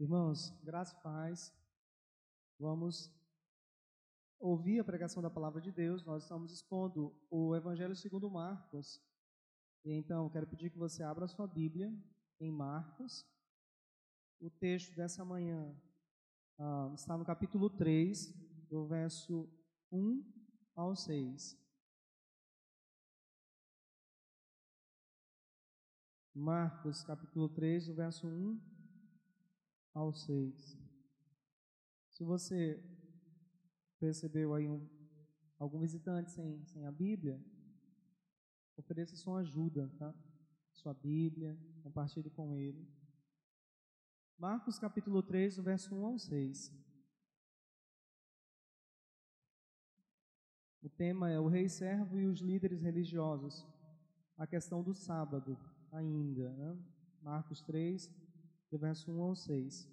Irmãos, 0.00 0.48
graça 0.64 0.96
e 0.98 1.02
paz. 1.02 1.54
Vamos 2.58 3.12
ouvir 4.38 4.80
a 4.80 4.84
pregação 4.84 5.22
da 5.22 5.28
palavra 5.28 5.60
de 5.60 5.70
Deus. 5.70 6.02
Nós 6.06 6.22
estamos 6.22 6.50
expondo 6.54 7.14
o 7.30 7.54
Evangelho 7.54 7.94
segundo 7.94 8.30
Marcos. 8.30 8.98
E 9.84 9.92
então, 9.92 10.30
quero 10.30 10.46
pedir 10.46 10.70
que 10.70 10.78
você 10.78 11.02
abra 11.02 11.26
a 11.26 11.28
sua 11.28 11.46
Bíblia 11.46 11.92
em 12.40 12.50
Marcos. 12.50 13.26
O 14.40 14.48
texto 14.48 14.96
dessa 14.96 15.22
manhã 15.22 15.78
ah, 16.58 16.90
está 16.94 17.18
no 17.18 17.24
capítulo 17.26 17.68
3, 17.68 18.32
do 18.70 18.86
verso 18.86 19.52
1 19.92 20.24
ao 20.74 20.96
6. 20.96 21.58
Marcos, 26.34 27.02
capítulo 27.02 27.50
3, 27.50 27.88
do 27.88 27.94
verso 27.94 28.26
1 28.26 28.69
ao 29.94 30.12
6. 30.12 30.78
Se 32.10 32.24
você 32.24 32.82
percebeu 33.98 34.54
aí 34.54 34.68
um, 34.68 34.88
algum 35.58 35.80
visitante 35.80 36.30
sem, 36.30 36.64
sem 36.66 36.86
a 36.86 36.92
Bíblia, 36.92 37.42
ofereça 38.76 39.16
sua 39.16 39.40
ajuda, 39.40 39.90
tá? 39.98 40.14
Sua 40.72 40.94
Bíblia, 40.94 41.58
compartilhe 41.82 42.30
com 42.30 42.56
ele. 42.56 42.88
Marcos 44.38 44.78
capítulo 44.78 45.22
3, 45.22 45.56
do 45.56 45.62
verso 45.62 45.94
1 45.94 46.06
ao 46.06 46.18
6. 46.18 46.72
O 50.82 50.88
tema 50.88 51.30
é 51.30 51.38
o 51.38 51.46
rei 51.46 51.68
servo 51.68 52.18
e 52.18 52.26
os 52.26 52.40
líderes 52.40 52.80
religiosos. 52.80 53.66
A 54.38 54.46
questão 54.46 54.82
do 54.82 54.94
sábado 54.94 55.58
ainda, 55.92 56.50
né? 56.54 56.78
Marcos 57.22 57.60
3, 57.60 58.10
do 58.70 58.78
verso 58.78 59.10
1 59.10 59.22
ao 59.22 59.34
6. 59.34 59.88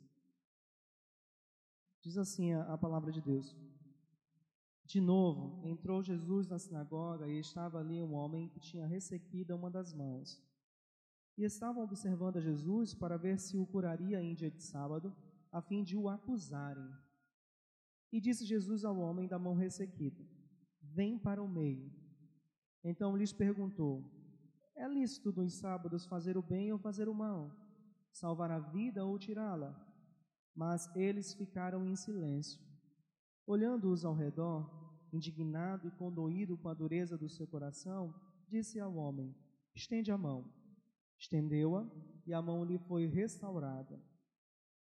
Diz 2.02 2.17
assim 2.17 2.54
a, 2.54 2.73
a 2.73 2.77
palavra 2.77 3.12
de 3.12 3.22
Deus. 3.22 3.55
De 4.86 5.02
novo, 5.02 5.59
entrou 5.67 6.02
Jesus 6.02 6.47
na 6.47 6.58
sinagoga 6.58 7.28
e 7.28 7.39
estava 7.39 7.80
ali 7.80 8.02
um 8.02 8.14
homem 8.14 8.47
que 8.47 8.59
tinha 8.59 8.86
ressequida 8.86 9.56
uma 9.56 9.69
das 9.69 9.94
mãos. 9.94 10.42
E 11.38 11.44
estavam 11.44 11.84
observando 11.84 12.38
a 12.38 12.42
Jesus 12.42 12.94
para 12.94 13.17
ver 13.17 13.38
se 13.39 13.58
o 13.58 13.66
curaria 13.66 14.22
em 14.22 14.34
dia 14.34 14.50
de 14.50 14.64
sábado, 14.64 15.14
a 15.52 15.62
fim 15.62 15.84
de 15.84 15.97
o 15.97 16.08
acusarem. 16.08 16.89
E 18.12 18.22
disse 18.22 18.45
Jesus 18.45 18.86
ao 18.86 18.97
homem 18.97 19.28
da 19.28 19.38
mão 19.38 19.56
ressequida: 19.56 20.25
Vem 20.81 21.19
para 21.19 21.44
o 21.44 21.47
meio. 21.47 21.91
Então 22.84 23.17
lhes 23.17 23.34
perguntou: 23.34 24.09
É 24.75 24.88
lícito 24.88 25.34
nos 25.34 25.56
sábados 25.56 26.06
fazer 26.06 26.38
o 26.38 26.41
bem 26.41 26.72
ou 26.72 26.80
fazer 26.80 27.09
o 27.09 27.14
mal? 27.14 27.52
Salvar 28.19 28.51
a 28.51 28.59
vida 28.59 29.05
ou 29.05 29.17
tirá-la. 29.17 29.75
Mas 30.55 30.93
eles 30.95 31.33
ficaram 31.33 31.85
em 31.85 31.95
silêncio. 31.95 32.59
Olhando-os 33.45 34.03
ao 34.03 34.13
redor, 34.13 34.69
indignado 35.13 35.87
e 35.87 35.91
condoído 35.91 36.57
com 36.57 36.67
a 36.67 36.73
dureza 36.73 37.17
do 37.17 37.29
seu 37.29 37.47
coração, 37.47 38.13
disse 38.49 38.79
ao 38.79 38.95
homem: 38.95 39.35
Estende 39.75 40.11
a 40.11 40.17
mão. 40.17 40.51
Estendeu-a 41.19 41.88
e 42.25 42.33
a 42.33 42.41
mão 42.41 42.63
lhe 42.63 42.77
foi 42.77 43.05
restaurada. 43.05 43.99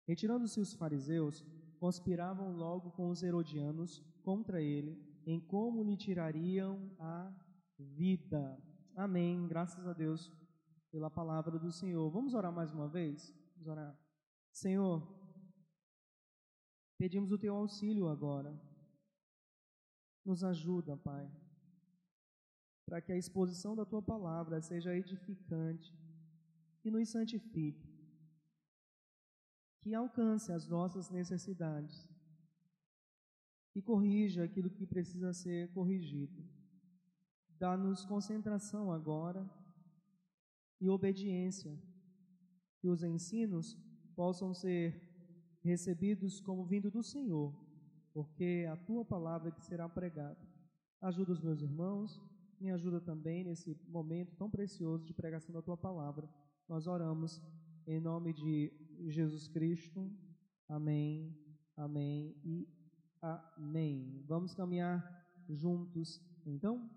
Retirando-se 0.07 0.59
os 0.59 0.73
fariseus, 0.73 1.45
conspiravam 1.80 2.52
logo 2.55 2.91
com 2.91 3.09
os 3.09 3.23
herodianos 3.23 4.03
contra 4.23 4.61
ele, 4.61 4.97
em 5.25 5.39
como 5.39 5.83
lhe 5.83 5.95
tirariam 5.95 6.91
a 7.00 7.31
vida. 7.77 8.57
Amém. 8.95 9.47
Graças 9.47 9.88
a 9.88 9.94
Deus 9.94 10.31
pela 10.92 11.09
palavra 11.09 11.58
do 11.59 11.72
Senhor. 11.72 12.09
Vamos 12.09 12.34
orar 12.34 12.52
mais 12.52 12.72
uma 12.73 12.88
vez? 12.88 13.34
Vamos 13.54 13.68
orar. 13.68 13.98
Senhor, 14.52 15.08
pedimos 16.98 17.31
o 17.31 17.38
teu 17.38 17.56
auxílio 17.56 18.08
agora. 18.08 18.59
Nos 20.26 20.44
ajuda, 20.44 20.98
Pai, 20.98 21.31
para 22.86 23.02
que 23.02 23.12
a 23.12 23.18
exposição 23.18 23.75
da 23.75 23.86
tua 23.86 24.02
palavra 24.02 24.62
seja 24.62 24.96
edificante 24.96 25.97
e 26.84 26.92
nos 26.92 27.09
santifique, 27.09 27.88
que 29.81 29.94
alcance 29.94 30.52
as 30.52 30.68
nossas 30.68 31.09
necessidades 31.09 32.08
e 33.75 33.81
corrija 33.81 34.44
aquilo 34.44 34.69
que 34.69 34.86
precisa 34.86 35.34
ser 35.34 35.72
corrigido. 35.72 36.44
Dá-nos 37.58 38.06
concentração 38.06 38.92
agora 38.92 39.50
e 40.79 40.90
obediência, 40.90 41.78
que 42.79 42.88
os 42.88 43.03
ensinos 43.03 43.78
possam 44.16 44.53
ser 44.53 45.01
recebidos 45.62 46.40
como 46.40 46.66
vindo 46.66 46.90
do 46.90 47.03
Senhor, 47.03 47.53
porque 48.13 48.63
é 48.66 48.67
a 48.67 48.78
tua 48.78 49.03
palavra 49.03 49.51
que 49.51 49.62
será 49.62 49.88
pregada. 49.89 50.39
Ajuda 51.01 51.31
os 51.34 51.41
meus 51.41 51.62
irmãos, 51.62 52.22
me 52.59 52.72
ajuda 52.72 53.00
também 53.00 53.44
nesse 53.44 53.78
momento 53.88 54.35
tão 54.35 54.50
precioso 54.50 55.06
de 55.06 55.13
pregação 55.13 55.53
da 55.53 55.62
tua 55.62 55.78
palavra. 55.78 56.29
Nós 56.68 56.88
oramos 56.88 57.41
em 57.88 58.00
nome 58.00 58.34
de 58.34 58.72
Jesus 59.07 59.47
Cristo. 59.47 60.12
Amém, 60.68 61.35
amém 61.75 62.35
e 62.44 62.68
amém. 63.22 64.23
Vamos 64.28 64.53
caminhar 64.53 65.01
juntos 65.47 66.22
então? 66.45 66.89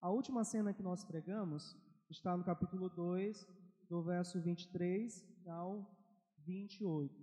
A 0.00 0.10
última 0.10 0.44
cena 0.44 0.72
que 0.72 0.82
nós 0.82 1.04
pregamos 1.04 1.76
está 2.10 2.36
no 2.36 2.44
capítulo 2.44 2.88
2, 2.88 3.46
do 3.88 4.02
verso 4.02 4.40
23 4.40 5.26
ao 5.46 5.86
28. 6.46 7.14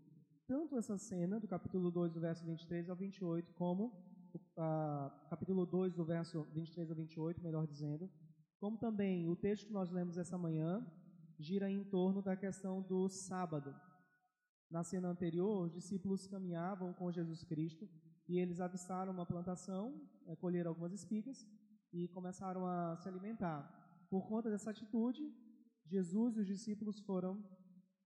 Tanto 0.48 0.78
essa 0.78 0.98
cena 0.98 1.40
do 1.40 1.48
capítulo 1.48 1.90
2, 1.90 2.14
do 2.14 2.20
verso 2.20 2.46
23 2.46 2.90
ao 2.90 2.96
28, 2.96 3.54
como 3.54 3.88
uh, 4.36 5.28
capítulo 5.30 5.66
2, 5.66 5.94
do 5.94 6.06
verso 6.06 6.44
23 6.54 6.92
ao 6.92 6.96
28, 6.96 7.42
melhor 7.42 7.66
dizendo, 7.66 8.10
como 8.60 8.78
também 8.78 9.28
o 9.28 9.36
texto 9.36 9.68
que 9.68 9.74
nós 9.74 9.92
lemos 9.92 10.18
essa 10.18 10.38
manhã, 10.38 10.86
gira 11.40 11.70
em 11.70 11.84
torno 11.84 12.22
da 12.22 12.36
questão 12.36 12.82
do 12.82 13.10
sábado. 13.10 13.76
Na 14.70 14.84
cena 14.84 15.10
anterior, 15.10 15.66
os 15.66 15.74
discípulos 15.74 16.28
caminhavam 16.28 16.94
com 16.94 17.12
Jesus 17.12 17.44
Cristo 17.44 17.88
e 18.28 18.40
eles 18.40 18.60
avistaram 18.60 19.12
uma 19.12 19.26
plantação, 19.26 20.02
eh, 20.28 20.36
colheram 20.36 20.72
algumas 20.72 20.94
espigas 20.94 21.48
e 21.94 22.08
começaram 22.10 22.66
a 22.66 22.98
se 22.98 23.08
alimentar. 23.08 23.85
Por 24.16 24.26
conta 24.30 24.50
dessa 24.50 24.70
atitude, 24.70 25.30
Jesus 25.84 26.38
e 26.38 26.40
os 26.40 26.48
discípulos 26.48 27.02
foram 27.02 27.44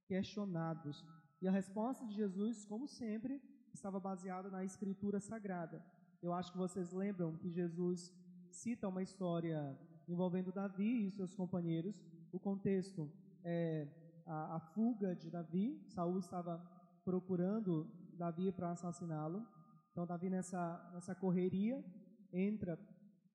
questionados. 0.07 1.05
E 1.39 1.47
a 1.47 1.51
resposta 1.51 2.03
de 2.03 2.15
Jesus, 2.15 2.65
como 2.65 2.87
sempre, 2.87 3.39
estava 3.71 3.99
baseada 3.99 4.49
na 4.49 4.65
Escritura 4.65 5.19
Sagrada. 5.19 5.85
Eu 6.19 6.33
acho 6.33 6.51
que 6.51 6.57
vocês 6.57 6.91
lembram 6.91 7.37
que 7.37 7.51
Jesus 7.51 8.11
cita 8.49 8.87
uma 8.87 9.03
história 9.03 9.79
envolvendo 10.07 10.51
Davi 10.51 11.05
e 11.05 11.11
seus 11.11 11.35
companheiros. 11.35 12.03
O 12.31 12.39
contexto 12.39 13.07
é 13.43 13.87
a, 14.25 14.55
a 14.55 14.59
fuga 14.59 15.15
de 15.15 15.29
Davi. 15.29 15.79
Saul 15.89 16.17
estava 16.17 16.57
procurando 17.05 17.87
Davi 18.17 18.51
para 18.51 18.71
assassiná-lo. 18.71 19.45
Então, 19.91 20.07
Davi, 20.07 20.27
nessa, 20.27 20.89
nessa 20.91 21.13
correria, 21.13 21.85
entra 22.33 22.79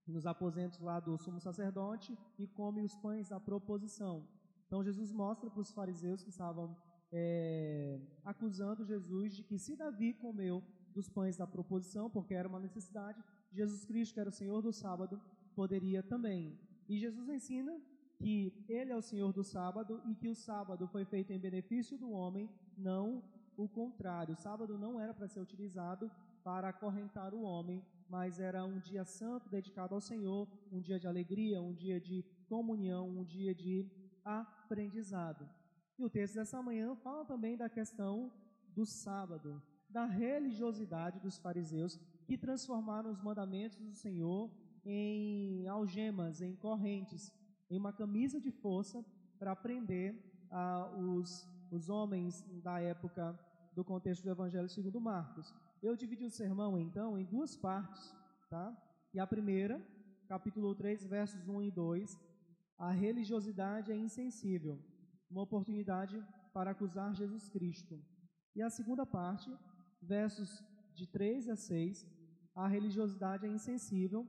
nos 0.06 0.26
aposentos 0.26 0.80
lá 0.80 1.00
do 1.00 1.16
sumo 1.16 1.40
sacerdote 1.40 2.16
e 2.38 2.46
come 2.46 2.82
os 2.82 2.96
pães 2.96 3.28
da 3.28 3.40
proposição. 3.40 4.26
Então 4.66 4.82
Jesus 4.82 5.12
mostra 5.12 5.50
para 5.50 5.60
os 5.60 5.72
fariseus 5.72 6.22
que 6.22 6.30
estavam 6.30 6.76
é, 7.12 8.00
acusando 8.24 8.84
Jesus 8.84 9.34
de 9.36 9.42
que 9.42 9.58
se 9.58 9.76
Davi 9.76 10.14
comeu 10.14 10.62
dos 10.92 11.08
pães 11.08 11.36
da 11.36 11.46
proposição, 11.46 12.08
porque 12.10 12.34
era 12.34 12.48
uma 12.48 12.60
necessidade, 12.60 13.22
Jesus 13.52 13.84
Cristo, 13.84 14.14
que 14.14 14.20
era 14.20 14.28
o 14.28 14.32
Senhor 14.32 14.62
do 14.62 14.72
sábado, 14.72 15.20
poderia 15.54 16.02
também. 16.02 16.58
E 16.88 16.98
Jesus 16.98 17.28
ensina 17.28 17.80
que 18.16 18.64
Ele 18.68 18.92
é 18.92 18.96
o 18.96 19.02
Senhor 19.02 19.32
do 19.32 19.42
sábado 19.42 20.00
e 20.06 20.14
que 20.14 20.28
o 20.28 20.34
sábado 20.34 20.86
foi 20.88 21.04
feito 21.04 21.32
em 21.32 21.38
benefício 21.38 21.98
do 21.98 22.10
homem, 22.10 22.48
não 22.76 23.22
o 23.56 23.68
contrário. 23.68 24.34
O 24.34 24.36
sábado 24.36 24.78
não 24.78 25.00
era 25.00 25.14
para 25.14 25.28
ser 25.28 25.40
utilizado 25.40 26.10
para 26.42 26.68
acorrentar 26.68 27.32
o 27.34 27.42
homem, 27.42 27.82
mas 28.14 28.38
era 28.38 28.64
um 28.64 28.78
dia 28.78 29.04
santo 29.04 29.48
dedicado 29.48 29.92
ao 29.92 30.00
Senhor, 30.00 30.46
um 30.70 30.80
dia 30.80 31.00
de 31.00 31.08
alegria, 31.08 31.60
um 31.60 31.74
dia 31.74 32.00
de 32.00 32.24
comunhão, 32.48 33.08
um 33.08 33.24
dia 33.24 33.52
de 33.52 33.90
aprendizado. 34.24 35.44
E 35.98 36.04
o 36.04 36.08
texto 36.08 36.36
dessa 36.36 36.62
manhã 36.62 36.94
fala 36.94 37.24
também 37.24 37.56
da 37.56 37.68
questão 37.68 38.32
do 38.68 38.86
sábado, 38.86 39.60
da 39.90 40.04
religiosidade 40.04 41.18
dos 41.18 41.38
fariseus 41.38 41.98
que 42.24 42.38
transformaram 42.38 43.10
os 43.10 43.20
mandamentos 43.20 43.78
do 43.80 43.92
Senhor 43.92 44.48
em 44.84 45.66
algemas, 45.66 46.40
em 46.40 46.54
correntes, 46.54 47.32
em 47.68 47.76
uma 47.76 47.92
camisa 47.92 48.40
de 48.40 48.52
força 48.52 49.04
para 49.40 49.56
prender 49.56 50.14
ah, 50.52 50.88
os, 50.96 51.48
os 51.68 51.88
homens 51.88 52.44
da 52.62 52.78
época 52.80 53.36
do 53.74 53.82
contexto 53.82 54.22
do 54.22 54.30
Evangelho 54.30 54.68
segundo 54.68 55.00
Marcos. 55.00 55.52
Eu 55.86 55.94
dividi 55.94 56.24
o 56.24 56.30
sermão, 56.30 56.78
então, 56.78 57.18
em 57.18 57.26
duas 57.26 57.58
partes, 57.58 58.02
tá? 58.48 58.74
E 59.12 59.20
a 59.20 59.26
primeira, 59.26 59.78
capítulo 60.26 60.74
3, 60.74 61.04
versos 61.04 61.46
1 61.46 61.60
e 61.60 61.70
2, 61.70 62.18
a 62.78 62.90
religiosidade 62.90 63.92
é 63.92 63.94
insensível, 63.94 64.82
uma 65.30 65.42
oportunidade 65.42 66.16
para 66.54 66.70
acusar 66.70 67.14
Jesus 67.14 67.50
Cristo. 67.50 68.02
E 68.56 68.62
a 68.62 68.70
segunda 68.70 69.04
parte, 69.04 69.54
versos 70.00 70.64
de 70.94 71.06
3 71.06 71.50
a 71.50 71.56
6, 71.56 72.06
a 72.54 72.66
religiosidade 72.66 73.44
é 73.44 73.50
insensível, 73.50 74.26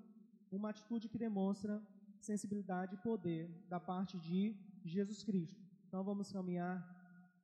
uma 0.51 0.71
atitude 0.71 1.07
que 1.07 1.17
demonstra 1.17 1.81
sensibilidade 2.19 2.95
e 2.95 3.01
poder 3.01 3.47
da 3.69 3.79
parte 3.79 4.19
de 4.19 4.53
Jesus 4.83 5.23
Cristo. 5.23 5.63
Então 5.87 6.03
vamos 6.03 6.33
caminhar 6.33 6.75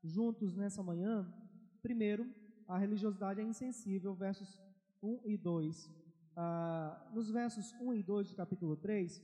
juntos 0.03 0.53
nessa 0.53 0.83
manhã. 0.83 1.33
Primeiro, 1.81 2.29
a 2.71 2.77
religiosidade 2.77 3.41
é 3.41 3.43
insensível, 3.43 4.15
versos 4.15 4.57
1 5.03 5.21
e 5.25 5.37
2. 5.37 5.91
Ah, 6.37 7.11
nos 7.13 7.29
versos 7.29 7.73
1 7.81 7.93
e 7.95 8.01
2 8.01 8.29
do 8.29 8.35
capítulo 8.37 8.77
3, 8.77 9.21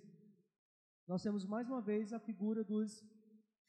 nós 1.08 1.24
temos 1.24 1.46
mais 1.46 1.70
uma 1.70 1.80
vez 1.80 2.12
a 2.12 2.20
figura 2.20 2.62
dos 2.62 3.06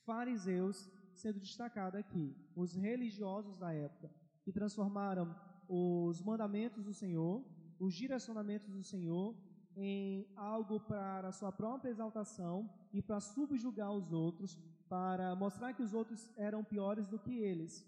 fariseus 0.05 0.91
sendo 1.13 1.39
destacada 1.39 1.97
aqui, 1.97 2.37
os 2.57 2.75
religiosos 2.75 3.57
da 3.57 3.73
época, 3.73 4.11
que 4.43 4.53
transformaram 4.53 5.33
os 5.69 6.21
mandamentos 6.23 6.85
do 6.85 6.93
Senhor, 6.93 7.45
os 7.79 7.95
direcionamentos 7.95 8.73
do 8.73 8.83
Senhor, 8.83 9.37
em 9.77 10.27
algo 10.35 10.81
para 10.81 11.29
a 11.29 11.33
sua 11.33 11.53
própria 11.53 11.91
exaltação 11.91 12.69
e 12.93 13.01
para 13.01 13.21
subjugar 13.21 13.93
os 13.93 14.13
outros, 14.13 14.59
para 14.89 15.37
mostrar 15.37 15.73
que 15.73 15.85
os 15.85 15.95
outros 15.95 16.33
eram 16.37 16.65
piores 16.65 17.07
do 17.07 17.17
que 17.17 17.39
eles. 17.39 17.87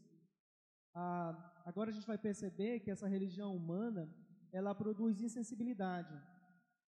Ah, 0.95 1.63
agora 1.65 1.91
a 1.91 1.93
gente 1.93 2.07
vai 2.07 2.19
perceber 2.19 2.81
que 2.81 2.91
essa 2.91 3.07
religião 3.07 3.55
humana 3.55 4.09
ela 4.53 4.75
produz 4.75 5.21
insensibilidade. 5.21 6.15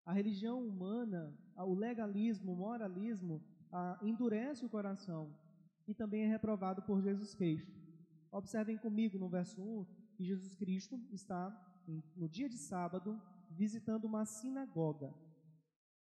A 0.04 0.12
religião 0.12 0.66
humana, 0.66 1.32
o 1.56 1.74
legalismo, 1.74 2.52
o 2.52 2.56
moralismo, 2.56 3.42
ah, 3.70 3.98
endurece 4.02 4.64
o 4.64 4.68
coração 4.68 5.32
e 5.86 5.94
também 5.94 6.24
é 6.24 6.28
reprovado 6.28 6.82
por 6.82 7.00
Jesus 7.00 7.34
Cristo. 7.34 7.72
Observem 8.30 8.76
comigo 8.76 9.18
no 9.18 9.28
verso 9.28 9.62
1 9.62 9.84
que 10.16 10.24
Jesus 10.24 10.54
Cristo 10.56 11.00
está 11.12 11.50
no 12.16 12.28
dia 12.28 12.48
de 12.48 12.56
sábado 12.56 13.20
visitando 13.50 14.04
uma 14.04 14.24
sinagoga. 14.24 15.14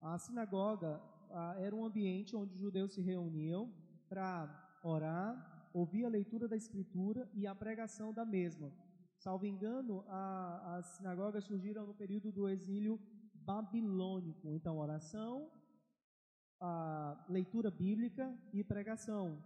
A 0.01 0.17
sinagoga 0.17 1.01
ah, 1.29 1.55
era 1.59 1.75
um 1.75 1.85
ambiente 1.85 2.35
onde 2.35 2.53
os 2.53 2.59
judeus 2.59 2.93
se 2.93 3.01
reuniam 3.01 3.71
para 4.09 4.79
orar, 4.83 5.50
ouvir 5.73 6.05
a 6.05 6.09
leitura 6.09 6.47
da 6.47 6.55
Escritura 6.55 7.29
e 7.33 7.47
a 7.47 7.55
pregação 7.55 8.13
da 8.13 8.25
mesma. 8.25 8.71
Salvo 9.17 9.45
engano, 9.45 10.03
a, 10.07 10.77
as 10.77 10.85
sinagogas 10.97 11.43
surgiram 11.43 11.85
no 11.85 11.93
período 11.93 12.31
do 12.31 12.49
exílio 12.49 12.99
babilônico. 13.33 14.51
Então, 14.51 14.79
oração, 14.79 15.49
a 16.59 17.25
leitura 17.29 17.69
bíblica 17.69 18.35
e 18.53 18.63
pregação. 18.63 19.43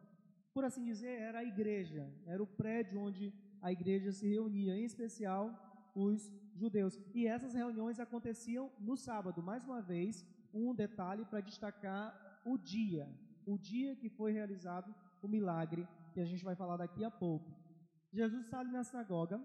Por 0.54 0.64
assim 0.64 0.84
dizer, 0.86 1.20
era 1.20 1.40
a 1.40 1.44
igreja, 1.44 2.10
era 2.26 2.42
o 2.42 2.48
prédio 2.48 3.02
onde 3.02 3.34
a 3.62 3.72
igreja 3.72 4.12
se 4.12 4.28
reunia, 4.28 4.78
em 4.78 4.86
especial 4.86 5.54
os 5.94 6.32
judeus. 6.56 7.00
E 7.14 7.28
essas 7.28 7.54
reuniões 7.54 8.00
aconteciam 8.00 8.72
no 8.80 8.96
sábado. 8.96 9.44
Mais 9.44 9.66
uma 9.66 9.82
vez, 9.82 10.26
um 10.54 10.74
detalhe 10.74 11.26
para 11.26 11.42
destacar 11.42 12.42
o 12.46 12.58
dia, 12.58 13.10
o 13.46 13.58
dia 13.58 13.96
que 13.96 14.08
foi 14.08 14.32
realizado 14.32 14.94
o 15.22 15.28
milagre, 15.28 15.88
que 16.16 16.22
a 16.22 16.26
gente 16.32 16.46
vai 16.46 16.56
falar 16.56 16.78
daqui 16.78 17.04
a 17.04 17.12
pouco. 17.12 17.54
Jesus 18.14 18.52
ali 18.54 18.72
na 18.72 18.86
sinagoga, 18.86 19.38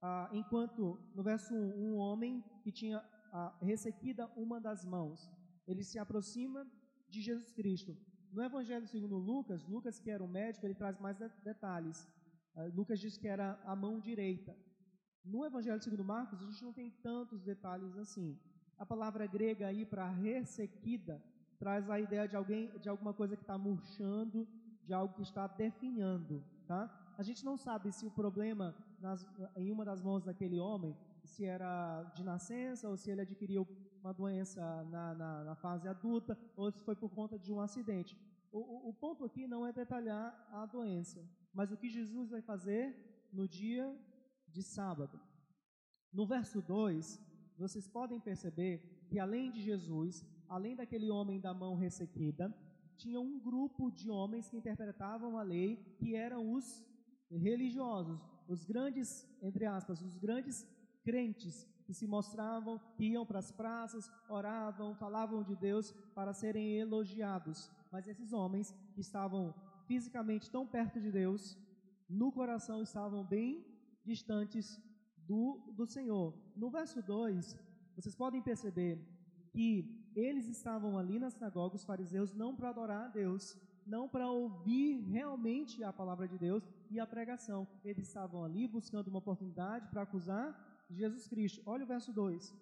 ah, 0.00 0.30
enquanto 0.32 0.96
no 1.12 1.24
verso 1.24 1.52
1, 1.52 1.86
um 1.86 1.96
homem 1.96 2.32
que 2.62 2.70
tinha 2.70 2.98
ah, 3.32 3.52
ressequida 3.60 4.30
uma 4.36 4.60
das 4.60 4.84
mãos, 4.84 5.28
ele 5.66 5.82
se 5.82 5.98
aproxima 5.98 6.64
de 7.08 7.20
Jesus 7.20 7.50
Cristo. 7.52 7.96
No 8.30 8.44
Evangelho 8.44 8.86
segundo 8.86 9.16
Lucas, 9.16 9.66
Lucas 9.66 9.98
que 9.98 10.08
era 10.08 10.22
o 10.22 10.28
médico, 10.28 10.64
ele 10.64 10.76
traz 10.76 11.00
mais 11.00 11.18
detalhes. 11.42 12.08
Ah, 12.54 12.70
Lucas 12.72 13.00
diz 13.00 13.18
que 13.18 13.26
era 13.26 13.60
a 13.64 13.74
mão 13.74 13.98
direita. 13.98 14.56
No 15.24 15.44
Evangelho 15.44 15.82
segundo 15.82 16.04
Marcos, 16.04 16.40
a 16.40 16.44
gente 16.44 16.62
não 16.62 16.72
tem 16.72 16.92
tantos 17.02 17.42
detalhes 17.42 17.96
assim. 17.98 18.38
A 18.78 18.86
palavra 18.86 19.26
grega 19.26 19.66
aí 19.66 19.84
para 19.84 20.08
ressequida 20.08 21.20
traz 21.58 21.90
a 21.90 21.98
ideia 21.98 22.28
de 22.28 22.36
alguém, 22.36 22.70
de 22.78 22.88
alguma 22.88 23.12
coisa 23.12 23.36
que 23.36 23.42
está 23.42 23.58
murchando, 23.58 24.46
de 24.84 24.92
algo 24.92 25.14
que 25.14 25.22
está 25.22 25.46
definhando, 25.46 26.44
tá? 26.66 27.14
A 27.16 27.22
gente 27.22 27.44
não 27.44 27.56
sabe 27.56 27.92
se 27.92 28.04
o 28.06 28.10
problema 28.10 28.74
nas, 29.00 29.26
em 29.56 29.70
uma 29.70 29.84
das 29.84 30.02
mãos 30.02 30.24
daquele 30.24 30.58
homem, 30.58 30.96
se 31.22 31.44
era 31.44 32.02
de 32.14 32.24
nascença 32.24 32.88
ou 32.88 32.96
se 32.96 33.10
ele 33.10 33.22
adquiriu 33.22 33.66
uma 34.02 34.12
doença 34.12 34.60
na, 34.84 35.14
na, 35.14 35.44
na 35.44 35.54
fase 35.54 35.88
adulta 35.88 36.36
ou 36.56 36.70
se 36.70 36.80
foi 36.80 36.94
por 36.94 37.10
conta 37.10 37.38
de 37.38 37.52
um 37.52 37.60
acidente. 37.60 38.16
O, 38.52 38.58
o, 38.58 38.88
o 38.90 38.94
ponto 38.94 39.24
aqui 39.24 39.46
não 39.46 39.66
é 39.66 39.72
detalhar 39.72 40.48
a 40.52 40.66
doença, 40.66 41.24
mas 41.52 41.72
o 41.72 41.76
que 41.76 41.88
Jesus 41.88 42.30
vai 42.30 42.42
fazer 42.42 43.28
no 43.32 43.48
dia 43.48 43.96
de 44.48 44.62
sábado. 44.62 45.20
No 46.12 46.26
verso 46.26 46.60
2, 46.62 47.20
vocês 47.58 47.88
podem 47.88 48.20
perceber 48.20 49.06
que 49.08 49.18
além 49.18 49.50
de 49.50 49.60
Jesus, 49.60 50.24
além 50.48 50.76
daquele 50.76 51.10
homem 51.10 51.40
da 51.40 51.52
mão 51.54 51.74
ressequida, 51.74 52.54
tinha 52.96 53.20
um 53.20 53.38
grupo 53.38 53.90
de 53.90 54.10
homens 54.10 54.48
que 54.48 54.56
interpretavam 54.56 55.36
a 55.38 55.42
lei, 55.42 55.76
que 55.98 56.14
eram 56.14 56.52
os 56.52 56.84
religiosos, 57.30 58.20
os 58.48 58.64
grandes, 58.64 59.26
entre 59.42 59.64
aspas, 59.64 60.00
os 60.00 60.16
grandes 60.18 60.66
crentes 61.02 61.66
que 61.86 61.92
se 61.92 62.06
mostravam, 62.06 62.80
que 62.96 63.04
iam 63.04 63.26
para 63.26 63.38
as 63.38 63.50
praças, 63.50 64.10
oravam, 64.28 64.94
falavam 64.94 65.42
de 65.42 65.54
Deus 65.54 65.92
para 66.14 66.32
serem 66.32 66.76
elogiados. 66.76 67.70
Mas 67.92 68.08
esses 68.08 68.32
homens 68.32 68.74
que 68.94 69.00
estavam 69.00 69.54
fisicamente 69.86 70.50
tão 70.50 70.66
perto 70.66 71.00
de 71.00 71.10
Deus, 71.12 71.58
no 72.08 72.32
coração 72.32 72.82
estavam 72.82 73.22
bem 73.24 73.64
distantes 74.04 74.80
do, 75.26 75.58
do 75.72 75.86
Senhor. 75.86 76.34
No 76.56 76.70
verso 76.70 77.02
2, 77.02 77.56
vocês 77.96 78.14
podem 78.14 78.42
perceber 78.42 78.98
que 79.50 80.03
eles 80.14 80.48
estavam 80.48 80.98
ali 80.98 81.18
na 81.18 81.30
sinagoga, 81.30 81.76
os 81.76 81.84
fariseus, 81.84 82.34
não 82.34 82.54
para 82.54 82.70
adorar 82.70 83.04
a 83.04 83.08
Deus, 83.08 83.56
não 83.86 84.08
para 84.08 84.30
ouvir 84.30 85.00
realmente 85.10 85.82
a 85.84 85.92
palavra 85.92 86.26
de 86.26 86.38
Deus 86.38 86.66
e 86.90 86.98
a 86.98 87.06
pregação. 87.06 87.66
Eles 87.84 88.08
estavam 88.08 88.44
ali 88.44 88.66
buscando 88.66 89.08
uma 89.08 89.18
oportunidade 89.18 89.88
para 89.88 90.02
acusar 90.02 90.86
Jesus 90.90 91.26
Cristo. 91.26 91.62
Olha 91.66 91.84
o 91.84 91.86
verso 91.86 92.12
2. 92.12 92.54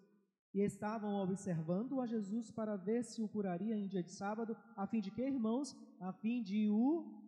E 0.54 0.60
estavam 0.60 1.14
observando 1.14 2.00
a 2.00 2.06
Jesus 2.06 2.50
para 2.50 2.76
ver 2.76 3.04
se 3.04 3.22
o 3.22 3.28
curaria 3.28 3.76
em 3.76 3.86
dia 3.86 4.02
de 4.02 4.10
sábado, 4.10 4.56
a 4.76 4.86
fim 4.86 5.00
de 5.00 5.10
que, 5.10 5.22
irmãos? 5.22 5.74
A 5.98 6.12
fim 6.12 6.42
de 6.42 6.68
o 6.68 7.22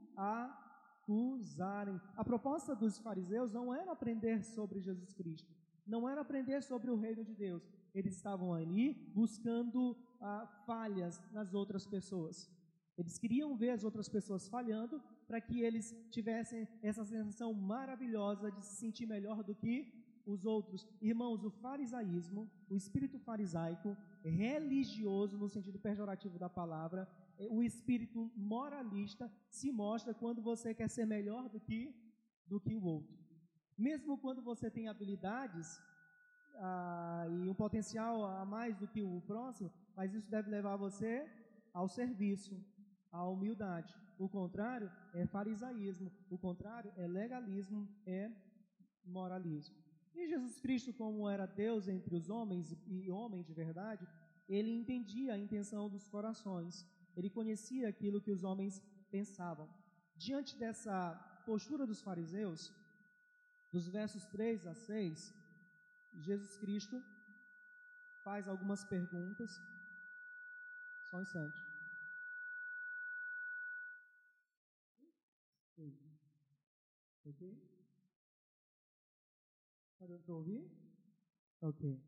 acusarem. 1.04 2.00
A 2.16 2.24
proposta 2.24 2.74
dos 2.74 2.98
fariseus 2.98 3.52
não 3.52 3.74
era 3.74 3.92
aprender 3.92 4.44
sobre 4.44 4.80
Jesus 4.80 5.12
Cristo, 5.14 5.50
não 5.86 6.08
era 6.08 6.20
aprender 6.20 6.62
sobre 6.62 6.90
o 6.90 6.96
reino 6.96 7.24
de 7.24 7.34
Deus. 7.34 7.66
Eles 7.94 8.14
estavam 8.16 8.52
ali 8.52 8.92
buscando 9.14 9.96
ah, 10.24 10.46
falhas 10.66 11.22
nas 11.30 11.52
outras 11.52 11.86
pessoas. 11.86 12.50
Eles 12.96 13.18
queriam 13.18 13.54
ver 13.56 13.70
as 13.70 13.84
outras 13.84 14.08
pessoas 14.08 14.48
falhando 14.48 15.02
para 15.26 15.40
que 15.40 15.60
eles 15.60 15.94
tivessem 16.10 16.66
essa 16.82 17.04
sensação 17.04 17.52
maravilhosa 17.52 18.50
de 18.50 18.62
se 18.64 18.76
sentir 18.76 19.06
melhor 19.06 19.42
do 19.42 19.54
que 19.54 19.76
os 20.26 20.46
outros. 20.46 20.86
Irmãos, 21.02 21.44
o 21.44 21.50
farisaísmo, 21.50 22.50
o 22.70 22.74
espírito 22.74 23.18
farisaico, 23.18 23.96
religioso 24.24 25.36
no 25.36 25.48
sentido 25.48 25.78
pejorativo 25.78 26.38
da 26.38 26.48
palavra, 26.48 27.06
o 27.50 27.62
espírito 27.62 28.30
moralista 28.34 29.30
se 29.50 29.70
mostra 29.70 30.14
quando 30.14 30.40
você 30.40 30.72
quer 30.72 30.88
ser 30.88 31.06
melhor 31.06 31.48
do 31.50 31.60
que, 31.60 31.94
do 32.46 32.58
que 32.60 32.74
o 32.74 32.84
outro. 32.84 33.14
Mesmo 33.76 34.16
quando 34.16 34.40
você 34.40 34.70
tem 34.70 34.88
habilidades 34.88 35.82
ah, 36.56 37.26
e 37.28 37.48
um 37.48 37.54
potencial 37.54 38.24
a 38.24 38.44
mais 38.46 38.78
do 38.78 38.86
que 38.86 39.02
o 39.02 39.20
próximo, 39.22 39.70
mas 39.96 40.14
isso 40.14 40.30
deve 40.30 40.50
levar 40.50 40.76
você 40.76 41.28
ao 41.72 41.88
serviço, 41.88 42.54
à 43.10 43.26
humildade. 43.28 43.94
O 44.18 44.28
contrário 44.28 44.90
é 45.12 45.26
farisaísmo, 45.26 46.12
o 46.30 46.38
contrário 46.38 46.92
é 46.96 47.06
legalismo, 47.06 47.88
é 48.06 48.30
moralismo. 49.04 49.76
E 50.14 50.28
Jesus 50.28 50.60
Cristo, 50.60 50.92
como 50.92 51.28
era 51.28 51.46
Deus 51.46 51.88
entre 51.88 52.14
os 52.14 52.30
homens 52.30 52.76
e 52.86 53.10
homem 53.10 53.42
de 53.42 53.52
verdade, 53.52 54.06
ele 54.48 54.70
entendia 54.70 55.34
a 55.34 55.38
intenção 55.38 55.88
dos 55.88 56.06
corações. 56.08 56.86
Ele 57.16 57.28
conhecia 57.28 57.88
aquilo 57.88 58.20
que 58.20 58.30
os 58.30 58.44
homens 58.44 58.80
pensavam. 59.10 59.68
Diante 60.16 60.56
dessa 60.56 61.14
postura 61.44 61.86
dos 61.86 62.00
fariseus, 62.00 62.72
dos 63.72 63.88
versos 63.88 64.24
3 64.26 64.66
a 64.66 64.74
6, 64.74 65.34
Jesus 66.20 66.56
Cristo 66.58 67.02
faz 68.22 68.46
algumas 68.48 68.84
perguntas. 68.84 69.50
Só 71.14 71.18
um 71.18 71.22
instante. 71.22 71.62
Ok? 77.24 77.56
Está 79.92 80.06
dando 80.08 80.24
para 80.24 80.34
ouvir? 80.34 80.68
Ok. 81.60 82.02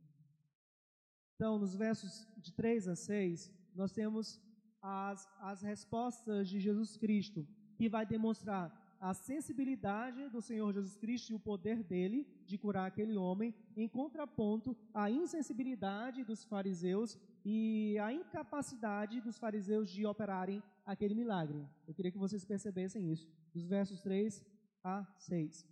Então, 1.37 1.57
nos 1.57 1.77
versos 1.77 2.27
de 2.37 2.53
3 2.53 2.89
a 2.89 2.97
6, 2.97 3.53
nós 3.77 3.93
temos 3.93 4.41
as, 4.83 5.29
as 5.39 5.63
respostas 5.63 6.49
de 6.49 6.59
Jesus 6.59 6.97
Cristo, 6.97 7.47
que 7.77 7.89
vai 7.89 8.05
demonstrar 8.05 8.97
a 9.01 9.15
sensibilidade 9.15 10.29
do 10.31 10.43
Senhor 10.43 10.73
Jesus 10.73 10.97
Cristo 10.97 11.31
e 11.31 11.35
o 11.37 11.41
poder 11.41 11.85
dele 11.85 12.27
de 12.45 12.59
curar 12.59 12.87
aquele 12.87 13.17
homem, 13.17 13.55
em 13.77 13.89
contraponto 13.89 14.77
à 14.93 15.09
insensibilidade 15.09 16.25
dos 16.25 16.45
fariseus 16.45 17.17
e 17.49 17.97
à 18.01 18.13
incapacidade 18.13 19.21
dos 19.21 19.39
fariseus 19.39 19.89
de 19.89 20.05
operarem 20.05 20.61
aquele 20.85 21.15
milagre. 21.15 21.65
Eu 21.87 21.95
queria 21.95 22.11
que 22.11 22.19
vocês 22.19 22.45
percebessem 22.45 23.13
isso, 23.13 23.31
dos 23.55 23.65
versos 23.69 24.01
3 24.01 24.45
a 24.83 25.07
6. 25.17 25.65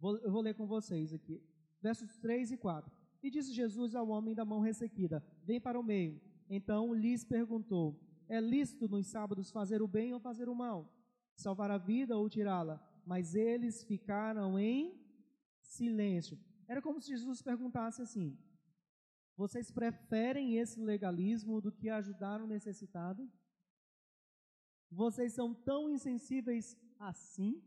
Vou, 0.00 0.16
eu 0.16 0.30
vou 0.30 0.40
ler 0.40 0.54
com 0.54 0.66
vocês 0.66 1.12
aqui, 1.12 1.42
versos 1.82 2.16
3 2.16 2.52
e 2.52 2.56
4. 2.56 2.90
E 3.22 3.30
disse 3.30 3.52
Jesus 3.52 3.94
ao 3.94 4.08
homem 4.08 4.34
da 4.34 4.44
mão 4.44 4.60
ressequida: 4.60 5.22
Vem 5.44 5.60
para 5.60 5.78
o 5.78 5.82
meio. 5.82 6.18
Então 6.48 6.94
lhes 6.94 7.24
perguntou: 7.24 8.00
É 8.26 8.40
lícito 8.40 8.88
nos 8.88 9.06
sábados 9.06 9.50
fazer 9.50 9.82
o 9.82 9.86
bem 9.86 10.14
ou 10.14 10.20
fazer 10.20 10.48
o 10.48 10.54
mal? 10.54 10.90
salvar 11.36 11.70
a 11.70 11.78
vida 11.78 12.16
ou 12.16 12.28
tirá-la, 12.28 12.80
mas 13.04 13.34
eles 13.34 13.82
ficaram 13.84 14.58
em 14.58 14.98
silêncio. 15.60 16.38
Era 16.66 16.80
como 16.80 17.00
se 17.00 17.08
Jesus 17.08 17.42
perguntasse 17.42 18.00
assim: 18.00 18.38
Vocês 19.36 19.70
preferem 19.70 20.56
esse 20.58 20.80
legalismo 20.80 21.60
do 21.60 21.72
que 21.72 21.88
ajudar 21.90 22.40
o 22.40 22.46
necessitado? 22.46 23.28
Vocês 24.90 25.32
são 25.32 25.52
tão 25.52 25.90
insensíveis 25.90 26.76
assim? 26.98 27.60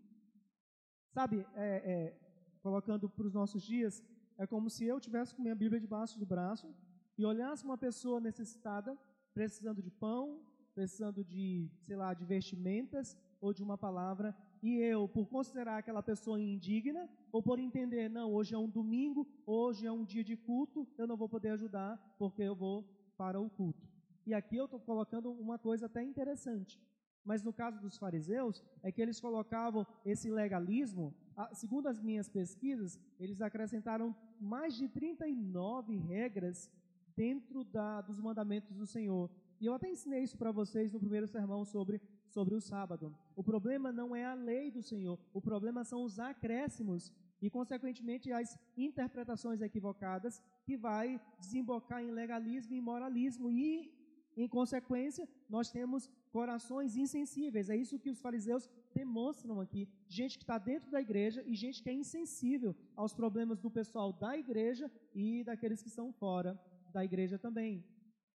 Sabe, 1.09 1.45
é, 1.55 1.69
é, 1.93 2.19
colocando 2.61 3.09
para 3.09 3.27
os 3.27 3.33
nossos 3.33 3.63
dias, 3.63 4.03
é 4.37 4.47
como 4.47 4.69
se 4.69 4.85
eu 4.85 4.99
tivesse 4.99 5.33
com 5.33 5.41
minha 5.41 5.55
Bíblia 5.55 5.79
debaixo 5.79 6.17
do 6.17 6.25
braço 6.25 6.73
e 7.17 7.25
olhasse 7.25 7.65
uma 7.65 7.77
pessoa 7.77 8.19
necessitada, 8.21 8.97
precisando 9.33 9.81
de 9.81 9.91
pão, 9.91 10.41
precisando 10.73 11.23
de, 11.23 11.69
sei 11.81 11.95
lá, 11.95 12.13
de 12.13 12.23
vestimentas, 12.23 13.17
ou 13.41 13.53
de 13.53 13.63
uma 13.63 13.77
palavra, 13.77 14.35
e 14.61 14.77
eu, 14.77 15.07
por 15.07 15.27
considerar 15.27 15.77
aquela 15.77 16.01
pessoa 16.01 16.39
indigna, 16.39 17.09
ou 17.31 17.41
por 17.41 17.59
entender, 17.59 18.09
não, 18.09 18.33
hoje 18.33 18.55
é 18.55 18.57
um 18.57 18.69
domingo, 18.69 19.27
hoje 19.45 19.85
é 19.85 19.91
um 19.91 20.03
dia 20.03 20.23
de 20.23 20.35
culto, 20.35 20.87
eu 20.97 21.07
não 21.07 21.15
vou 21.15 21.29
poder 21.29 21.49
ajudar 21.49 21.97
porque 22.17 22.41
eu 22.41 22.55
vou 22.55 22.83
para 23.17 23.39
o 23.39 23.49
culto. 23.49 23.87
E 24.25 24.33
aqui 24.33 24.57
eu 24.57 24.65
estou 24.65 24.79
colocando 24.79 25.31
uma 25.31 25.57
coisa 25.57 25.85
até 25.85 26.03
interessante. 26.03 26.79
Mas 27.23 27.43
no 27.43 27.51
caso 27.51 27.79
dos 27.81 27.97
fariseus, 27.97 28.63
é 28.81 28.91
que 28.91 29.01
eles 29.01 29.19
colocavam 29.19 29.85
esse 30.05 30.29
legalismo, 30.29 31.13
segundo 31.53 31.87
as 31.87 32.01
minhas 32.01 32.29
pesquisas, 32.29 32.97
eles 33.19 33.41
acrescentaram 33.41 34.15
mais 34.39 34.75
de 34.75 34.87
39 34.87 35.97
regras 35.97 36.71
dentro 37.15 37.63
da, 37.63 38.01
dos 38.01 38.19
mandamentos 38.19 38.73
do 38.75 38.85
Senhor. 38.85 39.29
E 39.59 39.65
eu 39.65 39.73
até 39.73 39.89
ensinei 39.89 40.21
isso 40.21 40.37
para 40.37 40.51
vocês 40.51 40.93
no 40.93 40.99
primeiro 40.99 41.27
sermão 41.27 41.65
sobre 41.65 41.99
sobre 42.29 42.55
o 42.55 42.61
sábado. 42.61 43.15
O 43.35 43.43
problema 43.43 43.91
não 43.91 44.15
é 44.15 44.25
a 44.25 44.33
lei 44.33 44.69
do 44.71 44.81
Senhor, 44.81 45.19
o 45.33 45.41
problema 45.41 45.83
são 45.83 46.03
os 46.03 46.19
acréscimos 46.19 47.11
e, 47.41 47.49
consequentemente, 47.49 48.31
as 48.31 48.57
interpretações 48.75 49.61
equivocadas 49.61 50.41
que 50.63 50.75
vai 50.75 51.19
desembocar 51.39 52.01
em 52.01 52.11
legalismo 52.11 52.73
e 52.73 52.81
moralismo 52.81 53.51
e, 53.51 53.91
em 54.35 54.47
consequência, 54.47 55.27
nós 55.49 55.71
temos 55.71 56.09
corações 56.31 56.95
insensíveis. 56.95 57.69
É 57.69 57.75
isso 57.75 57.99
que 57.99 58.09
os 58.09 58.21
fariseus 58.21 58.69
demonstram 58.93 59.59
aqui. 59.59 59.87
Gente 60.07 60.37
que 60.37 60.43
está 60.43 60.57
dentro 60.57 60.91
da 60.91 61.01
igreja 61.01 61.43
e 61.45 61.55
gente 61.55 61.81
que 61.81 61.89
é 61.89 61.93
insensível 61.93 62.75
aos 62.95 63.13
problemas 63.13 63.59
do 63.59 63.69
pessoal 63.69 64.11
da 64.13 64.37
igreja 64.37 64.91
e 65.13 65.43
daqueles 65.43 65.81
que 65.81 65.89
estão 65.89 66.11
fora 66.11 66.59
da 66.93 67.03
igreja 67.03 67.37
também. 67.37 67.83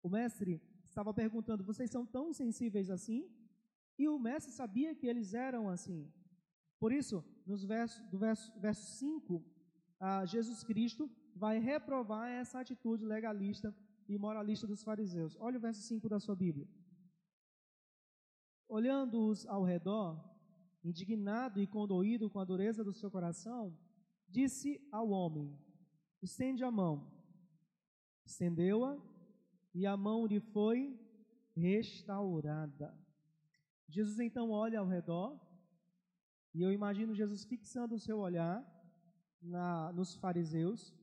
O 0.03 0.09
mestre 0.09 0.61
estava 0.87 1.13
perguntando: 1.13 1.65
vocês 1.65 1.91
são 1.91 2.05
tão 2.07 2.29
insensíveis 2.29 2.91
assim? 2.91 3.29
E 4.03 4.09
o 4.09 4.19
mestre 4.19 4.51
sabia 4.51 4.95
que 4.95 5.07
eles 5.07 5.35
eram 5.35 5.69
assim. 5.69 6.11
Por 6.79 6.91
isso, 6.91 7.23
nos 7.47 7.63
versos, 7.63 8.01
do 8.09 8.19
verso, 8.19 8.51
verso 8.59 8.85
5, 8.99 9.45
ah, 10.01 10.25
Jesus 10.25 10.65
Cristo 10.65 11.03
vai 11.37 11.59
reprovar 11.59 12.31
essa 12.31 12.61
atitude 12.61 13.05
legalista 13.05 13.77
e 14.09 14.17
moralista 14.17 14.67
dos 14.67 14.83
fariseus. 14.83 15.37
Olha 15.39 15.59
o 15.59 15.61
verso 15.61 15.83
5 15.83 16.09
da 16.09 16.19
sua 16.19 16.35
Bíblia. 16.35 16.67
Olhando-os 18.67 19.45
ao 19.45 19.63
redor, 19.65 20.19
indignado 20.83 21.61
e 21.61 21.67
condoído 21.67 22.31
com 22.31 22.41
a 22.41 22.45
dureza 22.47 22.83
do 22.83 22.95
seu 22.95 23.11
coração, 23.11 23.79
disse 24.27 24.81
ao 24.91 25.11
homem: 25.11 25.55
Estende 26.23 26.65
a 26.65 26.71
mão. 26.71 27.07
Estendeu-a, 28.25 28.99
e 29.75 29.87
a 29.87 29.95
mão 29.95 30.25
lhe 30.25 30.41
foi 30.41 30.99
restaurada. 31.55 32.99
Jesus 33.91 34.21
então 34.21 34.51
olha 34.51 34.79
ao 34.79 34.87
redor, 34.87 35.39
e 36.55 36.63
eu 36.63 36.73
imagino 36.73 37.15
Jesus 37.15 37.45
fixando 37.45 37.97
o 37.97 37.99
seu 37.99 38.19
olhar 38.19 38.65
na, 39.43 39.93
nos 39.93 40.15
fariseus, 40.15 40.95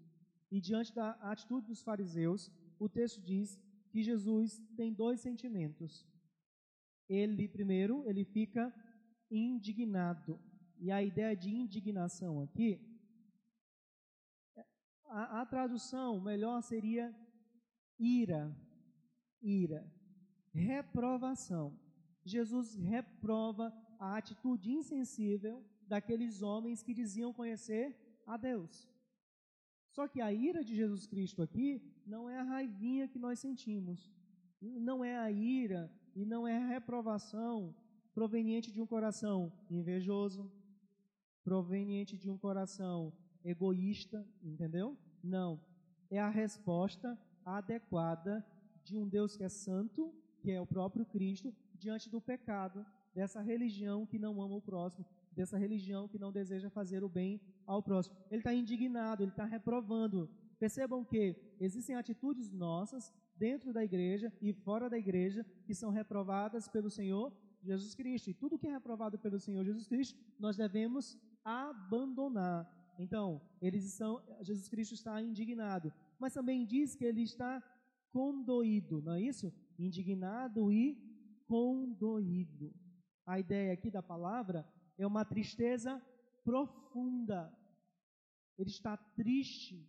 e 0.50 0.62
diante 0.62 0.94
da 0.94 1.12
atitude 1.32 1.68
dos 1.68 1.84
fariseus, 1.84 2.50
o 2.80 2.88
texto 2.88 3.22
diz 3.22 3.60
que 3.90 4.02
Jesus 4.02 4.58
tem 4.78 4.94
dois 4.94 5.20
sentimentos. 5.20 6.08
Ele, 7.10 7.48
primeiro, 7.48 8.08
ele 8.08 8.24
fica 8.24 8.74
indignado. 9.30 10.40
E 10.80 10.92
a 10.92 11.02
ideia 11.02 11.36
de 11.36 11.50
indignação 11.50 12.40
aqui, 12.42 12.80
a, 15.06 15.42
a 15.42 15.46
tradução 15.46 16.22
melhor 16.22 16.62
seria 16.62 17.14
ira, 18.00 18.56
ira, 19.42 19.92
reprovação. 20.54 21.87
Jesus 22.28 22.76
reprova 22.76 23.74
a 24.00 24.18
atitude 24.18 24.72
insensível 24.72 25.64
daqueles 25.88 26.42
homens 26.42 26.84
que 26.84 26.94
diziam 26.94 27.34
conhecer 27.34 27.96
a 28.26 28.38
Deus. 28.38 28.90
Só 29.90 30.08
que 30.08 30.22
a 30.22 30.32
ira 30.32 30.64
de 30.64 30.76
Jesus 30.76 31.08
Cristo 31.08 31.42
aqui 31.42 31.82
não 32.06 32.30
é 32.30 32.38
a 32.38 32.44
raivinha 32.44 33.08
que 33.08 33.18
nós 33.18 33.40
sentimos, 33.40 34.12
não 34.62 35.04
é 35.04 35.18
a 35.18 35.32
ira 35.32 35.92
e 36.16 36.26
não 36.26 36.48
é 36.48 36.58
a 36.58 36.68
reprovação 36.68 37.76
proveniente 38.14 38.72
de 38.72 38.82
um 38.82 38.86
coração 38.86 39.52
invejoso, 39.70 40.52
proveniente 41.44 42.18
de 42.18 42.30
um 42.30 42.38
coração 42.38 43.14
egoísta, 43.44 44.28
entendeu? 44.44 44.98
Não. 45.24 45.60
É 46.10 46.20
a 46.20 46.30
resposta 46.30 47.18
adequada 47.46 48.46
de 48.84 48.98
um 48.98 49.08
Deus 49.08 49.38
que 49.38 49.44
é 49.44 49.50
santo, 49.50 50.14
que 50.40 50.52
é 50.52 50.60
o 50.60 50.66
próprio 50.66 51.06
Cristo, 51.06 51.54
diante 51.78 52.10
do 52.10 52.20
pecado 52.20 52.86
dessa 53.14 53.42
religião 53.42 54.06
que 54.06 54.20
não 54.20 54.42
ama 54.42 54.56
o 54.56 54.62
próximo, 54.62 55.06
dessa 55.32 55.58
religião 55.58 56.08
que 56.08 56.20
não 56.20 56.32
deseja 56.32 56.70
fazer 56.70 57.04
o 57.04 57.10
bem 57.10 57.42
ao 57.66 57.82
próximo. 57.82 58.16
Ele 58.30 58.42
está 58.42 58.54
indignado, 58.54 59.24
ele 59.24 59.32
está 59.32 59.46
reprovando. 59.46 60.30
Percebam 60.60 61.04
que 61.04 61.36
existem 61.60 61.96
atitudes 61.96 62.52
nossas 62.52 63.14
dentro 63.36 63.72
da 63.72 63.84
igreja 63.84 64.34
e 64.42 64.54
fora 64.54 64.90
da 64.90 64.98
igreja 64.98 65.46
que 65.66 65.74
são 65.74 65.92
reprovadas 65.92 66.68
pelo 66.68 66.90
Senhor 66.90 67.32
Jesus 67.64 67.94
Cristo. 67.94 68.30
E 68.30 68.34
tudo 68.34 68.58
que 68.58 68.68
é 68.68 68.72
reprovado 68.72 69.18
pelo 69.20 69.40
Senhor 69.40 69.64
Jesus 69.64 69.88
Cristo, 69.88 70.20
nós 70.40 70.58
devemos 70.58 71.18
abandonar. 71.44 72.68
Então, 73.00 73.42
eles 73.62 73.84
são, 73.94 74.22
Jesus 74.42 74.68
Cristo 74.68 74.94
está 74.94 75.22
indignado, 75.22 75.94
mas 76.20 76.34
também 76.34 76.66
diz 76.66 76.96
que 76.96 77.06
ele 77.06 77.22
está 77.22 77.62
condoído, 78.12 79.02
não 79.02 79.14
é 79.14 79.22
isso? 79.22 79.54
Indignado 79.78 80.72
e 80.72 81.07
condoído. 81.48 82.74
A 83.26 83.40
ideia 83.40 83.74
aqui 83.74 83.90
da 83.90 84.04
palavra 84.04 84.68
é 84.98 85.08
uma 85.08 85.26
tristeza 85.26 86.02
profunda. 86.44 87.52
Ele 88.58 88.70
está 88.70 88.98
triste 88.98 89.88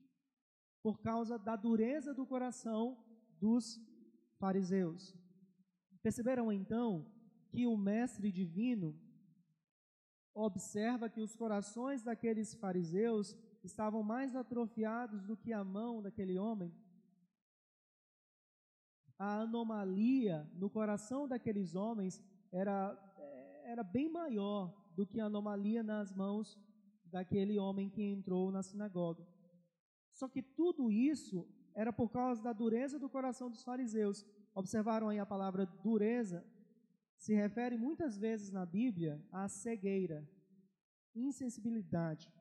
por 0.83 1.00
causa 1.00 1.38
da 1.38 1.57
dureza 1.57 2.15
do 2.15 2.27
coração 2.27 2.97
dos 3.41 3.81
fariseus. 4.38 5.15
Perceberam 6.03 6.53
então 6.53 7.07
que 7.50 7.67
o 7.67 7.77
mestre 7.77 8.31
divino 8.31 8.99
observa 10.35 11.09
que 11.09 11.21
os 11.21 11.35
corações 11.35 12.03
daqueles 12.03 12.55
fariseus 12.55 13.37
estavam 13.65 14.03
mais 14.03 14.37
atrofiados 14.37 15.25
do 15.25 15.37
que 15.37 15.53
a 15.53 15.65
mão 15.65 16.00
daquele 16.00 16.38
homem? 16.38 16.73
A 19.18 19.40
anomalia 19.40 20.48
no 20.54 20.70
coração 20.70 21.26
daqueles 21.26 21.75
homens 21.75 22.22
era, 22.52 22.96
era 23.64 23.82
bem 23.82 24.08
maior 24.08 24.72
do 24.94 25.04
que 25.04 25.20
a 25.20 25.26
anomalia 25.26 25.82
nas 25.82 26.12
mãos 26.12 26.56
daquele 27.04 27.58
homem 27.58 27.90
que 27.90 28.02
entrou 28.02 28.52
na 28.52 28.62
sinagoga. 28.62 29.26
Só 30.12 30.28
que 30.28 30.42
tudo 30.42 30.90
isso 30.90 31.46
era 31.75 31.92
por 31.92 32.10
causa 32.10 32.42
da 32.42 32.52
dureza 32.52 32.98
do 32.98 33.08
coração 33.08 33.50
dos 33.50 33.62
fariseus. 33.62 34.25
Observaram 34.54 35.08
aí 35.08 35.18
a 35.18 35.26
palavra 35.26 35.66
dureza? 35.66 36.44
Se 37.16 37.34
refere 37.34 37.76
muitas 37.76 38.16
vezes 38.16 38.52
na 38.52 38.64
Bíblia 38.64 39.20
à 39.32 39.48
cegueira, 39.48 40.28
insensibilidade. 41.14 42.32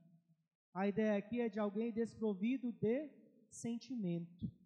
A 0.73 0.87
ideia 0.87 1.17
aqui 1.17 1.41
é 1.41 1.49
de 1.49 1.59
alguém 1.59 1.91
desprovido 1.91 2.71
de 2.71 3.09
sentimento 3.49 4.56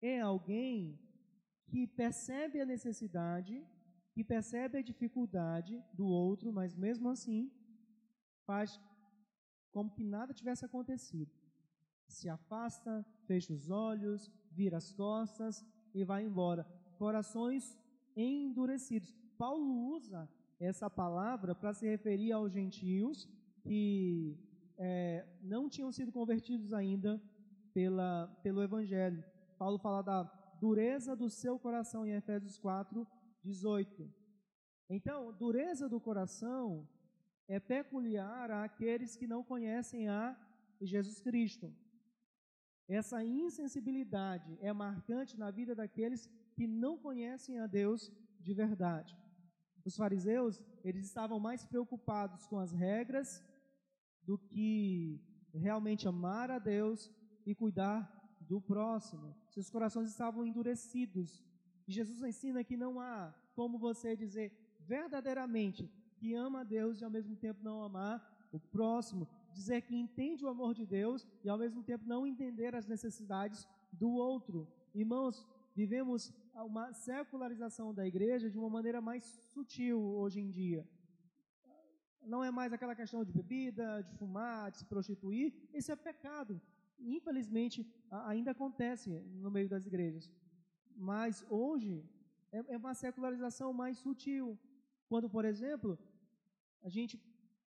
é 0.00 0.20
alguém 0.20 0.98
que 1.66 1.86
percebe 1.86 2.60
a 2.60 2.66
necessidade, 2.66 3.64
que 4.12 4.22
percebe 4.22 4.78
a 4.78 4.82
dificuldade 4.82 5.82
do 5.92 6.06
outro, 6.06 6.52
mas 6.52 6.74
mesmo 6.74 7.08
assim 7.08 7.50
faz 8.46 8.80
como 9.72 9.90
que 9.90 10.04
nada 10.04 10.32
tivesse 10.32 10.64
acontecido. 10.64 11.30
Se 12.08 12.28
afasta, 12.28 13.04
fecha 13.26 13.52
os 13.52 13.68
olhos, 13.68 14.30
vira 14.50 14.76
as 14.76 14.92
costas 14.92 15.64
e 15.92 16.04
vai 16.04 16.24
embora. 16.24 16.64
Corações 16.98 17.76
endurecidos. 18.16 19.12
Paulo 19.36 19.94
usa 19.94 20.28
essa 20.58 20.88
palavra 20.88 21.54
para 21.54 21.74
se 21.74 21.86
referir 21.86 22.32
aos 22.32 22.52
gentios 22.52 23.28
que 23.62 24.38
é, 24.78 25.26
não 25.42 25.68
tinham 25.68 25.90
sido 25.92 26.12
convertidos 26.12 26.72
ainda 26.72 27.20
pela, 27.74 28.28
pelo 28.42 28.62
Evangelho. 28.62 29.22
Paulo 29.56 29.78
fala 29.78 30.02
da 30.02 30.22
dureza 30.60 31.16
do 31.16 31.28
seu 31.28 31.58
coração 31.58 32.06
em 32.06 32.12
Efésios 32.12 32.58
4, 32.58 33.06
18. 33.42 34.10
Então, 34.88 35.32
dureza 35.32 35.88
do 35.88 36.00
coração 36.00 36.88
é 37.48 37.58
peculiar 37.58 38.50
àqueles 38.50 39.16
que 39.16 39.26
não 39.26 39.42
conhecem 39.42 40.08
a 40.08 40.36
Jesus 40.80 41.20
Cristo. 41.20 41.72
Essa 42.88 43.24
insensibilidade 43.24 44.56
é 44.60 44.72
marcante 44.72 45.36
na 45.36 45.50
vida 45.50 45.74
daqueles 45.74 46.30
que 46.54 46.66
não 46.66 46.96
conhecem 46.96 47.58
a 47.58 47.66
Deus 47.66 48.12
de 48.40 48.54
verdade. 48.54 49.16
Os 49.84 49.96
fariseus, 49.96 50.62
eles 50.84 51.04
estavam 51.04 51.38
mais 51.38 51.64
preocupados 51.64 52.46
com 52.46 52.58
as 52.58 52.72
regras 52.72 53.42
do 54.22 54.38
que 54.38 55.20
realmente 55.52 56.06
amar 56.06 56.50
a 56.50 56.58
Deus 56.58 57.10
e 57.44 57.54
cuidar 57.54 58.12
do 58.40 58.60
próximo. 58.60 59.34
Seus 59.56 59.70
corações 59.70 60.10
estavam 60.10 60.44
endurecidos. 60.44 61.42
E 61.88 61.92
Jesus 61.98 62.22
ensina 62.22 62.62
que 62.62 62.76
não 62.76 63.00
há 63.00 63.34
como 63.54 63.78
você 63.78 64.14
dizer 64.14 64.52
verdadeiramente 64.80 65.90
que 66.18 66.34
ama 66.34 66.60
a 66.60 66.62
Deus 66.62 67.00
e 67.00 67.04
ao 67.04 67.10
mesmo 67.10 67.34
tempo 67.34 67.64
não 67.64 67.82
amar 67.82 68.16
o 68.52 68.60
próximo, 68.60 69.26
dizer 69.54 69.80
que 69.80 69.96
entende 69.96 70.44
o 70.44 70.48
amor 70.48 70.74
de 70.74 70.84
Deus 70.84 71.26
e 71.42 71.48
ao 71.48 71.56
mesmo 71.56 71.82
tempo 71.82 72.04
não 72.06 72.26
entender 72.26 72.74
as 72.74 72.86
necessidades 72.86 73.66
do 73.90 74.10
outro. 74.10 74.68
Irmãos, 74.94 75.48
vivemos 75.74 76.30
uma 76.54 76.92
secularização 76.92 77.94
da 77.94 78.06
igreja 78.06 78.50
de 78.50 78.58
uma 78.58 78.68
maneira 78.68 79.00
mais 79.00 79.24
sutil 79.54 79.98
hoje 79.98 80.38
em 80.38 80.50
dia. 80.50 80.86
Não 82.20 82.44
é 82.44 82.50
mais 82.50 82.74
aquela 82.74 82.94
questão 82.94 83.24
de 83.24 83.32
bebida, 83.32 84.02
de 84.02 84.12
fumar, 84.18 84.70
de 84.70 84.78
se 84.80 84.84
prostituir. 84.84 85.54
Isso 85.72 85.90
é 85.90 85.96
pecado. 85.96 86.60
Infelizmente, 86.98 87.86
ainda 88.10 88.50
acontece 88.52 89.10
no 89.44 89.50
meio 89.50 89.68
das 89.68 89.86
igrejas. 89.86 90.30
Mas 90.96 91.44
hoje 91.48 92.04
é, 92.52 92.74
é 92.74 92.76
uma 92.76 92.94
secularização 92.94 93.72
mais 93.72 93.98
sutil. 93.98 94.58
Quando, 95.08 95.28
por 95.28 95.44
exemplo, 95.44 95.98
a 96.82 96.88
gente 96.88 97.20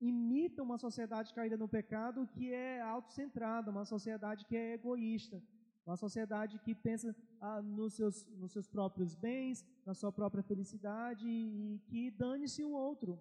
imita 0.01 0.63
uma 0.63 0.79
sociedade 0.79 1.33
caída 1.35 1.57
no 1.57 1.69
pecado 1.69 2.27
que 2.29 2.53
é 2.53 2.81
autocentrada, 2.81 3.71
uma 3.71 3.85
sociedade 3.85 4.45
que 4.45 4.57
é 4.57 4.75
egoísta, 4.75 5.43
uma 5.87 5.97
sociedade 5.97 6.59
que 6.59 6.75
pensa 6.75 7.15
ah, 7.41 7.63
nos, 7.63 7.95
seus, 7.95 8.27
nos 8.41 8.53
seus 8.53 8.67
próprios 8.67 9.15
bens, 9.15 9.65
na 9.85 9.95
sua 9.95 10.13
própria 10.13 10.43
felicidade 10.43 11.29
e, 11.29 11.81
que 11.87 12.11
dane-se 12.11 12.65
o 12.65 12.73
outro. 12.73 13.21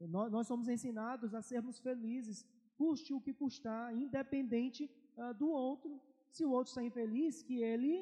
Nós, 0.00 0.30
nós, 0.30 0.46
somos 0.46 0.68
ensinados 0.68 1.34
a 1.34 1.42
sermos 1.42 1.78
felizes, 1.78 2.46
custe 2.80 3.12
o 3.12 3.20
que 3.24 3.32
custar, 3.42 3.86
independente 4.04 4.82
ah, 5.16 5.32
do 5.32 5.48
outro. 5.66 5.92
Se 6.30 6.44
o 6.44 6.52
outro 6.56 6.70
está 6.70 6.82
infeliz, 6.90 7.42
que 7.42 7.56
ele 7.70 7.94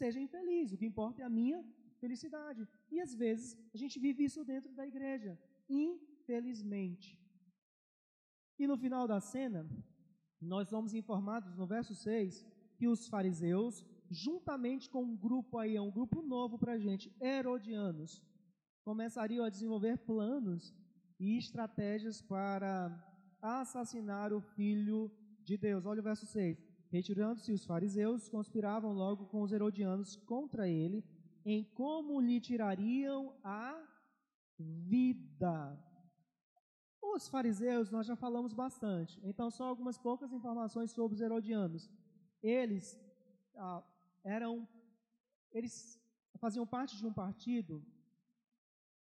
seja 0.00 0.18
infeliz. 0.26 0.72
O 0.72 0.78
que 0.80 0.90
importa 0.92 1.22
é 1.22 1.24
a 1.24 1.36
minha 1.40 1.64
felicidade. 2.00 2.66
E 2.90 3.00
às 3.00 3.14
vezes 3.14 3.56
a 3.74 3.76
gente 3.82 3.98
vive 3.98 4.24
isso 4.24 4.44
dentro 4.44 4.72
da 4.78 4.86
igreja, 4.86 5.38
infelizmente. 5.68 7.08
E 8.58 8.66
no 8.66 8.76
final 8.76 9.06
da 9.06 9.20
cena, 9.20 9.60
nós 10.40 10.68
somos 10.68 10.94
informados 10.94 11.54
no 11.56 11.66
verso 11.66 11.94
6 11.94 12.44
que 12.76 12.88
os 12.88 13.08
fariseus, 13.08 13.84
juntamente 14.10 14.88
com 14.90 15.02
um 15.02 15.16
grupo 15.16 15.58
aí, 15.58 15.76
é 15.76 15.80
um 15.80 15.90
grupo 15.90 16.22
novo 16.22 16.58
para 16.58 16.72
a 16.74 16.78
gente, 16.78 17.14
herodianos, 17.20 18.22
começariam 18.84 19.44
a 19.44 19.50
desenvolver 19.50 19.98
planos 19.98 20.74
e 21.18 21.36
estratégias 21.36 22.20
para 22.20 22.88
assassinar 23.46 24.32
o 24.32 24.40
filho 24.40 25.10
de 25.44 25.56
Deus. 25.56 25.86
Olha 25.86 26.00
o 26.00 26.08
verso 26.10 26.26
6. 26.26 26.62
Retirando-se 26.90 27.52
os 27.52 27.64
fariseus, 27.64 28.28
conspiravam 28.28 28.92
logo 28.92 29.26
com 29.26 29.42
os 29.42 29.52
herodianos 29.52 30.16
contra 30.16 30.68
ele 30.68 31.04
em 31.44 31.62
como 31.62 32.20
lhe 32.20 32.40
tirariam 32.40 33.32
a 33.44 33.80
vida. 34.58 35.80
Os 37.00 37.28
fariseus, 37.28 37.90
nós 37.90 38.06
já 38.06 38.16
falamos 38.16 38.52
bastante, 38.52 39.20
então 39.22 39.48
só 39.48 39.64
algumas 39.64 39.96
poucas 39.96 40.32
informações 40.32 40.90
sobre 40.90 41.14
os 41.14 41.20
herodianos. 41.20 41.88
Eles 42.42 42.98
ah, 43.56 43.82
eram, 44.24 44.68
eles 45.52 46.00
faziam 46.40 46.66
parte 46.66 46.96
de 46.96 47.06
um 47.06 47.12
partido 47.12 47.84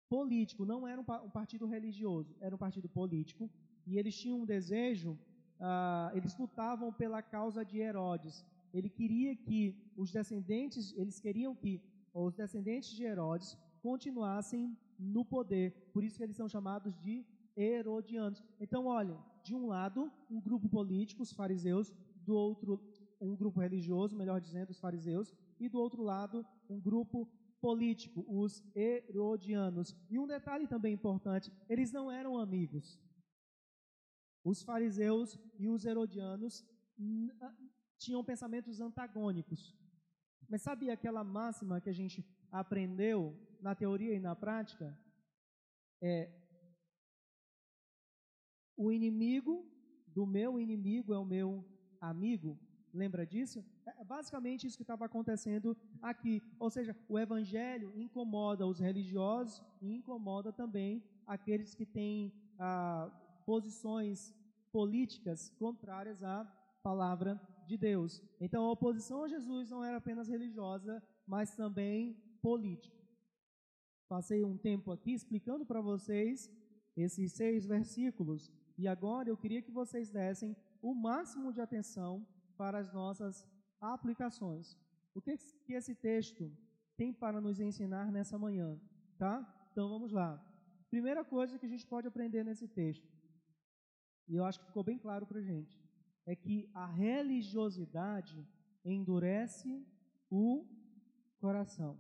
político, 0.08 0.66
não 0.66 0.88
era 0.88 1.00
um, 1.02 1.30
partido 1.30 1.66
religioso, 1.66 2.36
era 2.40 2.56
um 2.56 2.58
partido 2.58 2.88
político, 2.90 3.50
e 3.90 3.98
eles 3.98 4.16
tinham 4.16 4.42
um 4.42 4.46
desejo, 4.46 5.18
ah, 5.60 6.12
eles 6.14 6.38
lutavam 6.38 6.94
pela 6.94 7.22
causa 7.22 7.66
de 7.66 7.80
Herodes. 7.80 8.46
Ele 8.74 8.90
queria 8.90 9.36
que 9.36 9.76
os 9.98 10.12
descendentes, 10.12 10.94
eles 10.96 11.20
queriam 11.20 11.56
que 11.56 11.82
os 12.14 12.36
descendentes 12.36 12.92
de 12.92 13.04
Herodes 13.04 13.58
continuassem 13.82 14.78
no 14.98 15.26
poder. 15.26 15.74
Por 15.94 16.04
isso 16.04 16.18
que 16.18 16.24
eles 16.24 16.36
são 16.36 16.48
chamados 16.48 16.96
de 17.00 17.26
herodianos. 17.58 18.44
Então, 18.60 18.86
olha, 18.86 19.18
de 19.44 19.56
um 19.56 19.66
lado, 19.68 20.12
um 20.30 20.40
grupo 20.40 20.70
político, 20.70 21.24
os 21.24 21.34
fariseus, 21.34 21.92
do 22.26 22.36
outro, 22.36 22.80
um 23.20 23.36
grupo 23.36 23.60
religioso, 23.60 24.16
melhor 24.16 24.40
dizendo, 24.40 24.70
os 24.70 24.80
fariseus, 24.80 25.34
e 25.60 25.68
do 25.68 25.80
outro 25.80 26.04
lado, 26.04 26.46
um 26.70 26.80
grupo 26.80 27.28
político, 27.60 28.24
os 28.28 28.64
herodianos. 28.76 29.96
E 30.10 30.20
um 30.20 30.28
detalhe 30.28 30.68
também 30.68 30.94
importante: 30.94 31.52
eles 31.68 31.92
não 31.92 32.12
eram 32.12 32.38
amigos. 32.38 33.00
Os 34.52 34.64
fariseus 34.64 35.38
e 35.60 35.68
os 35.68 35.86
herodianos 35.86 36.66
tinham 37.98 38.24
pensamentos 38.24 38.82
antagônicos. 38.82 39.62
Mas 40.50 40.64
sabe 40.64 40.90
aquela 40.90 41.24
máxima 41.24 41.80
que 41.80 41.90
a 41.90 41.98
gente 42.02 42.26
aprendeu 42.52 43.20
na 43.62 43.76
teoria 43.76 44.14
e 44.16 44.20
na 44.20 44.36
prática? 44.36 44.88
É 46.02 46.16
o 48.76 48.92
inimigo 48.92 49.54
do 50.08 50.26
meu 50.26 50.60
inimigo 50.60 51.14
é 51.14 51.20
o 51.20 51.26
meu 51.26 51.50
amigo. 52.02 52.58
Lembra 52.92 53.24
disso? 53.26 53.64
É 53.86 54.04
basicamente 54.04 54.66
isso 54.66 54.78
que 54.78 54.84
estava 54.84 55.06
acontecendo 55.06 55.78
aqui. 56.02 56.42
Ou 56.58 56.72
seja, 56.72 56.98
o 57.08 57.20
evangelho 57.20 57.94
incomoda 57.96 58.66
os 58.66 58.80
religiosos 58.80 59.62
e 59.80 59.94
incomoda 59.94 60.52
também 60.52 61.04
aqueles 61.28 61.76
que 61.76 61.86
têm 61.86 62.34
ah, 62.58 63.12
posições 63.46 64.34
políticas 64.72 65.50
contrárias 65.58 66.24
à 66.24 66.46
palavra 66.84 67.40
de 67.68 67.78
Deus. 67.78 68.22
Então 68.40 68.66
a 68.66 68.72
oposição 68.72 69.24
a 69.24 69.28
Jesus 69.28 69.70
não 69.70 69.84
era 69.84 69.98
apenas 69.98 70.28
religiosa, 70.28 71.02
mas 71.28 71.56
também 71.56 72.16
política. 72.42 72.98
Passei 74.08 74.44
um 74.44 74.58
tempo 74.58 74.92
aqui 74.92 75.14
explicando 75.14 75.66
para 75.66 75.82
vocês 75.82 76.50
esses 76.96 77.34
seis 77.34 77.66
versículos 77.66 78.52
e 78.78 78.88
agora 78.88 79.30
eu 79.30 79.38
queria 79.38 79.62
que 79.62 79.72
vocês 79.72 80.10
dessem 80.10 80.56
o 80.82 80.94
máximo 80.94 81.54
de 81.54 81.62
atenção 81.62 82.26
para 82.58 82.80
as 82.80 82.92
nossas 82.94 83.46
aplicações. 83.80 84.78
O 85.14 85.22
que, 85.22 85.38
esse 85.74 85.94
texto 85.96 86.52
tem 86.98 87.14
para 87.14 87.42
nos 87.42 87.60
ensinar 87.60 88.12
nessa 88.12 88.38
manhã, 88.38 88.80
tá? 89.18 89.34
Então 89.72 89.90
vamos 89.90 90.12
lá. 90.12 90.44
Primeira 90.90 91.24
coisa 91.24 91.60
que 91.60 91.66
a 91.66 91.70
gente 91.70 91.86
pode 91.86 92.08
aprender 92.08 92.44
nesse 92.44 92.68
texto, 92.68 93.08
e 94.30 94.36
eu 94.36 94.46
acho 94.46 94.60
que 94.60 94.68
ficou 94.68 94.84
bem 94.84 94.98
claro 94.98 95.26
para 95.26 95.40
a 95.40 95.44
gente 95.44 95.78
é 96.26 96.36
que 96.36 96.70
a 96.76 96.86
religiosidade 96.86 98.48
endurece 98.86 99.84
o 100.30 100.64
coração. 101.40 102.00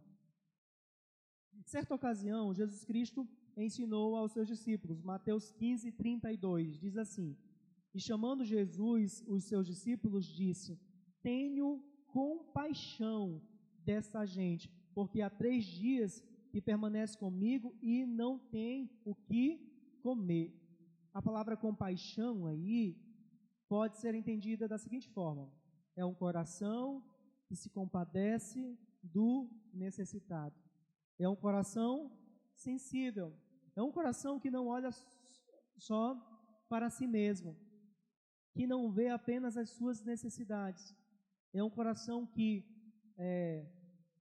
Em 1.51 1.63
certa 1.63 1.95
ocasião, 1.95 2.53
Jesus 2.53 2.85
Cristo 2.85 3.27
ensinou 3.57 4.15
aos 4.15 4.31
seus 4.31 4.47
discípulos, 4.47 5.01
Mateus 5.01 5.51
15, 5.51 5.91
32, 5.93 6.79
diz 6.79 6.95
assim: 6.95 7.35
E 7.91 7.99
chamando 7.99 8.45
Jesus 8.45 9.23
os 9.27 9.45
seus 9.45 9.65
discípulos, 9.65 10.27
disse: 10.27 10.79
Tenho 11.23 11.83
compaixão 12.07 13.41
dessa 13.83 14.25
gente, 14.25 14.69
porque 14.93 15.21
há 15.21 15.29
três 15.29 15.65
dias 15.65 16.23
que 16.51 16.61
permanece 16.61 17.17
comigo 17.17 17.75
e 17.81 18.05
não 18.05 18.37
tem 18.37 18.89
o 19.03 19.15
que 19.15 19.59
comer. 20.03 20.53
A 21.19 21.21
palavra 21.21 21.57
compaixão 21.57 22.47
aí 22.47 22.95
pode 23.67 23.97
ser 23.97 24.15
entendida 24.15 24.69
da 24.69 24.77
seguinte 24.77 25.09
forma: 25.09 25.51
é 25.93 26.05
um 26.05 26.13
coração 26.13 27.03
que 27.45 27.57
se 27.57 27.69
compadece 27.69 28.79
do 29.03 29.49
necessitado. 29.73 30.55
É 31.19 31.27
um 31.27 31.35
coração 31.35 32.09
sensível. 32.55 33.37
É 33.75 33.81
um 33.83 33.91
coração 33.91 34.39
que 34.39 34.49
não 34.49 34.67
olha 34.67 34.91
só 35.77 36.15
para 36.69 36.89
si 36.89 37.05
mesmo, 37.05 37.53
que 38.53 38.65
não 38.65 38.89
vê 38.89 39.09
apenas 39.09 39.57
as 39.57 39.71
suas 39.71 40.01
necessidades. 40.01 40.95
É 41.53 41.61
um 41.61 41.69
coração 41.69 42.25
que 42.25 42.65
é, 43.17 43.69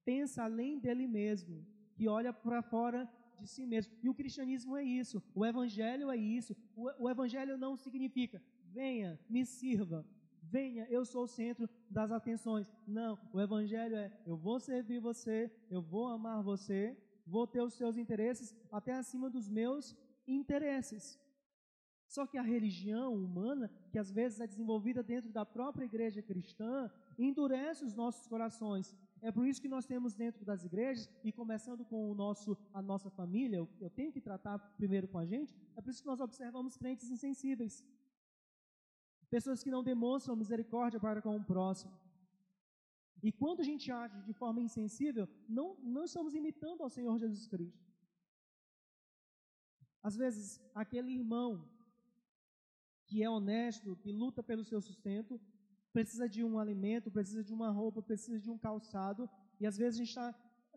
pensa 0.05 0.43
além 0.43 0.81
dele 0.81 1.07
mesmo, 1.07 1.65
que 1.95 2.09
olha 2.09 2.33
para 2.33 2.61
fora 2.61 3.09
de 3.39 3.47
si 3.47 3.67
mesmo. 3.67 3.93
E 4.03 4.09
o 4.09 4.15
cristianismo 4.15 4.77
é 4.77 4.83
isso, 4.83 5.23
o 5.35 5.45
evangelho 5.45 6.11
é 6.11 6.17
isso. 6.17 6.57
O, 6.77 7.05
o 7.05 7.11
evangelho 7.11 7.57
não 7.57 7.77
significa 7.77 8.43
venha, 8.73 9.19
me 9.29 9.45
sirva, 9.45 10.07
venha, 10.43 10.87
eu 10.91 11.05
sou 11.05 11.25
o 11.25 11.29
centro 11.29 11.69
das 11.91 12.11
atenções. 12.11 12.71
Não, 12.87 13.19
o 13.33 13.41
evangelho 13.41 13.97
é 13.97 14.13
eu 14.27 14.37
vou 14.37 14.59
servir 14.61 15.01
você, 15.01 15.51
eu 15.71 15.83
vou 15.83 16.09
amar 16.09 16.43
você, 16.43 16.97
vou 17.27 17.47
ter 17.47 17.63
os 17.63 17.75
seus 17.75 17.97
interesses 17.97 18.55
até 18.71 18.93
acima 18.93 19.29
dos 19.31 19.49
meus 19.49 19.97
interesses. 20.27 21.19
Só 22.07 22.27
que 22.27 22.39
a 22.39 22.43
religião 22.43 23.15
humana, 23.15 23.71
que 23.91 23.99
às 23.99 24.11
vezes 24.11 24.41
é 24.41 24.47
desenvolvida 24.47 25.03
dentro 25.03 25.31
da 25.31 25.45
própria 25.45 25.85
igreja 25.85 26.23
cristã, 26.23 26.91
endurece 27.19 27.85
os 27.85 27.95
nossos 27.95 28.27
corações. 28.27 28.97
É 29.21 29.33
por 29.33 29.47
isso 29.47 29.61
que 29.61 29.69
nós 29.69 29.85
temos 29.87 30.15
dentro 30.15 30.45
das 30.45 30.65
igrejas, 30.65 31.09
e 31.25 31.33
começando 31.33 31.85
com 31.85 32.11
o 32.11 32.15
nosso, 32.15 32.57
a 32.73 32.81
nossa 32.81 33.11
família, 33.11 33.59
eu, 33.81 33.91
tenho 33.91 34.13
que 34.13 34.21
tratar 34.21 34.59
primeiro 34.77 35.09
com 35.09 35.19
a 35.19 35.27
gente, 35.27 35.55
é 35.77 35.81
por 35.81 35.91
isso 35.91 36.03
que 36.03 36.07
nós 36.09 36.21
observamos 36.21 36.77
crentes 36.77 37.11
insensíveis. 37.11 37.85
Pessoas 39.29 39.63
que 39.63 39.71
não 39.71 39.83
demonstram 39.83 40.37
misericórdia 40.37 41.01
para 41.01 41.21
com 41.21 41.37
o 41.37 41.45
próximo. 41.45 41.93
E 43.23 43.33
quando 43.33 43.61
a 43.61 43.65
gente 43.65 43.91
age 43.91 44.23
de 44.23 44.33
forma 44.33 44.61
insensível, 44.61 45.29
não, 45.49 45.77
não 45.83 46.05
estamos 46.05 46.35
imitando 46.35 46.83
ao 46.83 46.89
Senhor 46.89 47.19
Jesus 47.19 47.47
Cristo. 47.49 47.85
Às 50.03 50.17
vezes, 50.17 50.61
aquele 50.75 51.13
irmão 51.13 51.69
que 53.07 53.23
é 53.23 53.29
honesto, 53.29 53.97
que 53.97 54.13
luta 54.13 54.43
pelo 54.43 54.65
seu 54.65 54.81
sustento, 54.81 55.41
precisa 55.99 56.29
de 56.29 56.45
um 56.45 56.61
alimento, 56.61 57.11
precisa 57.11 57.43
de 57.43 57.53
uma 57.53 57.71
roupa, 57.71 58.01
precisa 58.01 58.39
de 58.39 58.49
um 58.49 58.57
calçado, 58.57 59.29
e 59.59 59.67
às 59.67 59.77
vezes 59.77 59.99
a 59.99 60.05
gente 60.05 60.15
tá, 60.15 60.29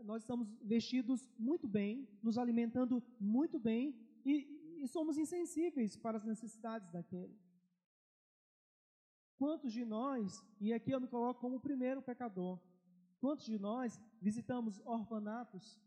nós 0.03 0.23
estamos 0.23 0.47
vestidos 0.63 1.29
muito 1.37 1.67
bem, 1.67 2.07
nos 2.23 2.39
alimentando 2.39 3.03
muito 3.19 3.59
bem, 3.59 3.95
e, 4.25 4.33
e 4.81 4.87
somos 4.87 5.19
insensíveis 5.19 5.95
para 5.95 6.17
as 6.17 6.25
necessidades 6.25 6.89
daquele. 6.89 7.37
Quantos 9.37 9.71
de 9.71 9.85
nós, 9.85 10.43
e 10.59 10.73
aqui 10.73 10.89
eu 10.89 10.99
me 10.99 11.07
coloco 11.07 11.39
como 11.39 11.57
o 11.57 11.65
primeiro 11.69 12.01
pecador, 12.01 12.59
quantos 13.19 13.45
de 13.45 13.59
nós 13.59 14.01
visitamos 14.19 14.81
orfanatos, 14.85 15.79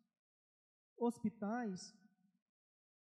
hospitais, 0.96 1.92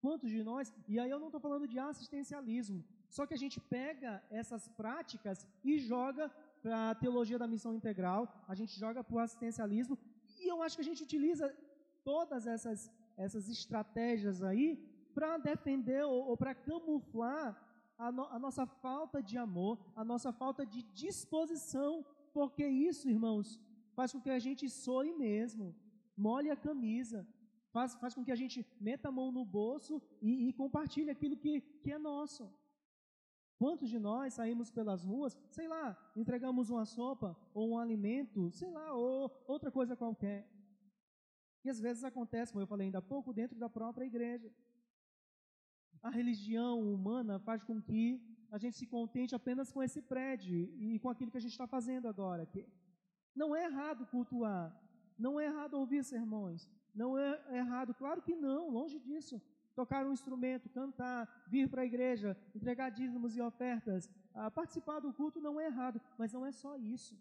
quantos 0.01 0.29
de 0.29 0.43
nós, 0.43 0.73
e 0.85 0.99
aí 0.99 1.09
eu 1.09 1.19
não 1.19 1.27
estou 1.27 1.39
falando 1.39 1.65
de 1.65 1.79
assistencialismo, 1.79 2.83
só 3.09 3.25
que 3.25 3.33
a 3.33 3.41
gente 3.43 3.59
pega 3.59 4.23
essas 4.29 4.67
práticas 4.81 5.47
e 5.63 5.79
joga 5.79 6.31
para 6.61 6.91
a 6.91 6.95
teologia 6.95 7.39
da 7.39 7.47
missão 7.47 7.73
integral, 7.73 8.21
a 8.47 8.55
gente 8.55 8.77
joga 8.79 9.03
para 9.03 9.15
o 9.15 9.19
assistencialismo, 9.19 9.97
e 10.39 10.47
eu 10.47 10.61
acho 10.61 10.75
que 10.75 10.81
a 10.81 10.89
gente 10.89 11.03
utiliza 11.03 11.53
todas 12.03 12.45
essas, 12.45 12.91
essas 13.17 13.49
estratégias 13.49 14.43
aí 14.43 14.67
para 15.13 15.37
defender 15.37 16.03
ou, 16.03 16.29
ou 16.29 16.37
para 16.37 16.53
camuflar 16.53 17.47
a, 17.97 18.11
no, 18.11 18.25
a 18.25 18.39
nossa 18.39 18.65
falta 18.65 19.21
de 19.21 19.37
amor, 19.37 19.77
a 19.95 20.03
nossa 20.03 20.31
falta 20.31 20.65
de 20.65 20.83
disposição, 20.93 22.05
porque 22.33 22.65
isso, 22.65 23.09
irmãos, 23.09 23.59
faz 23.93 24.13
com 24.13 24.21
que 24.21 24.29
a 24.29 24.39
gente 24.39 24.69
soe 24.69 25.13
mesmo, 25.13 25.75
molhe 26.15 26.49
a 26.49 26.55
camisa, 26.55 27.27
faz, 27.71 27.95
faz 27.95 28.13
com 28.13 28.23
que 28.23 28.31
a 28.31 28.35
gente 28.35 28.65
meta 28.79 29.09
a 29.09 29.11
mão 29.11 29.31
no 29.31 29.43
bolso 29.43 30.01
e, 30.21 30.47
e 30.47 30.53
compartilhe 30.53 31.09
aquilo 31.09 31.35
que, 31.35 31.61
que 31.61 31.91
é 31.91 31.97
nosso. 31.97 32.49
Quantos 33.59 33.89
de 33.89 33.99
nós 33.99 34.35
saímos 34.35 34.71
pelas 34.71 35.03
ruas, 35.03 35.37
sei 35.51 35.67
lá, 35.67 35.85
entregamos 36.15 36.69
uma 36.69 36.85
sopa 36.85 37.37
ou 37.53 37.71
um 37.71 37.77
alimento, 37.77 38.49
sei 38.51 38.71
lá, 38.71 38.93
ou 38.93 39.29
outra 39.45 39.69
coisa 39.69 39.97
qualquer. 39.97 40.49
E 41.65 41.69
às 41.69 41.77
vezes 41.77 42.05
acontece, 42.05 42.53
como 42.53 42.63
eu 42.63 42.67
falei 42.67 42.85
ainda 42.85 42.99
há 42.99 43.01
pouco, 43.01 43.33
dentro 43.33 43.59
da 43.59 43.69
própria 43.69 44.05
igreja. 44.05 44.49
A 46.01 46.09
religião 46.09 46.79
humana 46.79 47.37
faz 47.37 47.61
com 47.61 47.81
que 47.81 48.05
a 48.49 48.57
gente 48.57 48.77
se 48.77 48.87
contente 48.87 49.35
apenas 49.35 49.69
com 49.73 49.83
esse 49.83 50.01
prédio 50.01 50.55
e 50.77 50.97
com 50.97 51.09
aquilo 51.09 51.29
que 51.29 51.37
a 51.37 51.41
gente 51.41 51.51
está 51.51 51.67
fazendo 51.67 52.07
agora. 52.07 52.45
Que 52.45 52.65
não 53.35 53.53
é 53.53 53.65
errado 53.65 54.05
cultuar, 54.05 54.73
não 55.17 55.37
é 55.37 55.47
errado 55.47 55.73
ouvir 55.73 56.01
sermões, 56.05 56.65
não 56.95 57.17
é 57.17 57.57
errado, 57.57 57.93
claro 57.93 58.21
que 58.21 58.33
não, 58.33 58.69
longe 58.69 58.97
disso 58.99 59.41
tocar 59.75 60.05
um 60.05 60.13
instrumento, 60.13 60.69
cantar, 60.69 61.45
vir 61.47 61.69
para 61.69 61.81
a 61.81 61.85
igreja, 61.85 62.37
entregar 62.55 62.89
dízimos 62.89 63.35
e 63.35 63.41
ofertas, 63.41 64.09
ah, 64.33 64.51
participar 64.51 64.99
do 64.99 65.13
culto 65.13 65.39
não 65.39 65.59
é 65.59 65.65
errado, 65.65 66.01
mas 66.17 66.33
não 66.33 66.45
é 66.45 66.51
só 66.51 66.77
isso. 66.77 67.17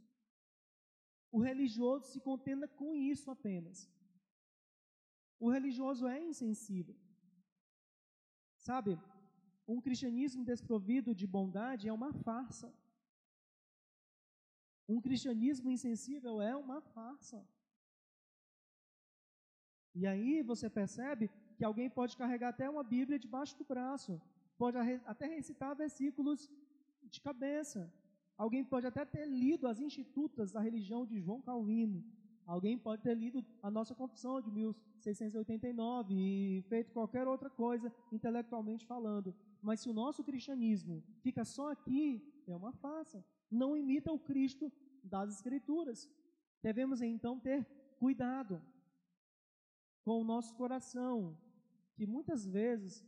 O 1.31 1.41
religioso 1.41 2.07
se 2.07 2.21
contenta 2.21 2.67
com 2.67 2.95
isso 2.95 3.31
apenas. 3.31 3.91
O 5.39 5.51
religioso 5.51 6.07
é 6.07 6.21
insensível. 6.21 6.97
Sabe, 8.57 8.99
um 9.67 9.81
cristianismo 9.81 10.45
desprovido 10.45 11.15
de 11.15 11.27
bondade 11.27 11.89
é 11.89 11.93
uma 11.93 12.13
farsa. 12.13 12.75
Um 14.89 15.01
cristianismo 15.01 15.71
insensível 15.71 16.41
é 16.41 16.57
uma 16.57 16.81
farsa. 16.81 17.47
E 19.95 20.07
aí 20.07 20.43
você 20.43 20.71
percebe 20.71 21.31
que 21.59 21.65
alguém 21.65 21.91
pode 21.91 22.17
carregar 22.17 22.51
até 22.51 22.71
uma 22.71 22.85
Bíblia 22.85 23.19
debaixo 23.19 23.59
do 23.59 23.65
braço, 23.65 24.23
pode 24.57 24.79
até 25.05 25.27
recitar 25.27 25.75
versículos 25.75 26.49
de 27.11 27.21
cabeça. 27.21 27.93
Alguém 28.37 28.65
pode 28.65 28.87
até 28.87 29.05
ter 29.05 29.27
lido 29.27 29.67
as 29.67 29.81
institutas 29.81 30.53
da 30.53 30.61
religião 30.61 31.05
de 31.05 31.21
João 31.21 31.43
Calvino. 31.43 32.05
Alguém 32.47 32.79
pode 32.79 33.03
ter 33.03 33.15
lido 33.15 33.45
a 33.61 33.71
nossa 33.71 33.93
confissão 33.93 34.41
de 34.41 34.53
1689 34.53 36.15
e 36.15 36.63
feito 36.69 36.93
qualquer 36.93 37.27
outra 37.27 37.51
coisa 37.51 37.93
intelectualmente 38.13 38.87
falando. 38.87 39.35
Mas 39.61 39.81
se 39.81 39.91
o 39.91 39.93
nosso 39.93 40.23
cristianismo 40.23 41.03
fica 41.21 41.45
só 41.45 41.73
aqui, 41.73 42.23
é 42.47 42.57
uma 42.57 42.73
farsa. 42.73 43.25
Não 43.51 43.77
imita 43.77 44.13
o 44.13 44.19
Cristo 44.19 44.73
das 45.03 45.35
Escrituras. 45.35 46.09
Devemos 46.63 47.03
então 47.03 47.41
ter 47.41 47.67
cuidado 47.99 48.63
com 50.05 50.21
o 50.21 50.25
nosso 50.25 50.55
coração, 50.55 51.37
que 51.99 52.07
muitas 52.07 52.47
vezes 52.47 53.05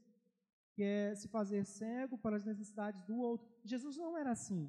quer 0.75 1.15
se 1.15 1.29
fazer 1.29 1.65
cego 1.65 2.19
para 2.19 2.37
as 2.37 2.45
necessidades 2.45 3.01
do 3.05 3.17
outro. 3.19 3.47
Jesus 3.65 3.97
não 3.97 4.19
era 4.19 4.33
assim. 4.33 4.69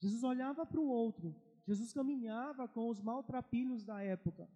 Jesus 0.00 0.22
olhava 0.22 0.64
para 0.64 0.80
o 0.80 0.86
outro. 0.86 1.34
Jesus 1.66 1.92
caminhava 1.92 2.68
com 2.68 2.88
os 2.88 3.00
maltrapilhos 3.00 3.84
da 3.84 4.00
época. 4.00 4.48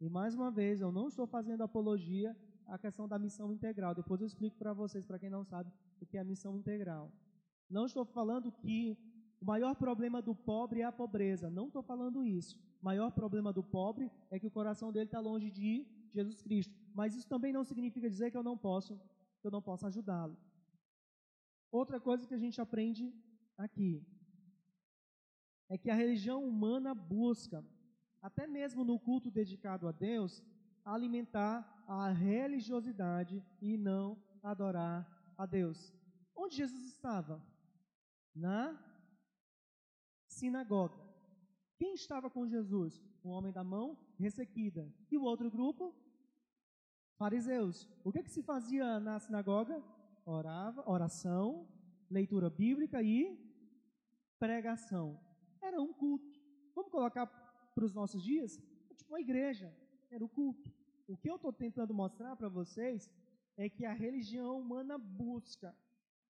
E 0.00 0.08
mais 0.08 0.32
uma 0.34 0.50
vez, 0.50 0.80
eu 0.80 0.92
não 0.92 1.08
estou 1.08 1.26
fazendo 1.26 1.62
apologia 1.62 2.36
à 2.68 2.78
questão 2.78 3.08
da 3.08 3.18
missão 3.18 3.52
integral. 3.52 3.96
Depois 3.96 4.20
eu 4.20 4.28
explico 4.28 4.56
para 4.56 4.72
vocês, 4.72 5.04
para 5.04 5.18
quem 5.18 5.28
não 5.28 5.44
sabe, 5.44 5.72
o 6.00 6.06
que 6.06 6.16
é 6.16 6.20
a 6.20 6.24
missão 6.24 6.56
integral. 6.56 7.10
Não 7.68 7.86
estou 7.86 8.04
falando 8.04 8.52
que 8.52 8.96
o 9.40 9.44
maior 9.44 9.74
problema 9.74 10.22
do 10.22 10.36
pobre 10.36 10.82
é 10.82 10.84
a 10.84 10.92
pobreza. 10.92 11.50
Não 11.50 11.66
estou 11.66 11.82
falando 11.82 12.24
isso. 12.24 12.56
O 12.80 12.84
maior 12.84 13.10
problema 13.10 13.52
do 13.52 13.62
pobre 13.62 14.08
é 14.30 14.38
que 14.38 14.46
o 14.46 14.50
coração 14.50 14.92
dele 14.92 15.06
está 15.06 15.18
longe 15.18 15.50
de 15.50 15.84
Jesus 16.12 16.40
Cristo 16.42 16.79
mas 16.94 17.14
isso 17.14 17.28
também 17.28 17.52
não 17.52 17.64
significa 17.64 18.08
dizer 18.08 18.30
que 18.30 18.36
eu 18.36 18.42
não 18.42 18.56
posso, 18.56 18.98
que 19.40 19.46
eu 19.46 19.50
não 19.50 19.62
posso 19.62 19.86
ajudá-lo. 19.86 20.36
Outra 21.70 22.00
coisa 22.00 22.26
que 22.26 22.34
a 22.34 22.38
gente 22.38 22.60
aprende 22.60 23.12
aqui 23.56 24.04
é 25.68 25.78
que 25.78 25.90
a 25.90 25.94
religião 25.94 26.44
humana 26.44 26.94
busca, 26.94 27.64
até 28.20 28.46
mesmo 28.46 28.84
no 28.84 28.98
culto 28.98 29.30
dedicado 29.30 29.86
a 29.86 29.92
Deus, 29.92 30.42
alimentar 30.84 31.84
a 31.86 32.10
religiosidade 32.10 33.42
e 33.60 33.76
não 33.76 34.20
adorar 34.42 35.08
a 35.36 35.46
Deus. 35.46 35.94
Onde 36.34 36.56
Jesus 36.56 36.86
estava? 36.86 37.40
Na 38.34 38.78
sinagoga. 40.26 40.98
Quem 41.78 41.94
estava 41.94 42.28
com 42.28 42.46
Jesus? 42.46 43.02
Um 43.24 43.30
homem 43.30 43.52
da 43.52 43.62
mão 43.62 43.96
ressequida. 44.18 44.92
E 45.10 45.16
o 45.16 45.22
outro 45.22 45.50
grupo? 45.50 45.94
Fariseus. 47.20 47.86
O 48.02 48.10
que, 48.10 48.22
que 48.22 48.30
se 48.30 48.42
fazia 48.42 48.98
na 48.98 49.20
sinagoga? 49.20 49.82
Orava, 50.24 50.90
oração, 50.90 51.68
leitura 52.10 52.48
bíblica 52.48 53.02
e 53.02 53.38
pregação. 54.38 55.20
Era 55.60 55.78
um 55.82 55.92
culto. 55.92 56.40
Vamos 56.74 56.90
colocar 56.90 57.26
para 57.26 57.84
os 57.84 57.92
nossos 57.92 58.22
dias? 58.22 58.58
É 58.90 58.94
tipo 58.94 59.12
uma 59.12 59.20
igreja. 59.20 59.70
Era 60.10 60.24
o 60.24 60.30
culto. 60.30 60.72
O 61.06 61.14
que 61.14 61.28
eu 61.28 61.36
estou 61.36 61.52
tentando 61.52 61.92
mostrar 61.92 62.34
para 62.36 62.48
vocês 62.48 63.10
é 63.54 63.68
que 63.68 63.84
a 63.84 63.92
religião 63.92 64.58
humana 64.58 64.96
busca, 64.96 65.76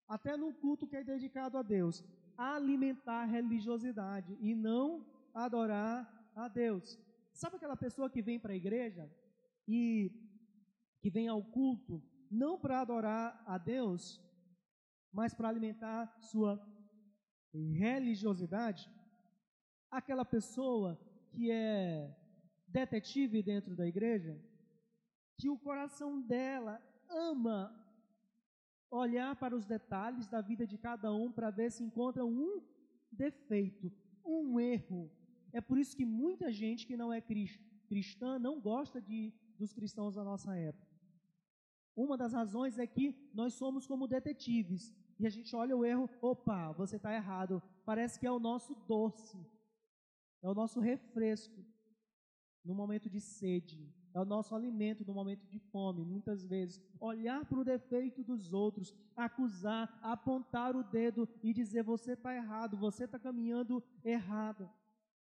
até 0.09 0.37
no 0.37 0.53
culto 0.53 0.89
que 0.89 0.97
é 0.97 1.05
dedicado 1.05 1.57
a 1.57 1.63
Deus, 1.63 2.05
alimentar 2.37 3.23
a 3.23 3.27
religiosidade 3.27 4.37
e 4.41 4.57
não 4.57 5.07
adorar 5.33 6.33
a 6.35 6.49
Deus. 6.49 6.99
Sabe 7.33 7.55
aquela 7.55 7.77
pessoa 7.77 8.11
que 8.11 8.21
vem 8.21 8.41
para 8.41 8.55
a 8.55 8.57
igreja 8.57 9.09
e 9.69 10.30
que 11.01 11.11
vem 11.11 11.29
ao 11.29 11.43
culto 11.43 12.03
não 12.31 12.59
para 12.59 12.81
adorar 12.81 13.43
a 13.47 13.59
Deus, 13.59 14.21
mas 15.13 15.35
para 15.35 15.49
alimentar 15.49 16.15
sua 16.21 16.61
religiosidade? 17.53 18.89
Aquela 19.91 20.25
pessoa 20.25 20.99
que 21.33 21.51
é 21.51 22.17
detetive 22.69 23.43
dentro 23.43 23.75
da 23.75 23.87
igreja, 23.87 24.39
que 25.37 25.49
o 25.49 25.59
coração 25.59 26.21
dela 26.21 26.81
ama 27.09 27.75
olhar 28.91 29.37
para 29.37 29.57
os 29.57 29.65
detalhes 29.65 30.27
da 30.27 30.41
vida 30.41 30.67
de 30.67 30.77
cada 30.77 31.13
um 31.13 31.31
para 31.31 31.51
ver 31.51 31.71
se 31.71 31.83
encontra 31.83 32.25
um 32.25 32.63
defeito, 33.11 33.91
um 34.25 34.59
erro. 34.59 35.11
É 35.53 35.61
por 35.61 35.79
isso 35.79 35.97
que 35.97 36.05
muita 36.05 36.53
gente 36.53 36.87
que 36.87 36.97
não 36.97 37.13
é 37.13 37.23
cristã 37.89 38.39
não 38.39 38.61
gosta 38.61 39.01
de, 39.01 39.33
dos 39.59 39.73
cristãos 39.73 40.15
da 40.15 40.25
nossa 40.25 40.57
época. 40.57 40.90
Uma 41.97 42.17
das 42.17 42.33
razões 42.33 42.79
é 42.79 42.87
que 42.87 43.15
nós 43.35 43.55
somos 43.55 43.87
como 43.87 44.07
detetives 44.07 44.95
e 45.19 45.27
a 45.27 45.31
gente 45.31 45.55
olha 45.55 45.77
o 45.77 45.85
erro, 45.85 46.09
opa, 46.23 46.73
você 46.73 46.97
está 46.97 47.15
errado. 47.15 47.63
Parece 47.85 48.19
que 48.19 48.27
é 48.27 48.33
o 48.33 48.39
nosso 48.39 48.75
doce, 48.87 49.39
é 50.43 50.49
o 50.49 50.55
nosso 50.55 50.81
refresco 50.81 51.63
no 52.65 52.75
momento 52.75 53.11
de 53.11 53.21
sede, 53.21 53.93
é 54.15 54.21
o 54.21 54.25
nosso 54.25 54.55
alimento 54.55 55.05
no 55.05 55.13
momento 55.13 55.47
de 55.47 55.59
fome, 55.59 56.05
muitas 56.05 56.43
vezes. 56.45 56.81
Olhar 56.99 57.45
para 57.45 57.59
o 57.59 57.65
defeito 57.65 58.25
dos 58.25 58.53
outros, 58.53 58.95
acusar, 59.15 59.99
apontar 60.03 60.75
o 60.75 60.83
dedo 60.83 61.29
e 61.43 61.53
dizer: 61.53 61.83
você 61.83 62.13
está 62.13 62.35
errado, 62.35 62.77
você 62.77 63.05
está 63.05 63.19
caminhando 63.19 63.83
errado. 64.03 64.71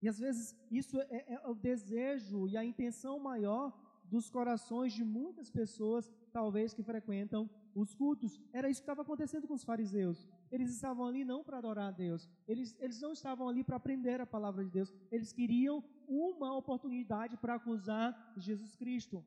E 0.02 0.08
às 0.08 0.20
vezes 0.20 0.56
isso 0.72 1.00
é, 1.02 1.08
é, 1.10 1.34
é 1.34 1.48
o 1.48 1.56
desejo 1.56 2.48
e 2.48 2.56
a 2.56 2.64
intenção 2.64 3.20
maior 3.20 3.76
dos 4.10 4.30
corações 4.30 4.94
de 4.94 5.04
muitas 5.04 5.50
pessoas, 5.50 6.12
talvez 6.32 6.74
que 6.74 6.84
frequentam 6.84 7.50
os 7.76 7.94
cultos. 7.94 8.40
Era 8.52 8.70
isso 8.70 8.82
que 8.82 8.84
estava 8.84 9.04
acontecendo 9.04 9.48
com 9.48 9.54
os 9.54 9.64
fariseus. 9.64 10.28
Eles 10.52 10.70
estavam 10.72 11.06
ali 11.06 11.24
não 11.24 11.44
para 11.44 11.60
adorar 11.60 11.90
a 11.90 11.92
Deus, 11.92 12.28
eles, 12.48 12.76
eles 12.80 13.00
não 13.00 13.14
estavam 13.14 13.48
ali 13.48 13.64
para 13.64 13.78
aprender 13.78 14.20
a 14.20 14.26
palavra 14.26 14.64
de 14.64 14.72
Deus, 14.72 14.94
eles 15.12 15.32
queriam 15.32 15.84
uma 16.08 16.56
oportunidade 16.56 17.38
para 17.38 17.56
acusar 17.56 18.34
Jesus 18.36 18.76
Cristo. 18.76 19.24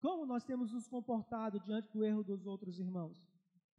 Como 0.00 0.24
nós 0.24 0.44
temos 0.44 0.72
nos 0.72 0.88
comportado 0.88 1.60
diante 1.60 1.92
do 1.92 2.02
erro 2.02 2.24
dos 2.24 2.46
outros 2.46 2.78
irmãos? 2.78 3.22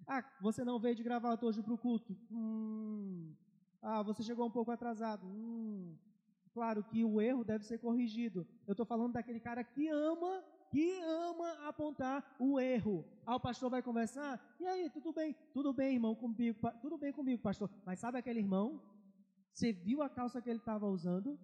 Ah, 0.07 0.23
você 0.39 0.63
não 0.63 0.79
veio 0.79 0.95
de 0.95 1.03
gravata 1.03 1.45
hoje 1.45 1.63
para 1.63 1.73
o 1.73 1.77
culto? 1.77 2.15
Hum. 2.31 3.33
Ah, 3.81 4.03
você 4.03 4.21
chegou 4.21 4.45
um 4.45 4.51
pouco 4.51 4.69
atrasado? 4.69 5.25
Hum. 5.25 5.95
Claro 6.53 6.83
que 6.83 7.03
o 7.03 7.21
erro 7.21 7.43
deve 7.43 7.65
ser 7.65 7.77
corrigido. 7.77 8.45
Eu 8.67 8.73
estou 8.73 8.85
falando 8.85 9.13
daquele 9.13 9.39
cara 9.39 9.63
que 9.63 9.87
ama 9.87 10.43
que 10.71 11.01
ama 11.01 11.67
apontar 11.67 12.35
o 12.39 12.59
erro. 12.59 13.05
Ah, 13.25 13.35
o 13.35 13.39
pastor 13.39 13.69
vai 13.69 13.81
conversar, 13.81 14.41
e 14.57 14.65
aí, 14.65 14.89
tudo 14.89 15.11
bem? 15.11 15.35
Tudo 15.53 15.73
bem, 15.73 15.95
irmão, 15.95 16.15
comigo, 16.15 16.57
tudo 16.81 16.97
bem 16.97 17.11
comigo, 17.11 17.41
pastor. 17.41 17.69
Mas 17.85 17.99
sabe 17.99 18.17
aquele 18.17 18.39
irmão? 18.39 18.81
Você 19.53 19.73
viu 19.73 20.01
a 20.01 20.09
calça 20.09 20.41
que 20.41 20.49
ele 20.49 20.59
estava 20.59 20.87
usando? 20.87 21.37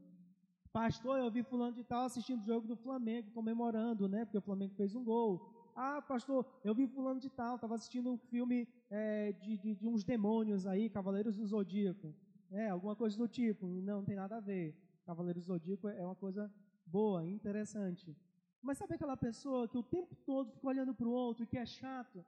Pastor, 0.72 1.20
eu 1.20 1.30
vi 1.30 1.44
fulano 1.44 1.76
de 1.76 1.84
tal 1.84 2.06
assistindo 2.06 2.42
o 2.42 2.46
jogo 2.46 2.68
do 2.68 2.78
Flamengo, 2.78 3.32
comemorando, 3.32 4.08
né? 4.08 4.24
Porque 4.24 4.38
o 4.38 4.42
Flamengo 4.42 4.76
fez 4.76 4.96
um 4.96 5.04
gol. 5.04 5.74
Ah, 5.76 6.02
pastor, 6.02 6.46
eu 6.64 6.74
vi 6.74 6.88
fulano 6.88 7.20
de 7.20 7.30
tal, 7.30 7.56
estava 7.56 7.76
assistindo 7.76 8.12
um 8.12 8.18
filme 8.18 8.68
é, 8.90 9.34
de, 9.34 9.58
de, 9.58 9.76
de, 9.76 9.88
uns 9.88 10.04
demônios 10.04 10.66
aí, 10.66 10.90
Cavaleiros 10.90 11.36
do 11.36 11.46
Zodíaco. 11.46 12.16
É, 12.50 12.70
alguma 12.70 12.96
coisa 12.96 13.18
do 13.18 13.28
tipo. 13.28 13.68
Não, 13.68 13.98
não 13.98 14.06
tem 14.06 14.16
nada 14.16 14.38
a 14.38 14.40
ver. 14.40 14.74
Cavaleiros 15.08 15.46
do 15.46 15.54
Zodíaco 15.54 15.88
é 15.88 16.06
uma 16.06 16.16
coisa 16.16 16.54
boa, 16.86 17.26
interessante. 17.26 18.14
Mas 18.62 18.78
sabe 18.78 18.96
aquela 18.96 19.16
pessoa 19.16 19.66
que 19.66 19.78
o 19.78 19.84
tempo 19.96 20.14
todo 20.26 20.52
fica 20.52 20.68
olhando 20.68 20.94
para 20.94 21.08
o 21.08 21.12
outro 21.12 21.46
e 21.46 21.48
que 21.48 21.58
é 21.58 21.66
chato? 21.66 22.26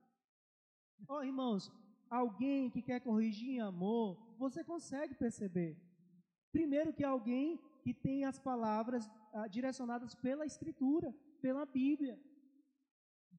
Ó, 1.06 1.18
oh, 1.18 1.24
irmãos, 1.24 1.70
alguém 2.10 2.70
que 2.70 2.82
quer 2.82 3.02
corrigir 3.02 3.50
em 3.50 3.60
amor, 3.60 4.18
você 4.38 4.64
consegue 4.64 5.14
perceber. 5.14 5.78
Primeiro 6.54 6.94
que 6.94 7.04
alguém 7.04 7.60
que 7.84 7.94
tem 7.94 8.24
as 8.24 8.40
palavras 8.40 9.10
ah, 9.34 9.48
direcionadas 9.48 10.16
pela 10.16 10.46
Escritura, 10.46 11.14
pela 11.42 11.66
Bíblia. 11.66 12.18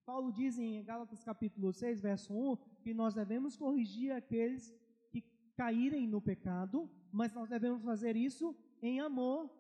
Paulo 0.05 0.31
diz 0.33 0.59
em 0.59 0.85
Gálatas 0.85 1.25
capítulo 1.25 1.73
6, 1.73 1.99
verso 1.99 2.35
1, 2.35 2.57
que 2.83 2.93
nós 2.93 3.15
devemos 3.15 3.57
corrigir 3.57 4.13
aqueles 4.13 4.71
que 5.11 5.23
caírem 5.57 6.07
no 6.07 6.21
pecado, 6.21 6.91
mas 7.11 7.33
nós 7.33 7.49
devemos 7.49 7.83
fazer 7.83 8.17
isso 8.17 8.55
em 8.83 9.01
amor. 9.01 9.51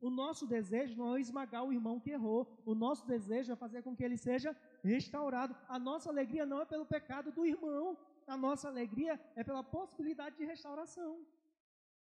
O 0.00 0.08
nosso 0.08 0.46
desejo 0.46 0.96
não 0.96 1.16
é 1.16 1.20
esmagar 1.20 1.64
o 1.64 1.72
irmão 1.72 2.00
que 2.00 2.10
errou. 2.10 2.62
O 2.64 2.74
nosso 2.74 3.06
desejo 3.06 3.52
é 3.52 3.56
fazer 3.56 3.82
com 3.82 3.94
que 3.94 4.02
ele 4.02 4.16
seja 4.16 4.56
restaurado. 4.82 5.54
A 5.68 5.78
nossa 5.78 6.08
alegria 6.08 6.46
não 6.46 6.60
é 6.62 6.64
pelo 6.64 6.86
pecado 6.86 7.30
do 7.30 7.44
irmão. 7.44 7.98
A 8.26 8.36
nossa 8.36 8.68
alegria 8.68 9.20
é 9.36 9.44
pela 9.44 9.62
possibilidade 9.62 10.36
de 10.36 10.44
restauração. 10.44 11.24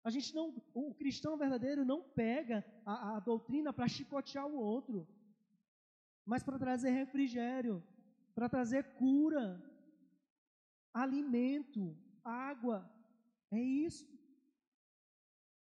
A 0.02 0.10
gente 0.10 0.34
não, 0.34 0.54
o 0.74 0.92
cristão 0.94 1.36
verdadeiro 1.36 1.84
não 1.84 2.02
pega 2.02 2.64
a, 2.84 3.16
a 3.16 3.20
doutrina 3.20 3.72
para 3.72 3.88
chicotear 3.88 4.46
o 4.46 4.56
outro, 4.56 5.08
mas 6.26 6.42
para 6.42 6.58
trazer 6.58 6.90
refrigério, 6.90 7.82
para 8.34 8.48
trazer 8.48 8.96
cura, 8.96 9.62
alimento, 10.92 11.96
água. 12.22 12.90
É 13.50 13.58
isso. 13.58 14.13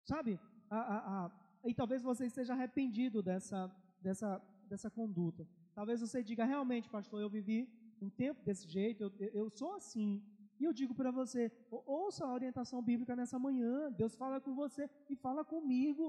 Sabe? 0.03 0.39
A, 0.69 0.77
a, 0.77 1.25
a 1.25 1.31
e 1.65 1.73
talvez 1.73 2.01
você 2.01 2.25
esteja 2.25 2.53
arrependido 2.53 3.21
dessa, 3.21 3.71
dessa, 4.01 4.41
dessa 4.67 4.89
conduta. 4.89 5.47
Talvez 5.73 6.01
você 6.01 6.21
diga, 6.21 6.43
realmente, 6.43 6.89
pastor, 6.89 7.21
eu 7.21 7.29
vivi 7.29 7.69
um 8.01 8.09
tempo 8.09 8.43
desse 8.43 8.67
jeito, 8.67 9.03
eu, 9.03 9.11
eu 9.33 9.49
sou 9.49 9.73
assim. 9.75 10.21
E 10.59 10.65
eu 10.65 10.73
digo 10.73 10.93
para 10.93 11.11
você, 11.11 11.51
ouça 11.69 12.25
a 12.25 12.33
orientação 12.33 12.81
bíblica 12.81 13.15
nessa 13.15 13.39
manhã, 13.39 13.91
Deus 13.91 14.15
fala 14.15 14.39
com 14.39 14.53
você 14.53 14.89
e 15.09 15.15
fala 15.15 15.43
comigo. 15.43 16.05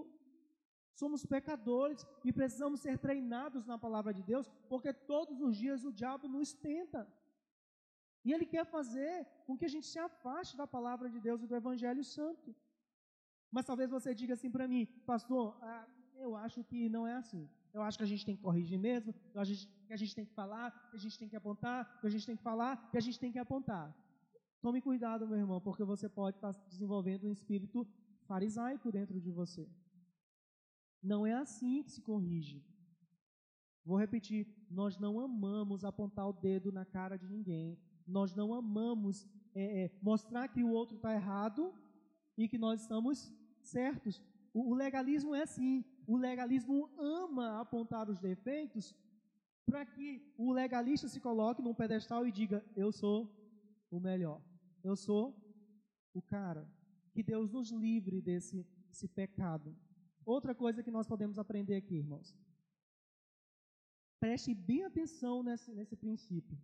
Somos 0.95 1.25
pecadores 1.27 2.07
e 2.25 2.33
precisamos 2.33 2.81
ser 2.81 2.99
treinados 2.99 3.67
na 3.67 3.77
palavra 3.77 4.13
de 4.15 4.23
Deus, 4.23 4.49
porque 4.69 4.93
todos 4.93 5.41
os 5.41 5.57
dias 5.57 5.85
o 5.85 5.93
diabo 5.93 6.29
nos 6.29 6.53
tenta. 6.53 7.07
E 8.25 8.33
ele 8.33 8.47
quer 8.47 8.65
fazer 8.65 9.27
com 9.47 9.57
que 9.57 9.65
a 9.65 9.69
gente 9.69 9.87
se 9.87 9.99
afaste 9.99 10.57
da 10.57 10.67
palavra 10.67 11.09
de 11.11 11.21
Deus 11.21 11.43
e 11.43 11.47
do 11.47 11.57
Evangelho 11.57 12.05
Santo. 12.05 12.55
Mas 13.55 13.67
talvez 13.67 13.89
você 13.97 14.13
diga 14.21 14.35
assim 14.35 14.51
para 14.51 14.67
mim, 14.67 14.85
pastor, 15.07 15.57
ah, 15.63 15.87
eu 16.17 16.35
acho 16.35 16.65
que 16.65 16.89
não 16.89 17.07
é 17.07 17.15
assim. 17.15 17.49
Eu 17.73 17.83
acho 17.83 17.97
que 17.97 18.03
a 18.03 18.11
gente 18.13 18.27
tem 18.27 18.37
que 18.37 18.43
corrigir 18.43 18.77
mesmo, 18.77 19.15
que 19.31 19.39
a 19.39 19.97
gente 20.03 20.15
tem 20.17 20.27
que 20.27 20.35
falar, 20.35 20.73
que 20.91 20.97
a 20.97 20.99
gente 20.99 21.17
tem 21.17 21.29
que 21.29 21.37
apontar, 21.37 22.01
que 22.01 22.07
a 22.09 22.11
gente 22.11 22.27
tem 22.27 22.37
que 22.37 22.43
falar, 22.43 22.91
que 22.91 22.99
a 22.99 23.01
gente 23.01 23.19
tem 23.23 23.31
que 23.31 23.39
apontar. 23.39 23.87
Tome 24.61 24.81
cuidado, 24.81 25.29
meu 25.29 25.39
irmão, 25.39 25.61
porque 25.61 25.85
você 25.85 26.09
pode 26.09 26.37
estar 26.37 26.51
desenvolvendo 26.69 27.29
um 27.29 27.31
espírito 27.31 27.87
farisaico 28.27 28.91
dentro 28.91 29.21
de 29.21 29.31
você. 29.31 29.69
Não 31.01 31.25
é 31.25 31.35
assim 31.35 31.85
que 31.85 31.93
se 31.93 32.03
corrige. 32.03 32.61
Vou 33.85 33.97
repetir: 33.97 34.49
nós 34.69 34.99
não 34.99 35.21
amamos 35.21 35.85
apontar 35.85 36.29
o 36.29 36.33
dedo 36.33 36.73
na 36.73 36.85
cara 36.85 37.17
de 37.17 37.29
ninguém. 37.29 37.79
Nós 38.05 38.35
não 38.35 38.53
amamos 38.53 39.29
é, 39.55 39.85
é, 39.85 39.99
mostrar 40.03 40.49
que 40.49 40.65
o 40.65 40.71
outro 40.71 40.97
está 40.97 41.15
errado 41.15 41.73
e 42.37 42.49
que 42.49 42.59
nós 42.59 42.81
estamos 42.81 43.33
certos. 43.65 44.23
O 44.53 44.75
legalismo 44.75 45.35
é 45.35 45.43
assim. 45.43 45.85
O 46.07 46.17
legalismo 46.17 46.91
ama 46.99 47.61
apontar 47.61 48.09
os 48.09 48.19
defeitos 48.19 48.95
para 49.67 49.85
que 49.85 50.23
o 50.37 50.53
legalista 50.53 51.09
se 51.09 51.21
coloque 51.21 51.63
num 51.63 51.75
pedestal 51.75 52.27
e 52.27 52.33
diga: 52.33 52.65
Eu 52.77 52.93
sou 52.93 53.31
o 53.91 53.99
melhor. 53.99 54.41
Eu 54.83 54.97
sou 54.97 55.35
o 56.13 56.21
cara. 56.23 56.69
Que 57.13 57.23
Deus 57.23 57.51
nos 57.51 57.71
livre 57.71 58.21
desse, 58.21 58.67
pecado. 59.15 59.77
Outra 60.25 60.55
coisa 60.55 60.83
que 60.83 60.91
nós 60.91 61.07
podemos 61.07 61.39
aprender 61.39 61.77
aqui, 61.77 61.97
irmãos. 61.97 62.35
Preste 64.21 64.55
bem 64.55 64.85
atenção 64.85 65.43
nesse, 65.43 65.73
nesse 65.73 65.97
princípio. 65.97 66.57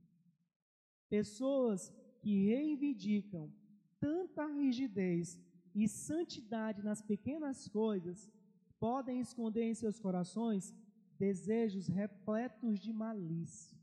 Pessoas 1.09 1.93
que 2.21 2.47
reivindicam 2.47 3.53
tanta 3.99 4.47
rigidez 4.47 5.39
e 5.83 5.89
santidade 5.89 6.83
nas 6.83 7.01
pequenas 7.01 7.67
coisas 7.69 8.31
podem 8.79 9.19
esconder 9.19 9.65
em 9.65 9.75
seus 9.75 9.99
corações 9.99 10.75
desejos 11.19 11.87
repletos 11.87 12.79
de 12.79 12.93
malícia. 12.93 13.79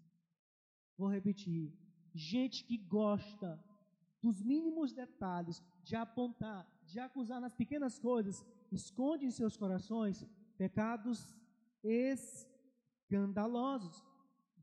Vou 0.96 1.08
repetir. 1.08 1.74
Gente 2.14 2.64
que 2.64 2.78
gosta 2.78 3.60
dos 4.22 4.40
mínimos 4.42 4.94
detalhes, 4.94 5.64
de 5.84 5.96
apontar, 5.96 6.68
de 6.86 7.00
acusar 7.00 7.42
nas 7.42 7.56
pequenas 7.56 7.98
coisas, 7.98 8.46
esconde 8.72 9.26
em 9.26 9.32
seus 9.32 9.58
corações 9.58 10.24
pecados 10.56 11.36
escandalosos. 11.84 14.06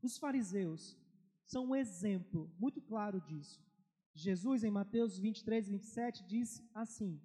Os 0.01 0.17
fariseus 0.17 0.97
são 1.43 1.65
um 1.67 1.75
exemplo 1.75 2.49
muito 2.57 2.81
claro 2.81 3.19
disso. 3.19 3.61
Jesus, 4.15 4.63
em 4.63 4.71
Mateus 4.71 5.19
23, 5.19 5.67
27, 5.67 6.25
diz 6.25 6.63
assim: 6.73 7.19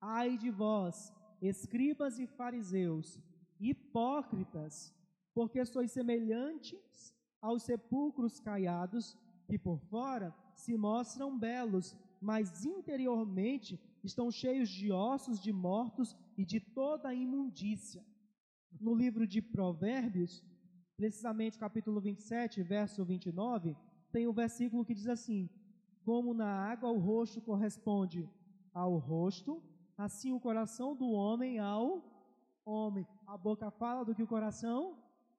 Ai 0.00 0.36
de 0.36 0.50
vós, 0.50 1.12
escribas 1.40 2.18
e 2.18 2.26
fariseus, 2.26 3.20
hipócritas, 3.60 4.92
porque 5.32 5.64
sois 5.64 5.92
semelhantes 5.92 7.14
aos 7.40 7.62
sepulcros 7.62 8.40
caiados, 8.40 9.16
que 9.46 9.56
por 9.56 9.78
fora 9.78 10.34
se 10.54 10.76
mostram 10.76 11.38
belos, 11.38 11.96
mas 12.20 12.64
interiormente 12.64 13.78
estão 14.02 14.30
cheios 14.30 14.68
de 14.68 14.90
ossos 14.90 15.40
de 15.40 15.52
mortos 15.52 16.16
e 16.36 16.44
de 16.44 16.58
toda 16.58 17.10
a 17.10 17.14
imundícia. 17.14 18.04
No 18.80 18.92
livro 18.92 19.24
de 19.24 19.40
Provérbios, 19.40 20.42
precisamente 20.96 21.58
capítulo 21.58 22.00
27, 22.00 22.60
verso 22.62 23.04
29, 23.04 23.76
tem 24.10 24.26
um 24.26 24.32
versículo 24.32 24.84
que 24.84 24.94
diz 24.94 25.06
assim: 25.06 25.48
Como 26.04 26.34
na 26.34 26.50
água 26.70 26.90
o 26.90 26.98
rosto 26.98 27.40
corresponde 27.40 28.28
ao 28.72 28.98
rosto, 28.98 29.62
assim 29.96 30.32
o 30.32 30.40
coração 30.40 30.94
do 30.94 31.10
homem 31.10 31.58
ao 31.58 31.86
homem. 32.64 33.06
A 33.26 33.36
boca 33.36 33.70
fala 33.70 34.04
do 34.04 34.14
que 34.14 34.22
o 34.22 34.26
coração 34.26 34.98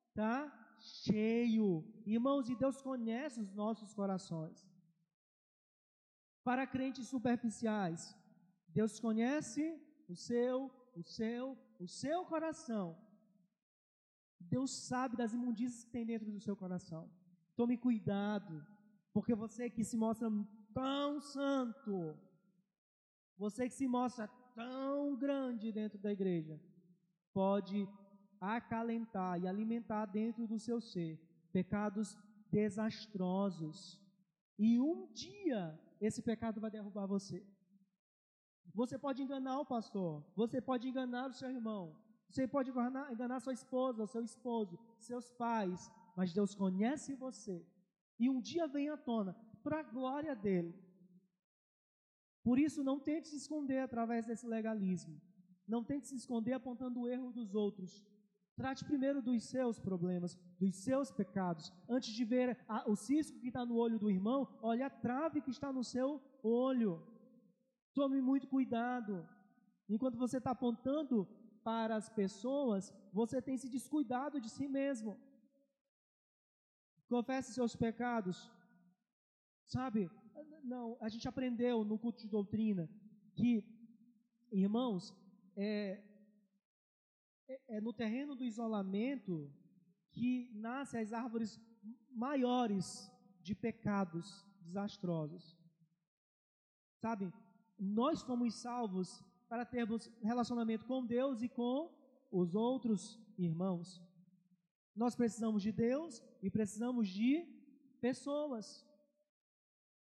está 0.10 0.52
cheio. 0.80 1.84
Irmãos, 2.06 2.50
e 2.50 2.56
Deus 2.56 2.82
conhece 2.82 3.40
os 3.42 3.54
nossos 3.54 3.94
corações. 3.94 4.68
Para 6.44 6.68
crentes 6.68 7.08
superficiais, 7.08 8.16
Deus 8.68 9.00
conhece 9.00 9.64
o 10.08 10.16
seu, 10.16 10.72
o 10.96 11.04
seu, 11.04 11.58
o 11.80 11.88
seu 11.88 12.26
coração. 12.26 12.98
Deus 14.40 14.72
sabe 14.72 15.18
das 15.18 15.34
imundícias 15.34 15.84
que 15.84 15.92
tem 15.92 16.06
dentro 16.06 16.32
do 16.32 16.40
seu 16.40 16.56
coração. 16.56 17.10
Tome 17.56 17.78
cuidado, 17.78 18.66
porque 19.14 19.34
você 19.34 19.70
que 19.70 19.84
se 19.84 19.98
mostra 19.98 20.30
tão 20.76 21.22
santo, 21.22 22.16
você 23.38 23.68
que 23.70 23.74
se 23.74 23.88
mostra 23.88 24.28
tão 24.54 25.16
grande 25.16 25.72
dentro 25.72 25.98
da 25.98 26.12
igreja, 26.12 26.60
pode 27.34 27.88
acalentar 28.40 29.40
e 29.40 29.48
alimentar 29.48 30.06
dentro 30.06 30.46
do 30.46 30.60
seu 30.60 30.82
ser 30.82 31.18
pecados 31.54 32.18
desastrosos. 32.52 34.02
E 34.60 34.80
um 34.80 35.12
dia 35.14 35.80
esse 36.02 36.22
pecado 36.22 36.60
vai 36.60 36.70
derrubar 36.70 37.08
você. 37.08 37.42
Você 38.74 38.98
pode 39.00 39.24
enganar 39.24 39.60
o 39.60 39.66
pastor, 39.66 40.26
você 40.36 40.60
pode 40.60 40.90
enganar 40.90 41.30
o 41.30 41.34
seu 41.34 41.50
irmão, 41.50 41.96
você 42.30 42.46
pode 42.46 42.70
enganar, 42.70 43.12
enganar 43.14 43.40
sua 43.40 43.54
esposa, 43.54 44.06
seu 44.06 44.22
esposo, 44.22 44.78
seus 44.98 45.32
pais, 45.32 45.90
mas 46.18 46.34
Deus 46.34 46.54
conhece 46.54 47.16
você. 47.16 47.66
E 48.20 48.30
um 48.30 48.42
dia 48.42 48.68
vem 48.68 48.90
à 48.90 48.98
tona, 48.98 49.34
para 49.66 49.80
a 49.80 49.84
glória 49.98 50.36
dele. 50.36 50.74
Por 52.44 52.58
isso, 52.66 52.84
não 52.90 52.98
tente 53.00 53.28
se 53.30 53.38
esconder 53.44 53.80
através 53.80 54.28
desse 54.28 54.46
legalismo. 54.56 55.16
Não 55.68 55.84
tente 55.84 56.08
se 56.08 56.16
esconder 56.16 56.54
apontando 56.54 57.02
o 57.02 57.08
erro 57.08 57.32
dos 57.38 57.56
outros. 57.56 57.92
Trate 58.56 58.86
primeiro 58.86 59.22
dos 59.28 59.44
seus 59.54 59.80
problemas, 59.88 60.38
dos 60.60 60.76
seus 60.88 61.12
pecados. 61.12 61.74
Antes 61.90 62.12
de 62.18 62.24
ver 62.24 62.48
a, 62.68 62.90
o 62.90 62.96
cisco 62.96 63.40
que 63.40 63.48
está 63.48 63.66
no 63.66 63.76
olho 63.76 63.98
do 63.98 64.12
irmão, 64.18 64.48
olhe 64.62 64.84
a 64.84 64.90
trave 64.90 65.42
que 65.42 65.50
está 65.50 65.74
no 65.74 65.84
seu 65.84 66.22
olho. 66.44 66.92
Tome 68.00 68.22
muito 68.22 68.48
cuidado. 68.48 69.28
Enquanto 69.90 70.18
você 70.24 70.38
está 70.38 70.52
apontando 70.52 71.28
para 71.64 71.96
as 71.96 72.08
pessoas, 72.08 72.94
você 73.12 73.42
tem 73.42 73.58
se 73.58 73.68
descuidado 73.68 74.40
de 74.40 74.50
si 74.50 74.68
mesmo. 74.68 75.18
Confesse 77.10 77.54
seus 77.54 77.76
pecados. 77.76 78.38
Sabe, 79.66 80.10
não, 80.64 80.98
a 81.02 81.10
gente 81.10 81.28
aprendeu 81.28 81.84
no 81.84 81.98
culto 81.98 82.22
de 82.22 82.28
doutrina 82.28 82.90
que, 83.36 83.64
irmãos, 84.52 85.14
é, 85.56 86.04
é, 87.48 87.62
é 87.78 87.82
no 87.82 87.94
terreno 87.94 88.36
do 88.36 88.44
isolamento 88.44 89.52
que 90.12 90.50
nascem 90.54 91.02
as 91.02 91.12
árvores 91.12 91.60
maiores 92.12 93.12
de 93.42 93.54
pecados 93.54 94.46
desastrosos. 94.62 95.58
Sabe, 96.98 97.32
nós 97.78 98.22
fomos 98.22 98.56
salvos 98.56 99.24
para 99.48 99.66
termos 99.66 100.12
relacionamento 100.22 100.86
com 100.86 101.06
Deus 101.06 101.42
e 101.42 101.50
com 101.50 101.94
os 102.32 102.56
outros 102.56 103.20
irmãos. 103.38 104.02
Nós 104.96 105.16
precisamos 105.16 105.62
de 105.62 105.72
Deus 105.72 106.24
e 106.42 106.50
precisamos 106.50 107.10
de 107.10 107.46
pessoas. 108.00 108.86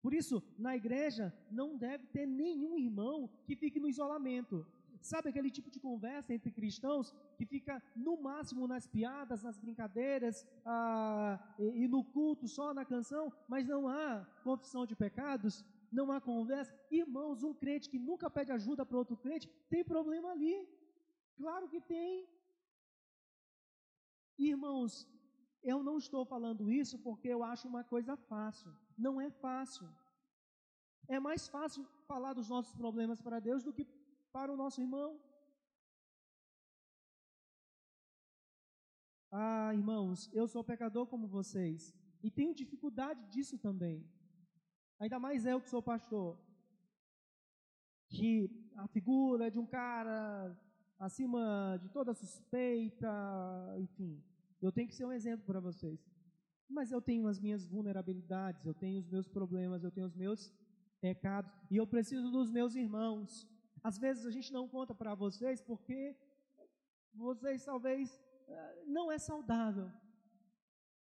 Por 0.02 0.12
isso, 0.12 0.42
na 0.58 0.76
igreja 0.76 1.32
não 1.50 1.76
deve 1.76 2.06
ter 2.08 2.26
nenhum 2.26 2.76
irmão 2.76 3.30
que 3.46 3.54
fique 3.54 3.78
no 3.78 3.88
isolamento. 3.88 4.66
Sabe 5.00 5.30
aquele 5.30 5.50
tipo 5.50 5.70
de 5.70 5.80
conversa 5.80 6.32
entre 6.32 6.50
cristãos 6.50 7.14
que 7.36 7.44
fica 7.44 7.82
no 7.94 8.20
máximo 8.20 8.68
nas 8.68 8.86
piadas, 8.86 9.42
nas 9.42 9.58
brincadeiras 9.58 10.46
ah, 10.64 11.54
e, 11.58 11.84
e 11.84 11.88
no 11.88 12.04
culto, 12.04 12.46
só 12.46 12.72
na 12.74 12.84
canção, 12.84 13.32
mas 13.48 13.66
não 13.66 13.88
há 13.88 14.24
confissão 14.44 14.84
de 14.86 14.94
pecados? 14.94 15.64
não 15.92 16.10
há 16.10 16.20
conversa. 16.20 16.74
Irmãos, 16.90 17.44
um 17.44 17.52
crente 17.52 17.90
que 17.90 17.98
nunca 17.98 18.30
pede 18.30 18.50
ajuda 18.50 18.84
para 18.84 18.96
outro 18.96 19.16
crente, 19.16 19.48
tem 19.68 19.84
problema 19.84 20.30
ali. 20.30 20.66
Claro 21.36 21.68
que 21.68 21.80
tem. 21.80 22.26
Irmãos, 24.38 25.06
eu 25.62 25.82
não 25.82 25.98
estou 25.98 26.24
falando 26.24 26.70
isso 26.70 26.98
porque 26.98 27.28
eu 27.28 27.44
acho 27.44 27.68
uma 27.68 27.84
coisa 27.84 28.16
fácil. 28.16 28.72
Não 28.96 29.20
é 29.20 29.30
fácil. 29.30 29.88
É 31.08 31.18
mais 31.18 31.48
fácil 31.48 31.84
falar 32.06 32.32
dos 32.32 32.48
nossos 32.48 32.74
problemas 32.74 33.20
para 33.20 33.40
Deus 33.40 33.62
do 33.62 33.72
que 33.72 33.84
para 34.32 34.52
o 34.52 34.56
nosso 34.56 34.80
irmão. 34.80 35.20
Ah, 39.30 39.74
irmãos, 39.74 40.30
eu 40.32 40.46
sou 40.46 40.62
pecador 40.62 41.06
como 41.06 41.26
vocês 41.26 41.94
e 42.22 42.30
tenho 42.30 42.54
dificuldade 42.54 43.24
disso 43.30 43.58
também. 43.58 44.06
Ainda 45.00 45.18
mais 45.18 45.46
eu 45.46 45.60
que 45.60 45.68
sou 45.68 45.82
pastor. 45.82 46.38
Que 48.08 48.48
a 48.76 48.86
figura 48.88 49.50
de 49.50 49.58
um 49.58 49.66
cara 49.66 50.54
acima 50.98 51.78
de 51.80 51.88
toda 51.88 52.14
suspeita, 52.14 53.08
enfim. 53.78 54.22
Eu 54.60 54.70
tenho 54.70 54.86
que 54.86 54.94
ser 54.94 55.06
um 55.06 55.12
exemplo 55.12 55.44
para 55.46 55.60
vocês. 55.60 56.11
Mas 56.72 56.90
eu 56.90 57.02
tenho 57.02 57.26
as 57.26 57.38
minhas 57.38 57.64
vulnerabilidades, 57.66 58.64
eu 58.64 58.74
tenho 58.82 58.98
os 58.98 59.08
meus 59.14 59.28
problemas, 59.28 59.84
eu 59.84 59.90
tenho 59.90 60.06
os 60.06 60.16
meus 60.16 60.50
pecados 61.00 61.52
e 61.70 61.76
eu 61.76 61.86
preciso 61.86 62.30
dos 62.30 62.50
meus 62.50 62.74
irmãos. 62.74 63.46
Às 63.88 63.98
vezes 63.98 64.24
a 64.24 64.30
gente 64.30 64.50
não 64.52 64.66
conta 64.66 64.94
para 64.94 65.14
vocês 65.14 65.60
porque 65.60 66.16
vocês 67.12 67.64
talvez 67.64 68.18
eh, 68.48 68.84
não 68.86 69.12
é 69.12 69.18
saudável. 69.18 69.90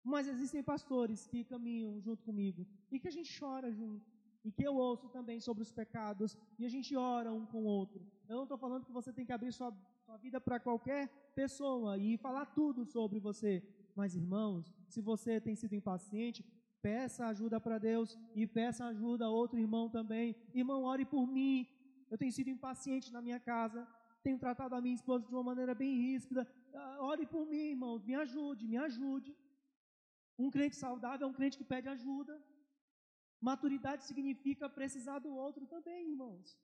Mas 0.02 0.26
existem 0.26 0.62
pastores 0.62 1.26
que 1.26 1.44
caminham 1.44 2.00
junto 2.00 2.24
comigo 2.24 2.66
e 2.90 2.98
que 2.98 3.08
a 3.08 3.16
gente 3.18 3.30
chora 3.38 3.70
junto. 3.70 4.04
E 4.42 4.50
que 4.50 4.66
eu 4.66 4.74
ouço 4.74 5.08
também 5.10 5.38
sobre 5.38 5.62
os 5.62 5.70
pecados 5.70 6.36
e 6.58 6.64
a 6.64 6.68
gente 6.68 6.96
ora 6.96 7.32
um 7.32 7.44
com 7.46 7.62
o 7.62 7.66
outro. 7.66 8.00
Eu 8.28 8.36
não 8.36 8.44
estou 8.44 8.58
falando 8.58 8.86
que 8.86 8.92
você 8.92 9.12
tem 9.12 9.26
que 9.26 9.32
abrir 9.32 9.52
sua, 9.52 9.70
sua 10.06 10.16
vida 10.16 10.40
para 10.40 10.58
qualquer 10.58 11.08
pessoa 11.34 11.98
e 11.98 12.16
falar 12.16 12.46
tudo 12.46 12.84
sobre 12.86 13.20
você. 13.20 13.62
Mas, 13.94 14.14
irmãos, 14.14 14.72
se 14.88 15.00
você 15.00 15.40
tem 15.40 15.54
sido 15.54 15.74
impaciente, 15.74 16.44
peça 16.82 17.26
ajuda 17.26 17.60
para 17.60 17.78
Deus 17.78 18.18
e 18.34 18.46
peça 18.46 18.84
ajuda 18.86 19.26
a 19.26 19.30
outro 19.30 19.58
irmão 19.58 19.88
também. 19.88 20.36
Irmão, 20.54 20.84
ore 20.84 21.04
por 21.04 21.26
mim. 21.26 21.66
Eu 22.10 22.18
tenho 22.18 22.32
sido 22.32 22.48
impaciente 22.48 23.12
na 23.12 23.22
minha 23.22 23.38
casa, 23.38 23.86
tenho 24.22 24.38
tratado 24.38 24.74
a 24.74 24.80
minha 24.80 24.94
esposa 24.94 25.26
de 25.26 25.34
uma 25.34 25.42
maneira 25.42 25.74
bem 25.74 25.92
ríspida. 26.04 26.46
Ah, 26.74 26.98
ore 27.00 27.26
por 27.26 27.46
mim, 27.46 27.70
irmão, 27.74 27.98
me 27.98 28.14
ajude, 28.14 28.66
me 28.66 28.76
ajude. 28.76 29.36
Um 30.38 30.50
crente 30.50 30.76
saudável 30.76 31.26
é 31.26 31.30
um 31.30 31.38
crente 31.38 31.58
que 31.58 31.64
pede 31.64 31.88
ajuda. 31.88 32.34
Maturidade 33.40 34.04
significa 34.04 34.68
precisar 34.68 35.18
do 35.18 35.30
outro 35.34 35.66
também, 35.66 36.10
irmãos. 36.10 36.58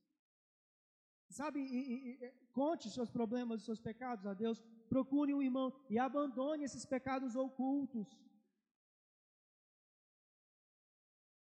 Sabe, 1.31 1.61
e, 1.61 1.79
e, 1.95 2.25
e, 2.25 2.33
conte 2.53 2.91
seus 2.91 3.11
problemas, 3.11 3.63
seus 3.63 3.81
pecados 3.81 4.27
a 4.27 4.35
Deus, 4.35 4.63
procure 4.87 5.35
um 5.35 5.43
irmão 5.43 5.73
e 5.89 5.99
abandone 5.99 6.65
esses 6.65 6.85
pecados 6.85 7.37
ocultos. 7.37 8.09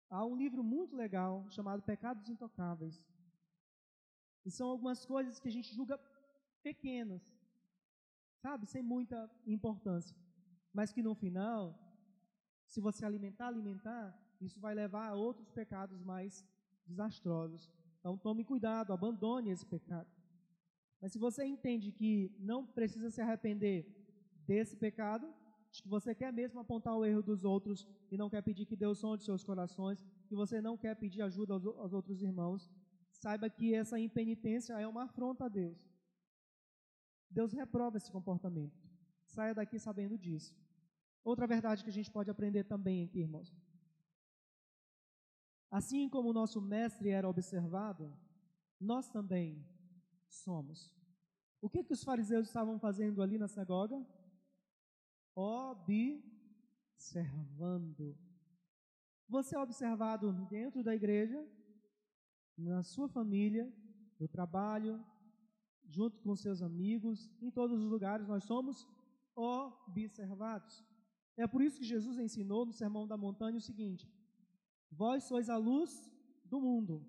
Há 0.08 0.24
um 0.24 0.36
livro 0.36 0.62
muito 0.62 0.96
legal 0.96 1.48
chamado 1.50 1.82
Pecados 1.82 2.28
Intocáveis. 2.28 3.04
E 4.44 4.50
são 4.50 4.68
algumas 4.68 5.04
coisas 5.06 5.38
que 5.38 5.48
a 5.48 5.52
gente 5.52 5.74
julga 5.74 5.98
pequenas, 6.62 7.22
sabe, 8.42 8.66
sem 8.66 8.82
muita 8.82 9.30
importância, 9.46 10.16
mas 10.72 10.92
que 10.92 11.02
no 11.02 11.14
final 11.14 11.78
se 12.70 12.80
você 12.80 13.04
alimentar, 13.04 13.48
alimentar, 13.48 14.16
isso 14.40 14.60
vai 14.60 14.74
levar 14.74 15.08
a 15.08 15.14
outros 15.14 15.50
pecados 15.50 16.00
mais 16.04 16.46
desastrosos. 16.86 17.68
Então 17.98 18.16
tome 18.16 18.44
cuidado, 18.44 18.92
abandone 18.92 19.50
esse 19.50 19.66
pecado. 19.66 20.08
Mas 21.00 21.12
se 21.12 21.18
você 21.18 21.44
entende 21.44 21.90
que 21.90 22.30
não 22.38 22.66
precisa 22.66 23.10
se 23.10 23.20
arrepender 23.20 23.86
desse 24.46 24.76
pecado, 24.76 25.32
de 25.70 25.82
que 25.82 25.88
você 25.88 26.14
quer 26.14 26.32
mesmo 26.32 26.60
apontar 26.60 26.96
o 26.96 27.04
erro 27.04 27.22
dos 27.22 27.44
outros 27.44 27.86
e 28.10 28.16
não 28.16 28.28
quer 28.28 28.42
pedir 28.42 28.66
que 28.66 28.76
Deus 28.76 28.98
sonde 28.98 29.24
seus 29.24 29.42
corações, 29.44 30.02
que 30.28 30.34
você 30.34 30.60
não 30.60 30.76
quer 30.76 30.94
pedir 30.96 31.22
ajuda 31.22 31.54
aos, 31.54 31.64
aos 31.66 31.92
outros 31.92 32.22
irmãos, 32.22 32.68
saiba 33.10 33.48
que 33.48 33.74
essa 33.74 33.98
impenitência 33.98 34.74
é 34.74 34.86
uma 34.86 35.04
afronta 35.04 35.44
a 35.44 35.48
Deus. 35.48 35.78
Deus 37.30 37.52
reprova 37.52 37.96
esse 37.96 38.10
comportamento. 38.10 38.76
Saia 39.24 39.54
daqui 39.54 39.78
sabendo 39.78 40.18
disso. 40.18 40.56
Outra 41.22 41.46
verdade 41.46 41.84
que 41.84 41.90
a 41.90 41.92
gente 41.92 42.10
pode 42.10 42.30
aprender 42.30 42.64
também 42.64 43.04
aqui, 43.04 43.20
irmãos. 43.20 43.54
Assim 45.70 46.08
como 46.08 46.30
o 46.30 46.32
nosso 46.32 46.60
mestre 46.60 47.10
era 47.10 47.28
observado, 47.28 48.12
nós 48.80 49.08
também 49.08 49.64
somos. 50.30 50.94
O 51.60 51.68
que, 51.68 51.84
que 51.84 51.92
os 51.92 52.02
fariseus 52.02 52.46
estavam 52.46 52.78
fazendo 52.78 53.20
ali 53.22 53.36
na 53.36 53.48
sinagoga? 53.48 54.02
Observando. 55.34 56.26
Você 59.28 59.54
é 59.54 59.60
observado 59.60 60.32
dentro 60.48 60.82
da 60.82 60.94
igreja, 60.94 61.46
na 62.56 62.82
sua 62.82 63.08
família, 63.08 63.70
no 64.18 64.26
trabalho, 64.26 65.04
junto 65.88 66.18
com 66.20 66.34
seus 66.36 66.62
amigos, 66.62 67.30
em 67.40 67.50
todos 67.50 67.80
os 67.80 67.90
lugares 67.90 68.26
nós 68.26 68.44
somos 68.44 68.86
observados. 69.34 70.84
É 71.36 71.46
por 71.46 71.62
isso 71.62 71.78
que 71.78 71.84
Jesus 71.84 72.18
ensinou 72.18 72.66
no 72.66 72.72
Sermão 72.72 73.06
da 73.06 73.16
Montanha 73.16 73.56
o 73.56 73.60
seguinte: 73.60 74.10
Vós 74.90 75.24
sois 75.24 75.48
a 75.48 75.56
luz 75.56 76.10
do 76.44 76.60
mundo. 76.60 77.06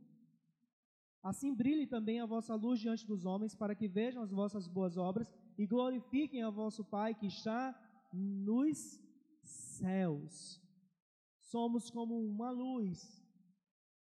Assim 1.23 1.53
brilhe 1.53 1.85
também 1.85 2.19
a 2.19 2.25
vossa 2.25 2.55
luz 2.55 2.79
diante 2.79 3.05
dos 3.05 3.25
homens, 3.25 3.53
para 3.53 3.75
que 3.75 3.87
vejam 3.87 4.23
as 4.23 4.31
vossas 4.31 4.67
boas 4.67 4.97
obras 4.97 5.31
e 5.57 5.67
glorifiquem 5.67 6.41
a 6.41 6.49
vosso 6.49 6.83
Pai 6.83 7.13
que 7.13 7.27
está 7.27 7.75
nos 8.11 8.99
céus. 9.43 10.59
Somos 11.39 11.89
como 11.91 12.19
uma 12.19 12.49
luz 12.49 13.23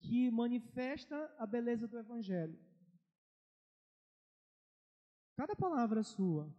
que 0.02 0.30
manifesta 0.30 1.34
a 1.38 1.46
beleza 1.46 1.88
do 1.88 1.98
Evangelho. 1.98 2.60
Cada 5.38 5.56
palavra 5.56 6.04
sua, 6.04 6.54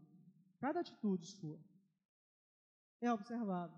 cada 0.59 0.81
atitude 0.81 1.27
sua 1.27 1.59
é 3.01 3.13
observado. 3.13 3.77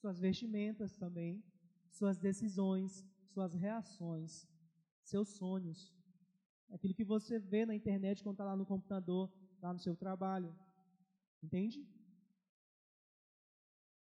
Suas 0.00 0.18
vestimentas 0.18 0.96
também, 0.96 1.42
suas 1.90 2.16
decisões, 2.18 3.04
suas 3.26 3.52
reações, 3.52 4.48
seus 5.02 5.30
sonhos, 5.30 5.92
aquilo 6.70 6.94
que 6.94 7.04
você 7.04 7.38
vê 7.38 7.64
na 7.64 7.74
internet 7.74 8.22
quando 8.22 8.34
está 8.34 8.44
lá 8.44 8.56
no 8.56 8.66
computador, 8.66 9.30
lá 9.62 9.72
no 9.72 9.78
seu 9.78 9.96
trabalho. 9.96 10.54
Entende? 11.42 11.86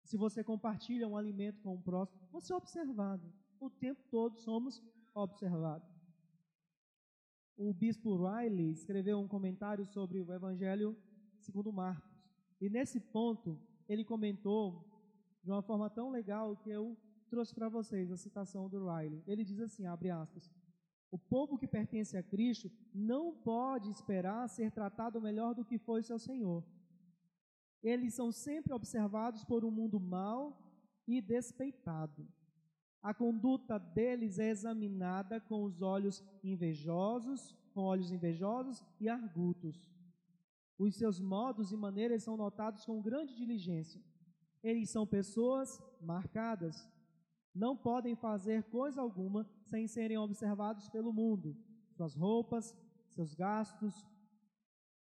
Se 0.05 0.16
você 0.16 0.44
compartilha 0.44 1.09
um 1.09 1.16
alimento 1.16 1.61
com 1.62 1.74
o 1.74 1.82
próximo, 1.82 2.20
você 2.30 2.53
é 2.53 2.57
observado. 2.57 3.32
O 3.59 3.70
tempo 3.70 4.03
todo 4.11 4.38
somos 4.38 4.82
observados. 5.14 5.88
O 7.57 7.72
bispo 7.72 8.16
Riley 8.16 8.70
escreveu 8.70 9.18
um 9.20 9.28
comentário 9.28 9.86
sobre 9.86 10.20
o 10.20 10.32
Evangelho 10.32 10.96
segundo 11.38 11.72
Marcos. 11.72 12.11
E 12.61 12.68
nesse 12.68 13.00
ponto, 13.00 13.61
ele 13.88 14.05
comentou 14.05 14.84
de 15.42 15.50
uma 15.50 15.62
forma 15.62 15.88
tão 15.90 16.11
legal 16.11 16.57
que 16.57 16.70
eu 16.70 16.96
trouxe 17.28 17.55
para 17.55 17.68
vocês 17.68 18.11
a 18.11 18.16
citação 18.16 18.68
do 18.68 18.84
Riley. 18.84 19.22
Ele 19.26 19.44
diz 19.44 19.61
assim, 19.61 19.86
abre 19.86 20.11
aspas, 20.11 20.50
o 21.13 21.19
povo 21.19 21.59
que 21.59 21.69
pertence 21.69 22.17
a 22.17 22.23
Cristo 22.23 22.73
não 22.95 23.35
pode 23.35 23.91
esperar 23.91 24.49
ser 24.49 24.73
tratado 24.73 25.21
melhor 25.21 25.55
do 25.55 25.63
que 25.63 25.79
foi 25.79 26.03
seu 26.03 26.19
Senhor. 26.19 26.65
Eles 27.83 28.15
são 28.15 28.33
sempre 28.33 28.73
observados 28.73 29.45
por 29.45 29.63
um 29.63 29.71
mundo 29.71 30.01
mau 30.01 30.59
e 31.07 31.21
despeitado. 31.21 32.27
A 33.03 33.13
conduta 33.13 33.79
deles 33.79 34.39
é 34.39 34.49
examinada 34.49 35.39
com 35.39 35.65
os 35.65 35.83
olhos 35.83 36.25
invejosos, 36.43 37.55
com 37.75 37.83
olhos 37.83 38.11
invejosos 38.11 38.83
e 38.99 39.07
argutos. 39.07 39.93
Os 40.79 40.97
seus 40.97 41.21
modos 41.21 41.73
e 41.73 41.77
maneiras 41.77 42.23
são 42.23 42.39
notados 42.39 42.87
com 42.87 43.03
grande 43.03 43.37
diligência. 43.37 44.03
Eles 44.63 44.89
são 44.89 45.07
pessoas 45.07 45.79
marcadas. 46.01 46.89
Não 47.55 47.76
podem 47.76 48.16
fazer 48.16 48.64
coisa 48.64 49.00
alguma 49.00 49.46
sem 49.64 49.86
serem 49.86 50.16
observados 50.16 50.88
pelo 50.88 51.12
mundo. 51.12 51.57
Suas 51.90 52.14
roupas, 52.14 52.74
seus 53.09 53.34
gastos, 53.34 54.07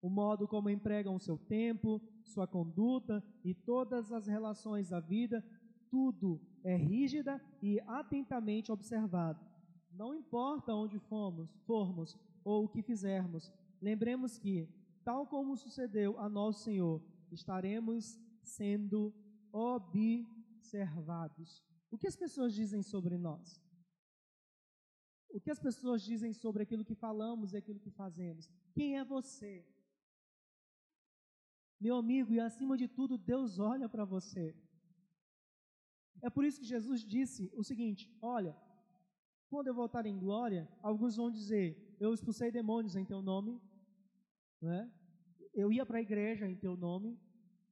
o 0.01 0.09
modo 0.09 0.47
como 0.47 0.69
empregam 0.69 1.15
o 1.15 1.19
seu 1.19 1.37
tempo, 1.37 2.01
sua 2.23 2.47
conduta 2.47 3.23
e 3.43 3.53
todas 3.53 4.11
as 4.11 4.25
relações 4.25 4.89
da 4.89 4.99
vida, 4.99 5.45
tudo 5.89 6.41
é 6.63 6.75
rígida 6.75 7.39
e 7.61 7.79
atentamente 7.81 8.71
observado. 8.71 9.45
Não 9.91 10.15
importa 10.15 10.73
onde 10.73 10.97
fomos, 10.97 11.53
formos 11.67 12.17
ou 12.43 12.65
o 12.65 12.69
que 12.69 12.81
fizermos, 12.81 13.53
lembremos 13.79 14.39
que 14.39 14.67
tal 15.03 15.27
como 15.27 15.55
sucedeu 15.55 16.17
a 16.19 16.27
nosso 16.27 16.63
Senhor, 16.63 16.99
estaremos 17.31 18.19
sendo 18.41 19.13
observados. 19.51 20.31
O 21.91 21.97
que 21.97 22.07
as 22.07 22.15
pessoas 22.15 22.53
dizem 22.53 22.81
sobre 22.81 23.17
nós? 23.17 23.61
O 25.29 25.39
que 25.39 25.51
as 25.51 25.59
pessoas 25.59 26.01
dizem 26.01 26.33
sobre 26.33 26.63
aquilo 26.63 26.85
que 26.85 26.95
falamos 26.95 27.53
e 27.53 27.57
aquilo 27.57 27.79
que 27.79 27.91
fazemos? 27.91 28.49
Quem 28.73 28.97
é 28.97 29.03
você? 29.03 29.65
Meu 31.79 31.95
amigo, 31.95 32.31
e 32.33 32.39
acima 32.39 32.77
de 32.77 32.87
tudo, 32.87 33.17
Deus 33.17 33.59
olha 33.59 33.89
para 33.89 34.05
você. 34.05 34.55
É 36.21 36.29
por 36.29 36.45
isso 36.45 36.59
que 36.59 36.65
Jesus 36.65 37.03
disse 37.03 37.51
o 37.53 37.63
seguinte: 37.63 38.09
Olha, 38.21 38.55
quando 39.49 39.67
eu 39.67 39.73
voltar 39.73 40.05
em 40.05 40.17
glória, 40.17 40.69
alguns 40.81 41.15
vão 41.15 41.31
dizer: 41.31 41.97
Eu 41.99 42.13
expulsei 42.13 42.51
demônios 42.51 42.95
em 42.95 43.03
teu 43.03 43.21
nome, 43.21 43.59
né? 44.61 44.91
Eu 45.53 45.71
ia 45.71 45.85
para 45.85 45.97
a 45.97 46.01
igreja 46.01 46.47
em 46.47 46.55
teu 46.55 46.77
nome, 46.77 47.19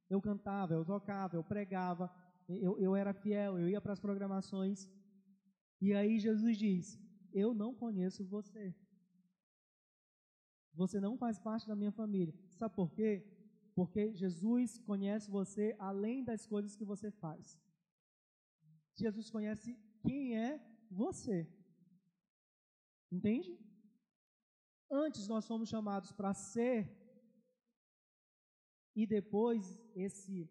eu 0.08 0.20
cantava, 0.20 0.74
eu 0.74 0.84
tocava, 0.84 1.36
eu 1.36 1.44
pregava, 1.44 2.12
eu, 2.56 2.78
eu 2.78 2.96
era 2.96 3.12
fiel, 3.12 3.58
eu 3.58 3.68
ia 3.68 3.80
para 3.80 3.92
as 3.92 4.00
programações. 4.00 4.88
E 5.80 5.92
aí 5.94 6.18
Jesus 6.18 6.56
diz: 6.58 6.98
Eu 7.32 7.54
não 7.54 7.74
conheço 7.74 8.24
você. 8.24 8.74
Você 10.74 11.00
não 11.00 11.16
faz 11.16 11.38
parte 11.38 11.66
da 11.66 11.76
minha 11.76 11.92
família. 11.92 12.34
Sabe 12.50 12.74
por 12.74 12.92
quê? 12.92 13.24
Porque 13.74 14.14
Jesus 14.14 14.78
conhece 14.78 15.30
você 15.30 15.76
além 15.78 16.24
das 16.24 16.46
coisas 16.46 16.76
que 16.76 16.84
você 16.84 17.10
faz. 17.10 17.58
Jesus 18.96 19.30
conhece 19.30 19.76
quem 20.02 20.36
é 20.36 20.60
você. 20.90 21.48
Entende? 23.10 23.58
Antes 24.90 25.28
nós 25.28 25.44
somos 25.44 25.68
chamados 25.68 26.12
para 26.12 26.34
ser 26.34 26.96
e 28.94 29.06
depois 29.06 29.80
esse 29.94 30.48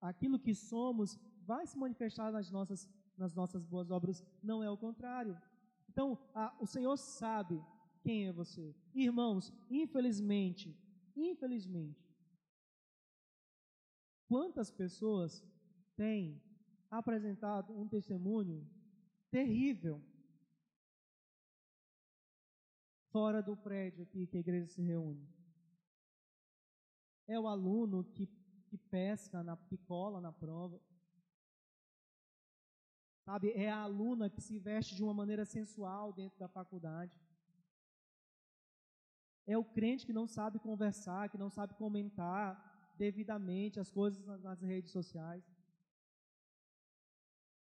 aquilo 0.00 0.38
que 0.38 0.54
somos 0.54 1.18
vai 1.50 1.66
se 1.66 1.76
manifestar 1.84 2.30
nas 2.30 2.50
nossas 2.50 2.80
nas 3.18 3.34
nossas 3.34 3.64
boas 3.64 3.90
obras, 3.90 4.24
não 4.40 4.62
é 4.62 4.70
o 4.70 4.76
contrário. 4.76 5.36
Então, 5.88 6.16
a, 6.32 6.56
o 6.60 6.66
Senhor 6.66 6.96
sabe 6.96 7.60
quem 8.00 8.28
é 8.28 8.32
você. 8.32 8.72
Irmãos, 8.94 9.52
infelizmente, 9.68 10.78
infelizmente, 11.16 12.00
quantas 14.28 14.70
pessoas 14.70 15.44
têm 15.96 16.40
apresentado 16.88 17.76
um 17.76 17.88
testemunho 17.88 18.64
terrível 19.30 20.00
fora 23.10 23.42
do 23.42 23.56
prédio 23.56 24.04
aqui 24.04 24.28
que 24.28 24.36
a 24.36 24.40
igreja 24.40 24.68
se 24.68 24.80
reúne. 24.80 25.28
É 27.26 27.38
o 27.38 27.48
aluno 27.48 28.04
que, 28.04 28.26
que 28.68 28.78
pesca, 28.78 29.42
na, 29.42 29.56
que 29.56 29.76
cola 29.76 30.20
na 30.20 30.32
prova. 30.32 30.80
Sabe, 33.28 33.46
é 33.64 33.68
a 33.70 33.82
aluna 33.88 34.30
que 34.34 34.40
se 34.40 34.58
veste 34.58 34.94
de 34.96 35.02
uma 35.06 35.12
maneira 35.20 35.44
sensual 35.44 36.06
dentro 36.20 36.38
da 36.38 36.48
faculdade. 36.48 37.14
É 39.46 39.56
o 39.58 39.68
crente 39.76 40.06
que 40.06 40.18
não 40.18 40.26
sabe 40.26 40.58
conversar, 40.58 41.28
que 41.28 41.42
não 41.44 41.50
sabe 41.50 41.74
comentar 41.74 42.48
devidamente 42.96 43.78
as 43.78 43.90
coisas 43.90 44.24
nas, 44.44 44.62
redes 44.62 44.92
sociais. 44.98 45.44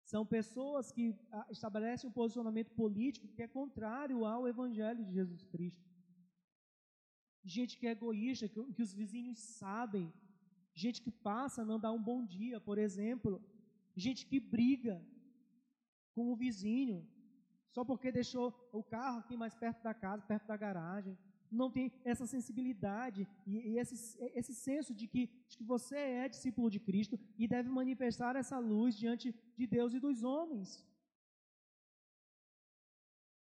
São 0.03 0.25
pessoas 0.25 0.91
que 0.91 1.05
ah, 1.31 1.47
estabelecem 1.51 2.09
um 2.09 2.13
posicionamento 2.13 2.71
político 2.71 3.27
que 3.35 3.43
é 3.43 3.47
contrário 3.47 4.25
ao 4.25 4.47
Evangelho 4.47 5.05
de 5.05 5.13
Jesus 5.13 5.43
Cristo 5.53 5.93
gente 7.43 7.77
que 7.77 7.87
é 7.87 7.91
egoísta, 7.91 8.47
que 8.47 8.81
os 8.81 8.93
vizinhos 8.93 9.39
sabem, 9.39 10.11
gente 10.73 11.01
que 11.01 11.11
passa 11.11 11.61
a 11.61 11.65
não 11.65 11.79
dar 11.79 11.91
um 11.91 12.01
bom 12.01 12.25
dia, 12.25 12.59
por 12.59 12.77
exemplo, 12.77 13.41
gente 13.95 14.25
que 14.25 14.39
briga 14.39 14.95
com 16.13 16.31
o 16.31 16.35
vizinho 16.35 17.07
só 17.75 17.83
porque 17.83 18.11
deixou 18.11 18.53
o 18.71 18.83
carro 18.83 19.19
aqui 19.19 19.35
mais 19.35 19.55
perto 19.55 19.81
da 19.81 19.93
casa, 19.95 20.21
perto 20.31 20.45
da 20.45 20.55
garagem. 20.55 21.17
Não 21.51 21.69
tem 21.71 21.91
essa 22.03 22.25
sensibilidade 22.27 23.27
e, 23.47 23.57
e 23.69 23.79
esse, 23.79 23.95
esse 24.39 24.53
senso 24.53 24.93
de 24.93 25.07
que, 25.07 25.27
de 25.47 25.57
que 25.57 25.63
você 25.63 25.97
é 25.97 26.29
discípulo 26.29 26.69
de 26.69 26.79
Cristo 26.79 27.19
e 27.37 27.47
deve 27.47 27.69
manifestar 27.69 28.35
essa 28.35 28.59
luz 28.59 28.95
diante 28.95 29.33
de 29.57 29.65
Deus 29.65 29.93
e 29.93 29.99
dos 29.99 30.23
homens. 30.23 30.85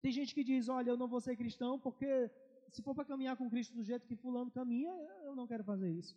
Tem 0.01 0.11
gente 0.11 0.35
que 0.35 0.45
diz: 0.45 0.69
Olha, 0.69 0.91
eu 0.91 0.97
não 0.97 1.09
vou 1.09 1.21
ser 1.21 1.37
cristão 1.37 1.79
porque 1.79 2.31
se 2.71 2.83
for 2.83 2.95
para 2.95 3.05
caminhar 3.05 3.37
com 3.37 3.51
Cristo 3.51 3.75
do 3.75 3.85
jeito 3.85 4.07
que 4.07 4.17
fulano 4.17 4.51
caminha, 4.51 4.93
eu 5.25 5.37
não 5.37 5.47
quero 5.47 5.65
fazer 5.65 5.91
isso. 5.91 6.17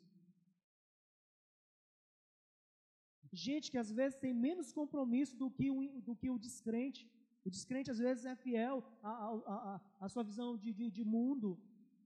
Gente 3.35 3.69
que 3.69 3.77
às 3.77 3.91
vezes 3.91 4.17
tem 4.17 4.33
menos 4.33 4.71
compromisso 4.71 5.35
do 5.35 5.49
que 5.51 5.69
o, 5.69 5.77
do 6.01 6.15
que 6.15 6.29
o 6.29 6.39
descrente. 6.39 7.01
O 7.43 7.49
descrente 7.49 7.91
às 7.91 7.99
vezes 7.99 8.23
é 8.25 8.35
fiel 8.35 8.83
à, 9.03 9.11
à, 9.55 9.81
à 9.99 10.09
sua 10.09 10.23
visão 10.23 10.57
de, 10.57 10.71
de, 10.71 10.89
de 10.89 11.03
mundo, 11.03 11.59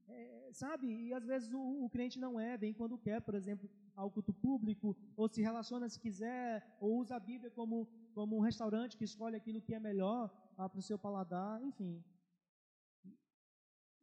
é, 0.08 0.50
sabe? 0.52 0.88
E 0.88 1.14
às 1.14 1.26
vezes 1.26 1.54
o, 1.54 1.86
o, 1.86 1.90
crente 1.90 2.20
não 2.20 2.40
é, 2.40 2.58
vem 2.58 2.74
quando 2.74 2.98
quer, 2.98 3.22
por 3.22 3.36
exemplo, 3.36 3.70
ao 3.96 4.10
culto 4.10 4.34
público, 4.34 4.98
ou 5.16 5.30
se 5.30 5.42
relaciona 5.42 5.88
se 5.88 6.00
quiser, 6.00 6.66
ou 6.82 6.98
usa 6.98 7.16
a 7.16 7.20
Bíblia 7.20 7.52
como, 7.52 7.88
como 8.14 8.36
um 8.36 8.42
restaurante 8.42 8.98
que 8.98 9.04
escolhe 9.04 9.36
aquilo 9.36 9.62
que 9.62 9.76
é 9.76 9.80
melhor 9.80 10.34
ah, 10.58 10.68
para 10.68 10.80
o 10.80 10.88
seu 10.90 10.98
paladar, 10.98 11.62
enfim. 11.64 12.04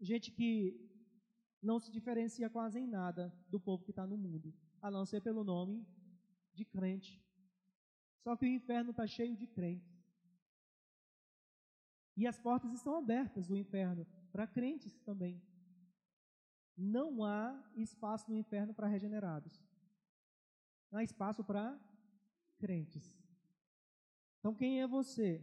Gente 0.00 0.30
que 0.30 0.78
não 1.60 1.80
se 1.80 1.90
diferencia 1.90 2.48
quase 2.48 2.78
em 2.78 2.86
nada 2.86 3.34
do 3.50 3.58
povo 3.58 3.84
que 3.84 3.90
está 3.90 4.06
no 4.06 4.16
mundo, 4.16 4.54
a 4.80 4.90
não 4.90 5.04
ser 5.04 5.20
pelo 5.20 5.42
nome 5.42 5.84
de 6.56 6.64
crente. 6.64 7.22
Só 8.22 8.36
que 8.36 8.44
o 8.44 8.48
inferno 8.48 8.90
está 8.90 9.06
cheio 9.06 9.36
de 9.36 9.46
crentes. 9.46 9.96
E 12.16 12.26
as 12.26 12.38
portas 12.38 12.72
estão 12.72 12.96
abertas 12.96 13.46
do 13.46 13.56
inferno 13.56 14.06
para 14.32 14.46
crentes 14.46 14.98
também. 15.00 15.40
Não 16.76 17.24
há 17.24 17.62
espaço 17.76 18.28
no 18.30 18.36
inferno 18.36 18.74
para 18.74 18.86
regenerados. 18.86 19.62
Não 20.90 20.98
há 20.98 21.04
espaço 21.04 21.44
para 21.44 21.78
crentes. 22.58 23.14
Então, 24.38 24.54
quem 24.54 24.80
é 24.80 24.86
você? 24.86 25.42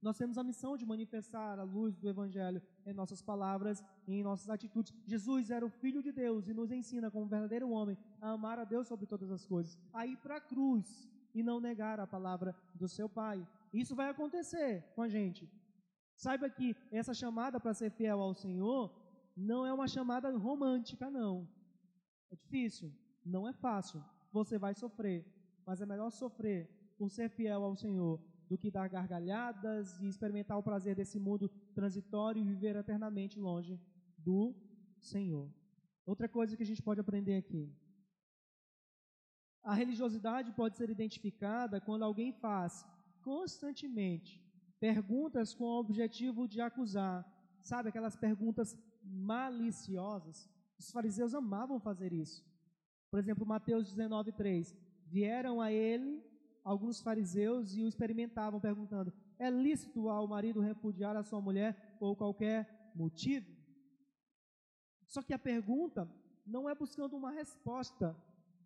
Nós 0.00 0.16
temos 0.16 0.38
a 0.38 0.42
missão 0.42 0.76
de 0.76 0.86
manifestar 0.86 1.58
a 1.58 1.62
luz 1.62 1.96
do 1.96 2.08
Evangelho 2.08 2.62
em 2.86 2.92
nossas 2.92 3.20
palavras 3.22 3.84
e 4.06 4.14
em 4.14 4.22
nossas 4.22 4.48
atitudes. 4.48 4.92
Jesus 5.06 5.50
era 5.50 5.64
o 5.64 5.70
Filho 5.70 6.02
de 6.02 6.10
Deus 6.10 6.48
e 6.48 6.54
nos 6.54 6.72
ensina, 6.72 7.10
como 7.10 7.26
verdadeiro 7.26 7.70
homem, 7.70 7.96
a 8.20 8.30
amar 8.30 8.58
a 8.58 8.64
Deus 8.64 8.88
sobre 8.88 9.06
todas 9.06 9.30
as 9.30 9.44
coisas, 9.44 9.78
a 9.92 10.06
ir 10.06 10.16
para 10.16 10.36
a 10.36 10.40
cruz 10.40 11.08
e 11.34 11.42
não 11.42 11.60
negar 11.60 12.00
a 12.00 12.06
palavra 12.06 12.54
do 12.74 12.88
seu 12.88 13.08
Pai. 13.08 13.46
Isso 13.72 13.94
vai 13.94 14.08
acontecer 14.08 14.84
com 14.94 15.02
a 15.02 15.08
gente. 15.08 15.48
Saiba 16.16 16.48
que 16.48 16.76
essa 16.90 17.14
chamada 17.14 17.58
para 17.58 17.74
ser 17.74 17.90
fiel 17.90 18.20
ao 18.20 18.34
Senhor 18.34 18.92
não 19.36 19.64
é 19.64 19.72
uma 19.72 19.88
chamada 19.88 20.36
romântica, 20.36 21.10
não. 21.10 21.48
É 22.30 22.36
difícil, 22.36 22.92
não 23.24 23.48
é 23.48 23.52
fácil. 23.52 24.02
Você 24.32 24.58
vai 24.58 24.74
sofrer, 24.74 25.24
mas 25.66 25.80
é 25.80 25.86
melhor 25.86 26.10
sofrer 26.10 26.68
por 26.98 27.10
ser 27.10 27.28
fiel 27.30 27.64
ao 27.64 27.76
Senhor 27.76 28.20
do 28.48 28.58
que 28.58 28.70
dar 28.70 28.88
gargalhadas 28.88 30.00
e 30.00 30.06
experimentar 30.08 30.58
o 30.58 30.62
prazer 30.62 30.94
desse 30.94 31.18
mundo 31.18 31.48
transitório 31.74 32.40
e 32.40 32.44
viver 32.44 32.76
eternamente 32.76 33.38
longe 33.38 33.80
do 34.18 34.54
Senhor. 34.98 35.50
Outra 36.04 36.28
coisa 36.28 36.56
que 36.56 36.62
a 36.62 36.66
gente 36.66 36.82
pode 36.82 37.00
aprender 37.00 37.36
aqui. 37.36 37.72
A 39.62 39.74
religiosidade 39.74 40.52
pode 40.52 40.76
ser 40.76 40.90
identificada 40.90 41.80
quando 41.80 42.02
alguém 42.02 42.32
faz 42.32 42.84
constantemente 43.22 44.42
perguntas 44.80 45.54
com 45.54 45.64
o 45.64 45.78
objetivo 45.78 46.48
de 46.48 46.60
acusar, 46.60 47.24
sabe, 47.60 47.88
aquelas 47.88 48.16
perguntas 48.16 48.76
maliciosas. 49.02 50.50
Os 50.76 50.90
fariseus 50.90 51.32
amavam 51.34 51.78
fazer 51.78 52.12
isso. 52.12 52.44
Por 53.08 53.18
exemplo, 53.20 53.46
Mateus 53.46 53.94
19:3. 53.94 54.74
Vieram 55.06 55.60
a 55.60 55.70
ele 55.70 56.24
alguns 56.64 57.00
fariseus 57.00 57.74
e 57.76 57.82
o 57.82 57.88
experimentavam 57.88 58.60
perguntando: 58.60 59.12
"É 59.38 59.50
lícito 59.50 60.08
ao 60.08 60.26
marido 60.26 60.60
repudiar 60.60 61.16
a 61.16 61.22
sua 61.22 61.40
mulher 61.40 61.96
por 61.98 62.16
qualquer 62.16 62.92
motivo?" 62.94 63.50
Só 65.06 65.22
que 65.22 65.34
a 65.34 65.38
pergunta 65.38 66.08
não 66.46 66.68
é 66.68 66.74
buscando 66.74 67.16
uma 67.16 67.30
resposta 67.30 68.16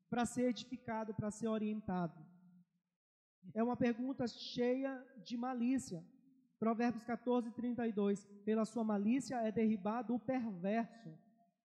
para 0.09 0.25
ser 0.25 0.49
edificado, 0.51 1.15
para 1.15 1.31
ser 1.31 1.49
orientado. 1.49 2.15
É 3.55 3.63
uma 3.63 3.77
pergunta 3.77 4.27
cheia 4.27 5.05
de 5.25 5.37
malícia. 5.37 6.05
Provérbios 6.59 7.05
14, 7.05 7.51
32. 7.53 8.25
Pela 8.45 8.65
sua 8.65 8.85
malícia 8.85 9.37
é 9.37 9.53
derribado 9.53 10.15
o 10.15 10.21
perverso. 10.21 11.11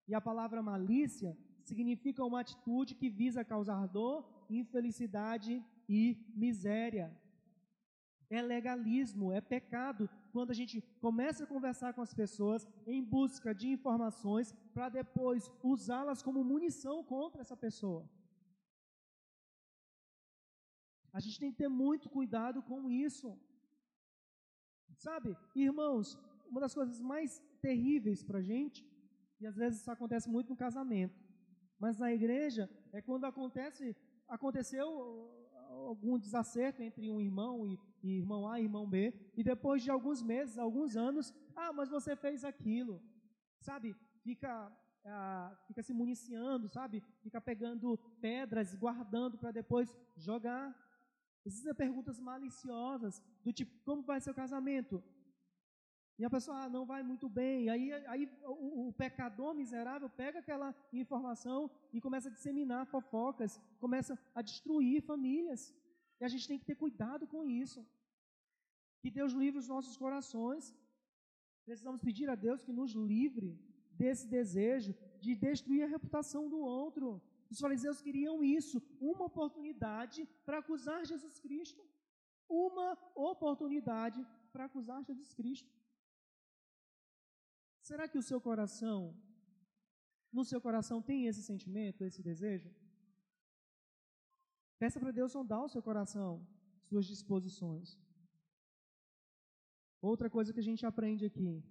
E 0.08 0.14
a 0.14 0.22
palavra 0.22 0.62
malícia 0.62 1.38
significa 1.64 2.26
uma 2.26 2.42
atitude 2.42 2.96
que 2.96 3.10
visa 3.10 3.46
causar 3.46 3.88
dor, 3.88 4.28
infelicidade 4.50 5.64
e 5.88 6.18
miséria. 6.36 7.16
É 8.30 8.42
legalismo, 8.42 9.32
é 9.32 9.42
pecado 9.42 10.10
quando 10.32 10.52
a 10.52 10.54
gente 10.54 10.82
começa 11.02 11.44
a 11.44 11.48
conversar 11.48 11.94
com 11.94 12.02
as 12.02 12.14
pessoas 12.14 12.66
em 12.88 13.04
busca 13.04 13.54
de 13.54 13.68
informações 13.68 14.54
para 14.74 14.88
depois 14.88 15.52
usá-las 15.62 16.22
como 16.22 16.44
munição 16.44 17.04
contra 17.04 17.42
essa 17.42 17.58
pessoa. 17.58 18.10
A 21.14 21.20
gente 21.20 21.40
tem 21.40 21.52
que 21.52 21.58
ter 21.58 21.68
muito 21.68 22.10
cuidado 22.10 22.62
com 22.64 22.90
isso. 22.90 23.38
Sabe, 24.96 25.36
irmãos, 25.56 26.18
uma 26.50 26.62
das 26.62 26.74
coisas 26.74 27.02
mais 27.02 27.42
terríveis 27.62 28.24
para 28.24 28.40
a 28.40 28.42
gente, 28.42 28.86
e 29.40 29.48
às 29.48 29.56
vezes 29.56 29.82
isso 29.82 29.92
acontece 29.92 30.30
muito 30.30 30.50
no 30.50 30.56
casamento, 30.56 31.20
mas 31.80 31.98
na 31.98 32.14
igreja 32.14 32.70
é 32.94 33.02
quando 33.02 33.26
acontece, 33.26 33.96
aconteceu 34.28 34.86
algum 35.72 36.18
desacerto 36.18 36.82
entre 36.82 37.10
um 37.10 37.20
irmão 37.20 37.66
e, 37.66 37.80
e 38.04 38.18
irmão 38.18 38.48
A 38.48 38.60
e 38.60 38.64
irmão 38.64 38.88
B, 38.88 39.14
e 39.36 39.44
depois 39.44 39.84
de 39.84 39.90
alguns 39.90 40.22
meses, 40.22 40.58
alguns 40.58 40.96
anos, 40.96 41.34
ah, 41.56 41.72
mas 41.74 41.90
você 41.90 42.16
fez 42.16 42.44
aquilo, 42.44 43.02
sabe? 43.60 43.96
Fica 44.24 44.72
ah, 45.06 45.56
fica 45.68 45.82
se 45.82 45.94
municiando, 45.94 46.70
sabe? 46.70 47.04
Fica 47.22 47.42
pegando 47.42 47.98
pedras, 48.20 48.76
guardando 48.76 49.38
para 49.38 49.52
depois 49.52 49.98
jogar. 50.16 50.76
Existem 51.44 51.74
perguntas 51.74 52.20
maliciosas, 52.20 53.22
do 53.44 53.52
tipo, 53.52 53.72
como 53.84 54.04
vai 54.04 54.22
seu 54.22 54.34
casamento? 54.34 55.04
E 56.20 56.26
a 56.26 56.30
pessoa 56.30 56.58
ah, 56.64 56.70
não 56.70 56.86
vai 56.86 57.02
muito 57.02 57.28
bem. 57.28 57.70
Aí, 57.70 57.92
aí 58.14 58.30
o, 58.44 58.90
o, 58.90 58.94
pecador 58.94 59.54
miserável 59.54 60.10
pega 60.10 60.40
aquela 60.40 60.76
informação 60.94 61.70
e 61.92 62.00
começa 62.00 62.30
a 62.30 62.32
disseminar 62.32 62.86
fofocas, 62.86 63.60
começa 63.80 64.18
a 64.36 64.42
destruir 64.42 65.02
famílias. 65.02 65.74
E 66.20 66.26
a 66.26 66.28
gente 66.28 66.48
tem 66.48 66.60
que 66.60 66.66
ter 66.66 66.76
cuidado 66.76 67.26
com 67.28 67.44
isso. 67.46 67.86
Que 69.02 69.10
Deus 69.10 69.34
livre 69.34 69.60
os 69.60 69.68
nossos 69.68 69.98
corações. 69.98 70.76
Precisamos 71.66 72.02
pedir 72.02 72.30
a 72.30 72.36
Deus 72.36 72.64
que 72.64 72.74
nos 72.74 72.92
livre 72.94 73.60
desse 73.94 74.28
desejo 74.28 74.94
de 75.20 75.36
destruir 75.36 75.84
a 75.84 75.88
reputação 75.88 76.48
do 76.50 76.60
outro. 76.60 77.22
Os 77.50 77.60
fariseus 77.60 78.02
queriam 78.02 78.44
isso, 78.44 78.82
uma 79.00 79.26
oportunidade 79.26 80.28
para 80.46 80.60
acusar 80.60 81.06
Jesus 81.06 81.40
Cristo. 81.40 81.84
Uma 82.48 82.98
oportunidade 83.16 84.26
para 84.52 84.66
acusar 84.66 85.04
Jesus 85.04 85.34
Cristo. 85.34 85.70
Será 87.92 88.08
que 88.08 88.18
o 88.18 88.28
seu 88.28 88.40
coração, 88.40 89.00
no 90.32 90.46
seu 90.46 90.62
coração 90.66 91.02
tem 91.02 91.26
esse 91.30 91.44
sentimento, 91.44 92.06
esse 92.06 92.24
desejo? 92.24 92.70
Peça 94.80 94.98
para 94.98 95.12
Deus 95.12 95.34
sondar 95.34 95.62
o 95.66 95.68
seu 95.68 95.84
coração, 95.84 96.48
suas 96.88 97.06
disposições. 97.06 98.00
Outra 100.02 100.30
coisa 100.30 100.54
que 100.54 100.62
a 100.62 100.68
gente 100.70 100.86
aprende 100.86 101.26
aqui. 101.26 101.62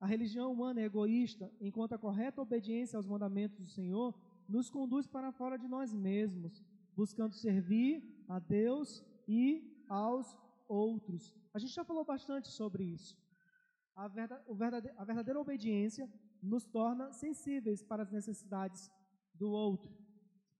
A 0.00 0.06
religião 0.06 0.50
humana 0.50 0.80
é 0.80 0.84
egoísta, 0.84 1.52
enquanto 1.60 1.92
a 1.92 1.98
correta 2.06 2.40
obediência 2.40 2.96
aos 2.96 3.06
mandamentos 3.06 3.58
do 3.58 3.66
Senhor 3.66 4.18
nos 4.48 4.70
conduz 4.70 5.06
para 5.06 5.30
fora 5.30 5.58
de 5.58 5.68
nós 5.68 5.92
mesmos, 5.92 6.64
buscando 6.96 7.34
servir 7.34 8.02
a 8.26 8.38
Deus 8.38 9.04
e 9.28 9.84
aos 9.86 10.34
outros. 10.66 11.36
A 11.52 11.58
gente 11.58 11.74
já 11.74 11.84
falou 11.84 12.02
bastante 12.02 12.48
sobre 12.48 12.84
isso 12.84 13.27
a, 13.98 14.06
verdade, 14.06 14.88
a 14.96 15.04
verdadeira 15.04 15.40
obediência 15.40 16.08
nos 16.40 16.64
torna 16.64 17.12
sensíveis 17.12 17.82
para 17.82 18.04
as 18.04 18.12
necessidades 18.12 18.88
do 19.34 19.50
outro. 19.50 19.92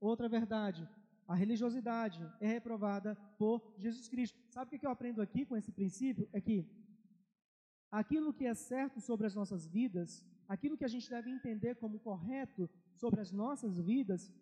Outra 0.01 0.28
verdade, 0.28 0.89
a 1.26 1.36
religiosidade 1.36 2.20
é 2.41 2.49
reprovada 2.49 3.14
por 3.39 3.62
Jesus 3.78 4.09
Cristo. 4.09 4.36
Sabe 4.51 4.74
o 4.74 4.78
que 4.80 4.84
eu 4.84 4.91
aprendo 4.91 5.22
aqui 5.22 5.47
com 5.47 5.57
esse 5.57 5.70
princípio? 5.70 6.28
É 6.32 6.41
que 6.41 6.68
aquilo 7.93 8.34
que 8.34 8.45
é 8.45 8.55
certo 8.55 9.01
sobre 9.01 9.28
as 9.28 9.36
nossas 9.36 9.68
vidas, 9.68 10.26
aquilo 10.49 10.76
que 10.76 10.84
a 10.84 10.95
gente 10.95 11.09
deve 11.09 11.30
entender 11.30 11.76
como 11.76 12.01
correto 12.01 12.68
sobre 12.97 13.20
as 13.20 13.30
nossas 13.30 13.78
vidas, 13.78 14.32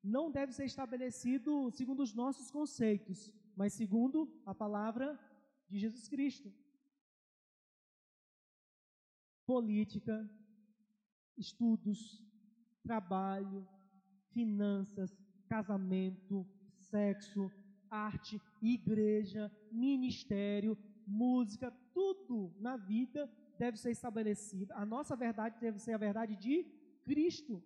não 0.00 0.30
deve 0.30 0.52
ser 0.52 0.64
estabelecido 0.64 1.72
segundo 1.72 2.04
os 2.04 2.14
nossos 2.14 2.52
conceitos, 2.52 3.32
mas 3.56 3.72
segundo 3.72 4.32
a 4.46 4.54
palavra 4.54 5.18
de 5.68 5.76
Jesus 5.76 6.06
Cristo 6.08 6.52
política, 9.46 10.28
estudos, 11.36 12.22
trabalho, 12.82 13.66
finanças, 14.32 15.16
casamento, 15.48 16.46
sexo, 16.76 17.50
arte, 17.90 18.40
igreja, 18.60 19.50
ministério, 19.70 20.76
música, 21.06 21.70
tudo 21.92 22.54
na 22.58 22.76
vida 22.76 23.30
deve 23.58 23.76
ser 23.76 23.90
estabelecido. 23.90 24.72
A 24.74 24.84
nossa 24.84 25.14
verdade 25.14 25.60
deve 25.60 25.78
ser 25.78 25.92
a 25.92 25.98
verdade 25.98 26.36
de 26.36 26.64
Cristo. 27.04 27.62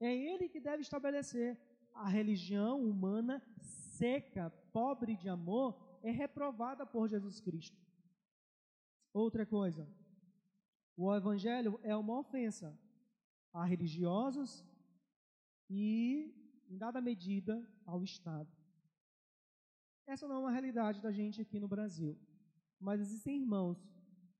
É 0.00 0.14
Ele 0.14 0.48
que 0.48 0.60
deve 0.60 0.82
estabelecer. 0.82 1.58
A 1.92 2.08
religião 2.08 2.82
humana 2.82 3.42
seca, 3.58 4.50
pobre 4.72 5.16
de 5.16 5.28
amor, 5.28 5.76
é 6.02 6.10
reprovada 6.10 6.86
por 6.86 7.08
Jesus 7.08 7.40
Cristo. 7.40 7.76
Outra 9.12 9.44
coisa, 9.44 9.86
o 11.02 11.14
Evangelho 11.14 11.80
é 11.82 11.96
uma 11.96 12.18
ofensa 12.18 12.78
a 13.54 13.64
religiosos 13.64 14.62
e, 15.68 16.34
em 16.68 16.76
dada 16.76 17.00
medida, 17.00 17.66
ao 17.86 18.04
Estado. 18.04 18.50
Essa 20.06 20.28
não 20.28 20.36
é 20.36 20.38
uma 20.40 20.50
realidade 20.50 21.00
da 21.00 21.10
gente 21.10 21.40
aqui 21.40 21.58
no 21.58 21.68
Brasil, 21.68 22.18
mas 22.78 23.00
existem 23.00 23.40
irmãos. 23.40 23.78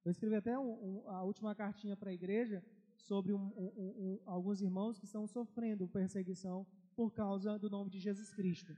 Eu 0.04 0.10
escrevi 0.10 0.34
até 0.34 0.58
um, 0.58 0.72
um, 0.88 1.08
a 1.08 1.22
última 1.22 1.54
cartinha 1.54 1.96
para 1.96 2.10
a 2.10 2.14
igreja 2.14 2.62
sobre 2.98 3.32
um, 3.32 4.20
alguns 4.26 4.60
irmãos 4.60 4.98
que 4.98 5.06
estão 5.06 5.26
sofrendo 5.26 5.88
perseguição 5.88 6.66
por 6.94 7.10
causa 7.12 7.58
do 7.58 7.70
nome 7.70 7.90
de 7.90 7.98
Jesus 7.98 8.34
Cristo. 8.34 8.76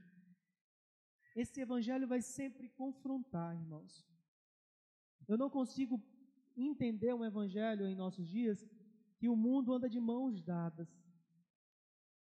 Esse 1.35 1.59
evangelho 1.59 2.07
vai 2.07 2.21
sempre 2.21 2.69
confrontar, 2.69 3.55
irmãos. 3.55 4.07
Eu 5.27 5.37
não 5.37 5.49
consigo 5.49 6.01
entender 6.55 7.13
um 7.13 7.25
evangelho 7.25 7.87
em 7.87 7.95
nossos 7.95 8.27
dias 8.27 8.67
que 9.17 9.29
o 9.29 9.35
mundo 9.35 9.73
anda 9.73 9.89
de 9.89 9.99
mãos 9.99 10.41
dadas. 10.41 10.89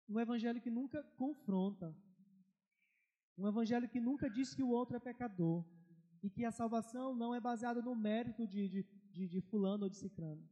Um 0.08 0.18
evangelho 0.18 0.60
que 0.60 0.70
nunca 0.70 1.02
confronta. 1.16 1.96
Um 3.38 3.48
evangelho 3.48 3.88
que 3.88 4.00
nunca 4.00 4.28
diz 4.28 4.54
que 4.54 4.62
o 4.62 4.68
outro 4.68 4.96
é 4.96 5.00
pecador. 5.00 5.64
E 6.22 6.28
que 6.28 6.44
a 6.44 6.50
salvação 6.50 7.14
não 7.14 7.34
é 7.34 7.40
baseada 7.40 7.80
no 7.80 7.94
mérito 7.94 8.46
de, 8.46 8.68
de, 8.68 8.82
de, 9.10 9.28
de 9.28 9.40
fulano 9.40 9.84
ou 9.84 9.90
de 9.90 9.96
ciclano. 9.96 10.46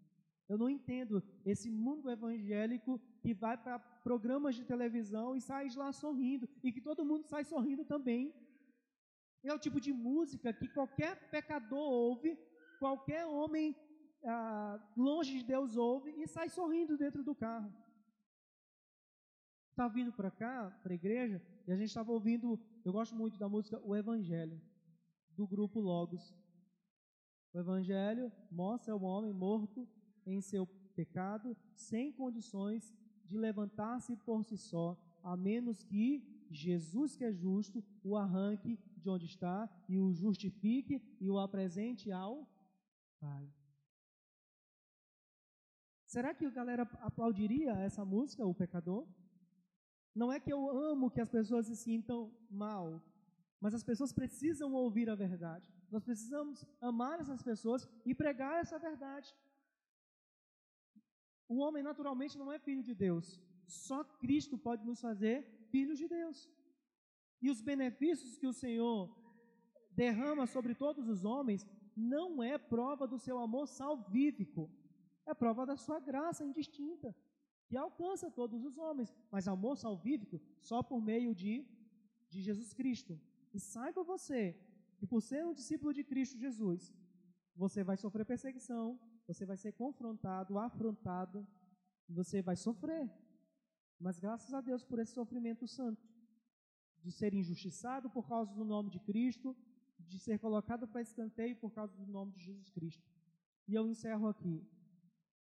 Eu 0.48 0.56
não 0.56 0.70
entendo 0.70 1.22
esse 1.44 1.70
mundo 1.70 2.10
evangélico 2.10 2.98
que 3.20 3.34
vai 3.34 3.56
para 3.58 3.78
programas 3.78 4.54
de 4.54 4.64
televisão 4.64 5.36
e 5.36 5.40
sai 5.40 5.68
de 5.68 5.76
lá 5.76 5.92
sorrindo. 5.92 6.48
E 6.62 6.72
que 6.72 6.80
todo 6.80 7.04
mundo 7.04 7.26
sai 7.26 7.44
sorrindo 7.44 7.84
também. 7.84 8.32
É 9.42 9.52
o 9.52 9.58
tipo 9.58 9.80
de 9.80 9.92
música 9.92 10.52
que 10.52 10.68
qualquer 10.68 11.30
pecador 11.30 11.78
ouve, 11.78 12.38
qualquer 12.78 13.26
homem 13.26 13.76
ah, 14.24 14.80
longe 14.96 15.38
de 15.38 15.44
Deus 15.44 15.76
ouve 15.76 16.10
e 16.10 16.26
sai 16.26 16.48
sorrindo 16.48 16.96
dentro 16.96 17.22
do 17.22 17.34
carro. 17.34 17.72
Estava 19.70 19.92
vindo 19.94 20.12
para 20.12 20.30
cá, 20.30 20.76
para 20.82 20.92
a 20.92 20.96
igreja, 20.96 21.40
e 21.66 21.72
a 21.72 21.76
gente 21.76 21.88
estava 21.88 22.10
ouvindo, 22.10 22.60
eu 22.84 22.92
gosto 22.92 23.14
muito 23.14 23.38
da 23.38 23.48
música 23.48 23.80
O 23.84 23.94
Evangelho, 23.94 24.60
do 25.36 25.46
grupo 25.46 25.78
Logos. 25.78 26.34
O 27.54 27.58
Evangelho 27.58 28.32
mostra 28.50 28.96
o 28.96 29.02
homem 29.02 29.32
morto 29.32 29.88
em 30.26 30.40
seu 30.40 30.66
pecado, 30.94 31.56
sem 31.76 32.12
condições 32.12 32.92
de 33.24 33.38
levantar-se 33.38 34.16
por 34.16 34.44
si 34.44 34.58
só, 34.58 34.98
a 35.22 35.36
menos 35.36 35.84
que 35.84 36.46
Jesus, 36.50 37.14
que 37.14 37.24
é 37.24 37.32
justo, 37.32 37.84
o 38.02 38.16
arranque 38.16 38.78
de 38.96 39.08
onde 39.08 39.26
está 39.26 39.68
e 39.88 39.98
o 39.98 40.12
justifique 40.12 41.00
e 41.20 41.30
o 41.30 41.38
apresente 41.38 42.10
ao 42.10 42.48
Pai. 43.20 43.52
Será 46.06 46.34
que 46.34 46.46
a 46.46 46.50
galera 46.50 46.84
aplaudiria 47.00 47.72
essa 47.72 48.04
música, 48.04 48.46
O 48.46 48.54
Pecador? 48.54 49.06
Não 50.14 50.32
é 50.32 50.40
que 50.40 50.52
eu 50.52 50.68
amo 50.70 51.10
que 51.10 51.20
as 51.20 51.28
pessoas 51.28 51.66
se 51.66 51.76
sintam 51.76 52.32
mal, 52.50 53.02
mas 53.60 53.74
as 53.74 53.84
pessoas 53.84 54.12
precisam 54.12 54.72
ouvir 54.72 55.08
a 55.10 55.14
verdade. 55.14 55.70
Nós 55.90 56.02
precisamos 56.02 56.64
amar 56.80 57.20
essas 57.20 57.42
pessoas 57.42 57.88
e 58.04 58.14
pregar 58.14 58.60
essa 58.60 58.78
verdade. 58.78 59.34
O 61.48 61.58
homem 61.58 61.82
naturalmente 61.82 62.38
não 62.38 62.52
é 62.52 62.58
filho 62.58 62.82
de 62.82 62.94
Deus. 62.94 63.40
Só 63.66 64.02
Cristo 64.04 64.56
pode 64.58 64.84
nos 64.84 65.00
fazer 65.00 65.36
filhos 65.70 65.98
de 65.98 66.08
Deus. 66.08 66.50
E 67.40 67.50
os 67.50 67.60
benefícios 67.60 68.36
que 68.36 68.46
o 68.46 68.52
Senhor 68.52 69.14
derrama 69.90 70.46
sobre 70.46 70.74
todos 70.74 71.08
os 71.08 71.24
homens 71.24 71.66
não 71.98 72.42
é 72.42 72.56
prova 72.56 73.06
do 73.06 73.18
seu 73.18 73.38
amor 73.38 73.66
salvífico, 73.66 74.70
é 75.26 75.34
prova 75.34 75.66
da 75.66 75.76
sua 75.76 75.98
graça 76.00 76.44
indistinta, 76.44 77.14
que 77.66 77.76
alcança 77.76 78.30
todos 78.30 78.64
os 78.64 78.78
homens, 78.78 79.14
mas 79.30 79.48
amor 79.48 79.76
salvífico 79.76 80.40
só 80.60 80.82
por 80.82 81.00
meio 81.02 81.34
de, 81.34 81.66
de 82.30 82.40
Jesus 82.40 82.72
Cristo. 82.72 83.20
E 83.52 83.58
saiba 83.58 84.02
você 84.02 84.56
que 84.96 85.06
por 85.06 85.20
ser 85.20 85.44
um 85.44 85.52
discípulo 85.52 85.92
de 85.92 86.04
Cristo 86.04 86.38
Jesus, 86.38 86.94
você 87.54 87.82
vai 87.82 87.96
sofrer 87.96 88.24
perseguição, 88.24 88.98
você 89.26 89.44
vai 89.44 89.56
ser 89.56 89.72
confrontado, 89.72 90.58
afrontado, 90.58 91.46
você 92.08 92.40
vai 92.40 92.56
sofrer. 92.56 93.10
Mas 94.00 94.18
graças 94.18 94.54
a 94.54 94.60
Deus 94.60 94.84
por 94.84 94.98
esse 94.98 95.12
sofrimento 95.12 95.66
santo, 95.66 96.08
de 97.02 97.12
ser 97.12 97.34
injustiçado 97.34 98.08
por 98.10 98.26
causa 98.26 98.52
do 98.54 98.64
nome 98.64 98.90
de 98.90 99.00
Cristo, 99.00 99.56
de 100.08 100.18
ser 100.18 100.38
colocado 100.38 100.86
para 100.88 101.02
escanteio 101.02 101.56
por 101.56 101.70
causa 101.72 101.94
do 101.96 102.06
nome 102.06 102.32
de 102.32 102.40
Jesus 102.40 102.70
Cristo. 102.70 103.04
E 103.66 103.74
eu 103.74 103.86
encerro 103.86 104.26
aqui. 104.26 104.66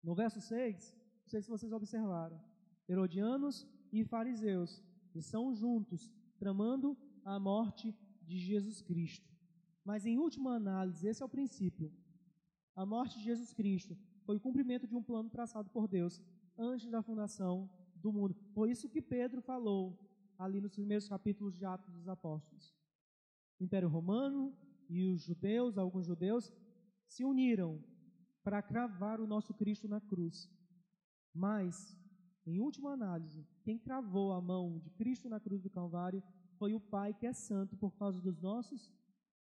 No 0.03 0.16
verso 0.16 0.39
6, 0.39 0.93
não 1.24 1.30
sei 1.30 1.41
se 1.41 1.49
vocês 1.49 1.72
observaram, 1.72 2.39
Herodianos 2.88 3.68
e 3.91 4.03
fariseus 4.03 4.84
estão 5.16 5.53
juntos, 5.53 6.12
tramando 6.38 6.97
a 7.24 7.39
morte 7.39 7.95
de 8.24 8.38
Jesus 8.38 8.82
Cristo. 8.82 9.30
Mas 9.84 10.05
em 10.05 10.18
última 10.18 10.55
análise, 10.55 11.07
esse 11.07 11.22
é 11.22 11.26
o 11.26 11.30
princípio. 11.30 11.91
A 12.76 12.86
morte 12.86 13.18
de 13.18 13.24
Jesus 13.24 13.53
Cristo 13.53 13.97
foi 14.26 14.38
o 14.38 14.39
cumprimento 14.39 14.88
de 14.88 14.95
um 14.95 15.03
plano 15.03 15.30
traçado 15.30 15.70
por 15.70 15.88
Deus 15.88 16.22
antes 16.57 16.89
da 16.89 17.01
fundação 17.01 17.70
do 17.95 18.12
mundo. 18.12 18.36
Foi 18.53 18.72
isso 18.72 18.89
que 18.89 19.01
Pedro 19.01 19.41
falou 19.41 19.97
ali 20.38 20.59
nos 20.59 20.74
primeiros 20.74 21.07
capítulos 21.07 21.55
de 21.55 21.66
Atos 21.66 21.93
dos 21.93 22.07
Apóstolos. 22.07 22.74
Império 23.64 23.89
Romano 23.89 24.55
e 24.89 25.03
os 25.03 25.24
judeus, 25.24 25.78
alguns 25.78 26.05
judeus, 26.05 26.51
se 27.05 27.24
uniram 27.24 27.84
para 28.43 28.62
cravar 28.62 29.22
o 29.22 29.28
nosso 29.28 29.53
Cristo 29.53 29.88
na 29.88 30.01
cruz. 30.01 30.49
Mas, 31.34 31.97
em 32.45 32.59
última 32.59 32.91
análise, 32.91 33.45
quem 33.64 33.78
cravou 33.78 34.34
a 34.34 34.41
mão 34.41 34.80
de 34.80 34.89
Cristo 34.89 35.30
na 35.30 35.39
cruz 35.39 35.62
do 35.62 35.70
Calvário 35.70 36.24
foi 36.57 36.74
o 36.74 36.80
Pai 36.80 37.14
que 37.14 37.28
é 37.28 37.34
santo 37.34 37.78
por 37.78 37.91
causa 37.97 38.20
dos 38.20 38.39
nossos 38.39 38.91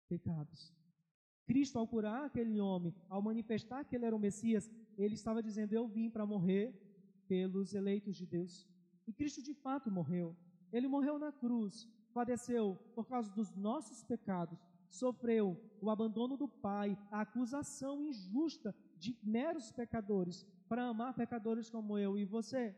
pecados. 0.08 0.74
Cristo, 1.46 1.78
ao 1.78 1.88
curar 1.88 2.26
aquele 2.26 2.60
homem, 2.60 2.94
ao 3.10 3.22
manifestar 3.22 3.86
que 3.86 3.96
ele 3.96 4.06
era 4.06 4.16
o 4.16 4.20
Messias, 4.20 4.70
ele 4.98 5.14
estava 5.14 5.44
dizendo: 5.44 5.74
Eu 5.74 5.88
vim 5.88 6.10
para 6.10 6.26
morrer 6.26 6.74
pelos 7.28 7.74
eleitos 7.74 8.16
de 8.16 8.26
Deus. 8.26 8.68
E 9.08 9.14
Cristo 9.14 9.44
de 9.44 9.54
fato 9.54 9.92
morreu. 9.92 10.36
Ele 10.72 10.88
morreu 10.88 11.20
na 11.20 11.32
cruz, 11.32 11.88
padeceu 12.16 12.80
por 12.96 13.06
causa 13.06 13.30
dos 13.30 13.54
nossos 13.58 14.02
pecados, 14.02 14.58
sofreu 14.90 15.46
o 15.82 15.90
abandono 15.90 16.38
do 16.38 16.48
Pai, 16.48 16.98
a 17.12 17.20
acusação 17.22 18.02
injusta 18.02 18.74
de 18.98 19.18
meros 19.22 19.70
pecadores, 19.74 20.48
para 20.70 20.86
amar 20.86 21.14
pecadores 21.14 21.70
como 21.70 21.98
eu 21.98 22.18
e 22.18 22.24
você. 22.24 22.74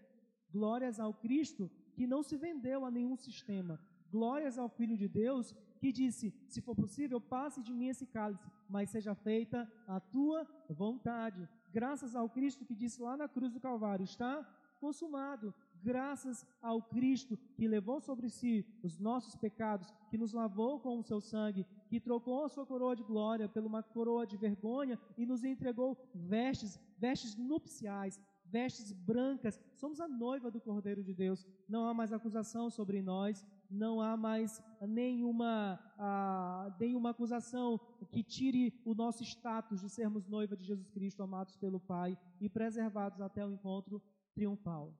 Glórias 0.51 0.99
ao 0.99 1.13
Cristo 1.13 1.69
que 1.93 2.07
não 2.07 2.23
se 2.23 2.35
vendeu 2.35 2.83
a 2.83 2.89
nenhum 2.89 3.15
sistema. 3.15 3.79
Glórias 4.09 4.57
ao 4.57 4.69
Filho 4.69 4.97
de 4.97 5.07
Deus 5.07 5.53
que 5.79 5.91
disse: 5.91 6.33
Se 6.47 6.59
for 6.59 6.75
possível, 6.75 7.21
passe 7.21 7.61
de 7.61 7.71
mim 7.71 7.89
esse 7.89 8.07
cálice, 8.07 8.49
mas 8.67 8.89
seja 8.89 9.13
feita 9.13 9.71
a 9.87 9.99
tua 9.99 10.47
vontade. 10.67 11.47
Graças 11.71 12.15
ao 12.15 12.27
Cristo 12.27 12.65
que 12.65 12.73
disse 12.73 12.99
lá 13.01 13.15
na 13.15 13.27
cruz 13.27 13.53
do 13.53 13.59
Calvário: 13.59 14.03
Está 14.03 14.43
consumado 14.79 15.53
graças 15.83 16.45
ao 16.61 16.81
Cristo 16.81 17.37
que 17.55 17.67
levou 17.67 17.99
sobre 17.99 18.29
si 18.29 18.65
os 18.83 18.97
nossos 18.97 19.35
pecados, 19.35 19.93
que 20.09 20.17
nos 20.17 20.33
lavou 20.33 20.79
com 20.79 20.99
o 20.99 21.03
seu 21.03 21.19
sangue, 21.19 21.65
que 21.87 21.99
trocou 21.99 22.45
a 22.45 22.49
sua 22.49 22.65
coroa 22.65 22.95
de 22.95 23.03
glória 23.03 23.47
por 23.47 23.63
uma 23.65 23.83
coroa 23.83 24.25
de 24.25 24.37
vergonha 24.37 24.99
e 25.17 25.25
nos 25.25 25.43
entregou 25.43 25.97
vestes, 26.13 26.79
vestes 26.97 27.35
nupciais, 27.35 28.19
vestes 28.45 28.91
brancas. 28.91 29.59
Somos 29.75 29.99
a 29.99 30.07
noiva 30.07 30.49
do 30.49 30.59
Cordeiro 30.59 31.03
de 31.03 31.13
Deus. 31.13 31.45
Não 31.67 31.87
há 31.87 31.93
mais 31.93 32.13
acusação 32.13 32.69
sobre 32.69 33.01
nós, 33.01 33.45
não 33.69 34.01
há 34.01 34.15
mais 34.15 34.61
nenhuma, 34.81 35.79
ah, 35.97 36.75
nenhuma 36.79 37.09
acusação 37.11 37.79
que 38.09 38.23
tire 38.23 38.73
o 38.85 38.93
nosso 38.93 39.23
status 39.23 39.81
de 39.81 39.89
sermos 39.89 40.27
noiva 40.27 40.55
de 40.55 40.63
Jesus 40.63 40.89
Cristo, 40.89 41.23
amados 41.23 41.55
pelo 41.57 41.79
Pai 41.79 42.17
e 42.39 42.49
preservados 42.49 43.21
até 43.21 43.45
o 43.45 43.51
encontro 43.51 44.01
triunfal. 44.33 44.93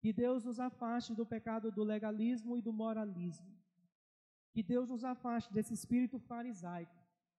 Que 0.00 0.12
Deus 0.12 0.44
nos 0.44 0.60
afaste 0.60 1.14
do 1.14 1.26
pecado 1.26 1.70
do 1.70 1.82
legalismo 1.82 2.56
e 2.56 2.62
do 2.62 2.72
moralismo. 2.72 3.46
Que 4.52 4.62
Deus 4.62 4.88
nos 4.90 5.04
afaste 5.04 5.52
desse 5.52 5.74
espírito 5.74 6.18
farisaico. 6.18 6.94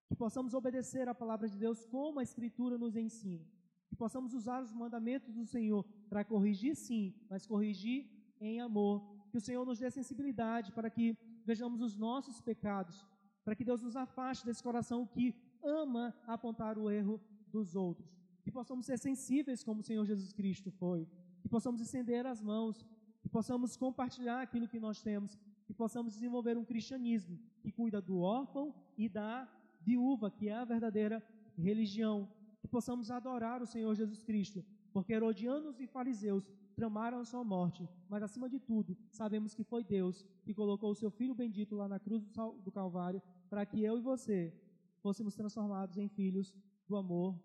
Que 0.07 0.16
possamos 0.16 0.53
obedecer 0.53 1.07
a 1.07 1.16
palavra 1.16 1.47
de 1.47 1.57
Deus 1.57 1.86
como 1.86 2.20
a 2.20 2.24
Escritura 2.24 2.78
nos 2.78 2.95
ensina. 2.95 3.45
Que 3.88 3.95
possamos 3.95 4.34
usar 4.34 4.62
os 4.62 4.74
mandamentos 4.74 5.34
do 5.34 5.45
Senhor 5.45 5.84
para 6.10 6.24
corrigir, 6.24 6.76
sim, 6.76 7.14
mas 7.30 7.47
corrigir 7.47 8.10
em 8.39 8.60
amor. 8.60 8.95
Que 9.32 9.38
o 9.38 9.41
Senhor 9.41 9.66
nos 9.66 9.80
dê 9.80 9.89
sensibilidade 9.89 10.72
para 10.72 10.89
que 10.89 11.18
vejamos 11.45 11.82
os 11.82 11.95
nossos 11.97 12.39
pecados, 12.41 13.05
para 13.43 13.55
que 13.55 13.64
Deus 13.64 13.82
nos 13.82 13.95
afaste 13.95 14.45
desse 14.45 14.62
coração 14.62 15.05
que 15.05 15.36
ama 15.64 16.16
apontar 16.28 16.78
o 16.78 16.89
erro 16.89 17.20
dos 17.47 17.76
outros, 17.76 18.16
que 18.43 18.51
possamos 18.51 18.86
ser 18.86 18.97
sensíveis 18.97 19.64
como 19.64 19.82
o 19.82 19.84
Senhor 19.84 20.05
Jesus 20.05 20.32
Cristo 20.32 20.72
foi, 20.72 21.07
que 21.41 21.49
possamos 21.49 21.81
estender 21.81 22.25
as 22.25 22.41
mãos, 22.41 22.85
que 23.21 23.29
possamos 23.29 23.75
compartilhar 23.75 24.41
aquilo 24.41 24.67
que 24.67 24.79
nós 24.79 25.01
temos, 25.01 25.37
que 25.65 25.73
possamos 25.73 26.13
desenvolver 26.13 26.57
um 26.57 26.65
cristianismo 26.65 27.39
que 27.61 27.71
cuida 27.71 28.01
do 28.01 28.19
órfão 28.19 28.73
e 28.97 29.07
da 29.07 29.47
viúva, 29.81 30.31
que 30.31 30.49
é 30.49 30.55
a 30.55 30.65
verdadeira 30.65 31.23
religião, 31.57 32.27
que 32.61 32.67
possamos 32.67 33.11
adorar 33.11 33.61
o 33.61 33.67
Senhor 33.67 33.93
Jesus 33.95 34.23
Cristo, 34.23 34.63
porque 34.91 35.13
herodianos 35.13 35.79
e 35.79 35.87
fariseus 35.87 36.49
tramaram 36.75 37.19
a 37.19 37.25
sua 37.25 37.43
morte, 37.43 37.87
mas 38.07 38.23
acima 38.23 38.49
de 38.49 38.59
tudo, 38.59 38.97
sabemos 39.11 39.53
que 39.53 39.63
foi 39.63 39.83
Deus 39.83 40.25
que 40.43 40.53
colocou 40.53 40.91
o 40.91 40.95
seu 40.95 41.11
Filho 41.11 41.35
bendito 41.35 41.75
lá 41.75 41.87
na 41.87 41.99
cruz 41.99 42.23
do 42.63 42.71
Calvário, 42.71 43.21
para 43.49 43.65
que 43.65 43.83
eu 43.83 43.97
e 43.97 44.01
você 44.01 44.53
fôssemos 45.01 45.35
transformados 45.35 45.97
em 45.97 46.07
filhos 46.07 46.55
do 46.87 46.95
amor 46.95 47.37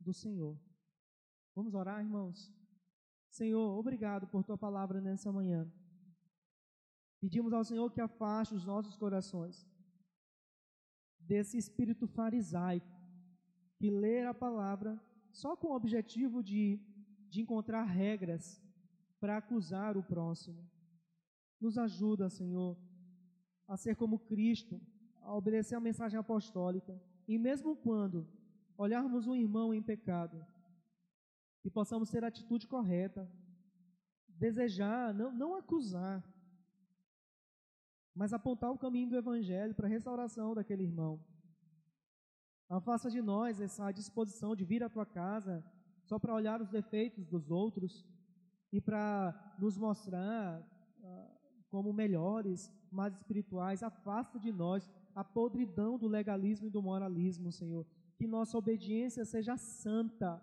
do 0.00 0.12
Senhor. 0.12 0.58
Vamos 1.54 1.74
orar, 1.74 2.00
irmãos? 2.00 2.52
Senhor, 3.38 3.78
obrigado 3.78 4.26
por 4.26 4.42
tua 4.42 4.58
palavra 4.58 5.00
nessa 5.00 5.30
manhã. 5.30 5.60
Pedimos 7.20 7.52
ao 7.52 7.62
Senhor 7.62 7.88
que 7.92 8.00
afaste 8.00 8.52
os 8.52 8.64
nossos 8.64 8.96
corações 8.96 9.64
desse 11.20 11.56
espírito 11.56 12.08
farisaico 12.08 12.92
que 13.76 13.90
lê 13.90 14.24
a 14.24 14.34
palavra 14.34 15.00
só 15.30 15.56
com 15.56 15.68
o 15.68 15.76
objetivo 15.76 16.42
de, 16.42 16.80
de 17.30 17.40
encontrar 17.40 17.84
regras 17.84 18.60
para 19.20 19.36
acusar 19.36 19.96
o 19.96 20.02
próximo. 20.02 20.60
Nos 21.60 21.78
ajuda, 21.78 22.28
Senhor, 22.28 22.76
a 23.68 23.76
ser 23.76 23.94
como 23.94 24.18
Cristo, 24.18 24.80
a 25.22 25.32
obedecer 25.32 25.76
a 25.76 25.86
mensagem 25.88 26.18
apostólica, 26.18 27.00
e 27.28 27.38
mesmo 27.38 27.76
quando 27.76 28.26
olharmos 28.76 29.28
um 29.28 29.36
irmão 29.36 29.72
em 29.72 29.82
pecado, 29.82 30.44
que 31.60 31.70
possamos 31.70 32.10
ter 32.10 32.24
a 32.24 32.28
atitude 32.28 32.66
correta, 32.66 33.30
desejar, 34.28 35.12
não, 35.12 35.32
não 35.32 35.54
acusar, 35.54 36.24
mas 38.14 38.32
apontar 38.32 38.70
o 38.70 38.78
caminho 38.78 39.10
do 39.10 39.16
Evangelho 39.16 39.74
para 39.74 39.86
a 39.86 39.90
restauração 39.90 40.54
daquele 40.54 40.84
irmão. 40.84 41.24
Afasta 42.68 43.10
de 43.10 43.22
nós 43.22 43.60
essa 43.60 43.90
disposição 43.92 44.54
de 44.54 44.64
vir 44.64 44.82
à 44.82 44.88
tua 44.88 45.06
casa 45.06 45.64
só 46.04 46.18
para 46.18 46.34
olhar 46.34 46.60
os 46.60 46.68
defeitos 46.68 47.26
dos 47.26 47.50
outros 47.50 48.04
e 48.72 48.80
para 48.80 49.56
nos 49.58 49.76
mostrar 49.76 50.60
uh, 50.60 51.38
como 51.68 51.92
melhores, 51.92 52.70
mais 52.90 53.14
espirituais. 53.14 53.82
Afasta 53.82 54.38
de 54.38 54.52
nós 54.52 54.88
a 55.14 55.24
podridão 55.24 55.98
do 55.98 56.06
legalismo 56.06 56.66
e 56.66 56.70
do 56.70 56.82
moralismo, 56.82 57.50
Senhor. 57.50 57.86
Que 58.16 58.26
nossa 58.26 58.58
obediência 58.58 59.24
seja 59.24 59.56
santa 59.56 60.42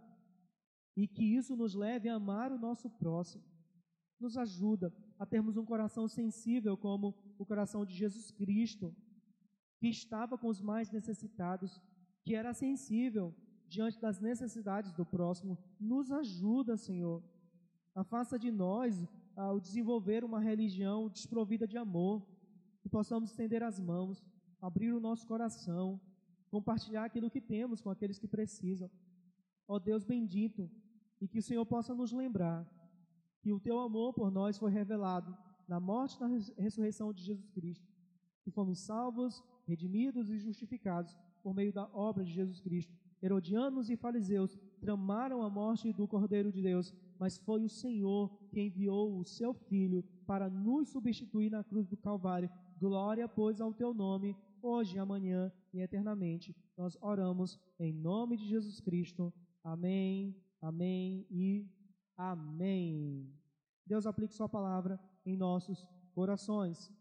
e 0.95 1.07
que 1.07 1.23
isso 1.35 1.55
nos 1.55 1.73
leve 1.73 2.07
a 2.07 2.15
amar 2.15 2.51
o 2.51 2.59
nosso 2.59 2.89
próximo. 2.89 3.43
Nos 4.19 4.37
ajuda 4.37 4.93
a 5.19 5.25
termos 5.25 5.57
um 5.57 5.65
coração 5.65 6.07
sensível 6.07 6.77
como 6.77 7.15
o 7.37 7.45
coração 7.45 7.85
de 7.85 7.93
Jesus 7.93 8.31
Cristo, 8.31 8.95
que 9.79 9.87
estava 9.87 10.37
com 10.37 10.47
os 10.47 10.61
mais 10.61 10.89
necessitados, 10.91 11.81
que 12.23 12.33
era 12.33 12.53
sensível 12.53 13.35
diante 13.67 13.99
das 13.99 14.19
necessidades 14.19 14.93
do 14.93 15.05
próximo. 15.05 15.57
Nos 15.79 16.11
ajuda, 16.11 16.77
Senhor. 16.77 17.23
Afasta 17.93 18.39
de 18.39 18.51
nós 18.51 19.05
ao 19.35 19.59
desenvolver 19.59 20.23
uma 20.23 20.39
religião 20.39 21.09
desprovida 21.09 21.67
de 21.67 21.77
amor, 21.77 22.25
que 22.81 22.89
possamos 22.89 23.31
estender 23.31 23.63
as 23.63 23.79
mãos, 23.79 24.23
abrir 24.61 24.93
o 24.93 24.99
nosso 24.99 25.27
coração, 25.27 25.99
compartilhar 26.49 27.03
aquilo 27.03 27.29
que 27.29 27.41
temos 27.41 27.81
com 27.81 27.89
aqueles 27.89 28.17
que 28.17 28.27
precisam. 28.27 28.89
Ó 29.67 29.77
Deus 29.79 30.03
bendito, 30.03 30.69
e 31.21 31.27
que 31.27 31.39
o 31.39 31.43
Senhor 31.43 31.65
possa 31.65 31.93
nos 31.93 32.11
lembrar 32.11 32.67
que 33.41 33.53
o 33.53 33.59
teu 33.59 33.79
amor 33.79 34.13
por 34.13 34.31
nós 34.31 34.57
foi 34.57 34.71
revelado 34.71 35.35
na 35.67 35.79
morte 35.79 36.17
e 36.17 36.19
na 36.19 36.27
ressurreição 36.57 37.13
de 37.13 37.23
Jesus 37.23 37.49
Cristo, 37.51 37.87
que 38.43 38.51
fomos 38.51 38.79
salvos, 38.79 39.43
redimidos 39.67 40.29
e 40.29 40.37
justificados 40.37 41.17
por 41.43 41.53
meio 41.53 41.71
da 41.71 41.85
obra 41.93 42.23
de 42.23 42.31
Jesus 42.31 42.59
Cristo. 42.59 42.93
Herodianos 43.21 43.89
e 43.89 43.95
fariseus 43.95 44.57
tramaram 44.79 45.41
a 45.41 45.49
morte 45.49 45.91
do 45.93 46.07
Cordeiro 46.07 46.51
de 46.51 46.61
Deus, 46.61 46.93
mas 47.19 47.37
foi 47.37 47.63
o 47.63 47.69
Senhor 47.69 48.29
que 48.49 48.61
enviou 48.61 49.17
o 49.17 49.25
seu 49.25 49.53
Filho 49.53 50.03
para 50.27 50.49
nos 50.49 50.89
substituir 50.89 51.49
na 51.49 51.63
cruz 51.63 51.87
do 51.87 51.97
Calvário. 51.97 52.49
Glória, 52.79 53.27
pois, 53.27 53.61
ao 53.61 53.73
teu 53.73 53.93
nome, 53.93 54.35
hoje, 54.61 54.99
amanhã 54.99 55.51
e 55.73 55.79
eternamente. 55.79 56.55
Nós 56.77 56.97
oramos 57.01 57.59
em 57.79 57.93
nome 57.93 58.37
de 58.37 58.47
Jesus 58.47 58.79
Cristo. 58.79 59.33
Amém. 59.63 60.35
Amém 60.65 61.27
e 61.29 61.69
amém. 62.17 63.31
Deus 63.85 64.07
aplique 64.07 64.33
Sua 64.33 64.49
palavra 64.49 64.99
em 65.23 65.37
nossos 65.37 65.87
corações. 66.15 66.91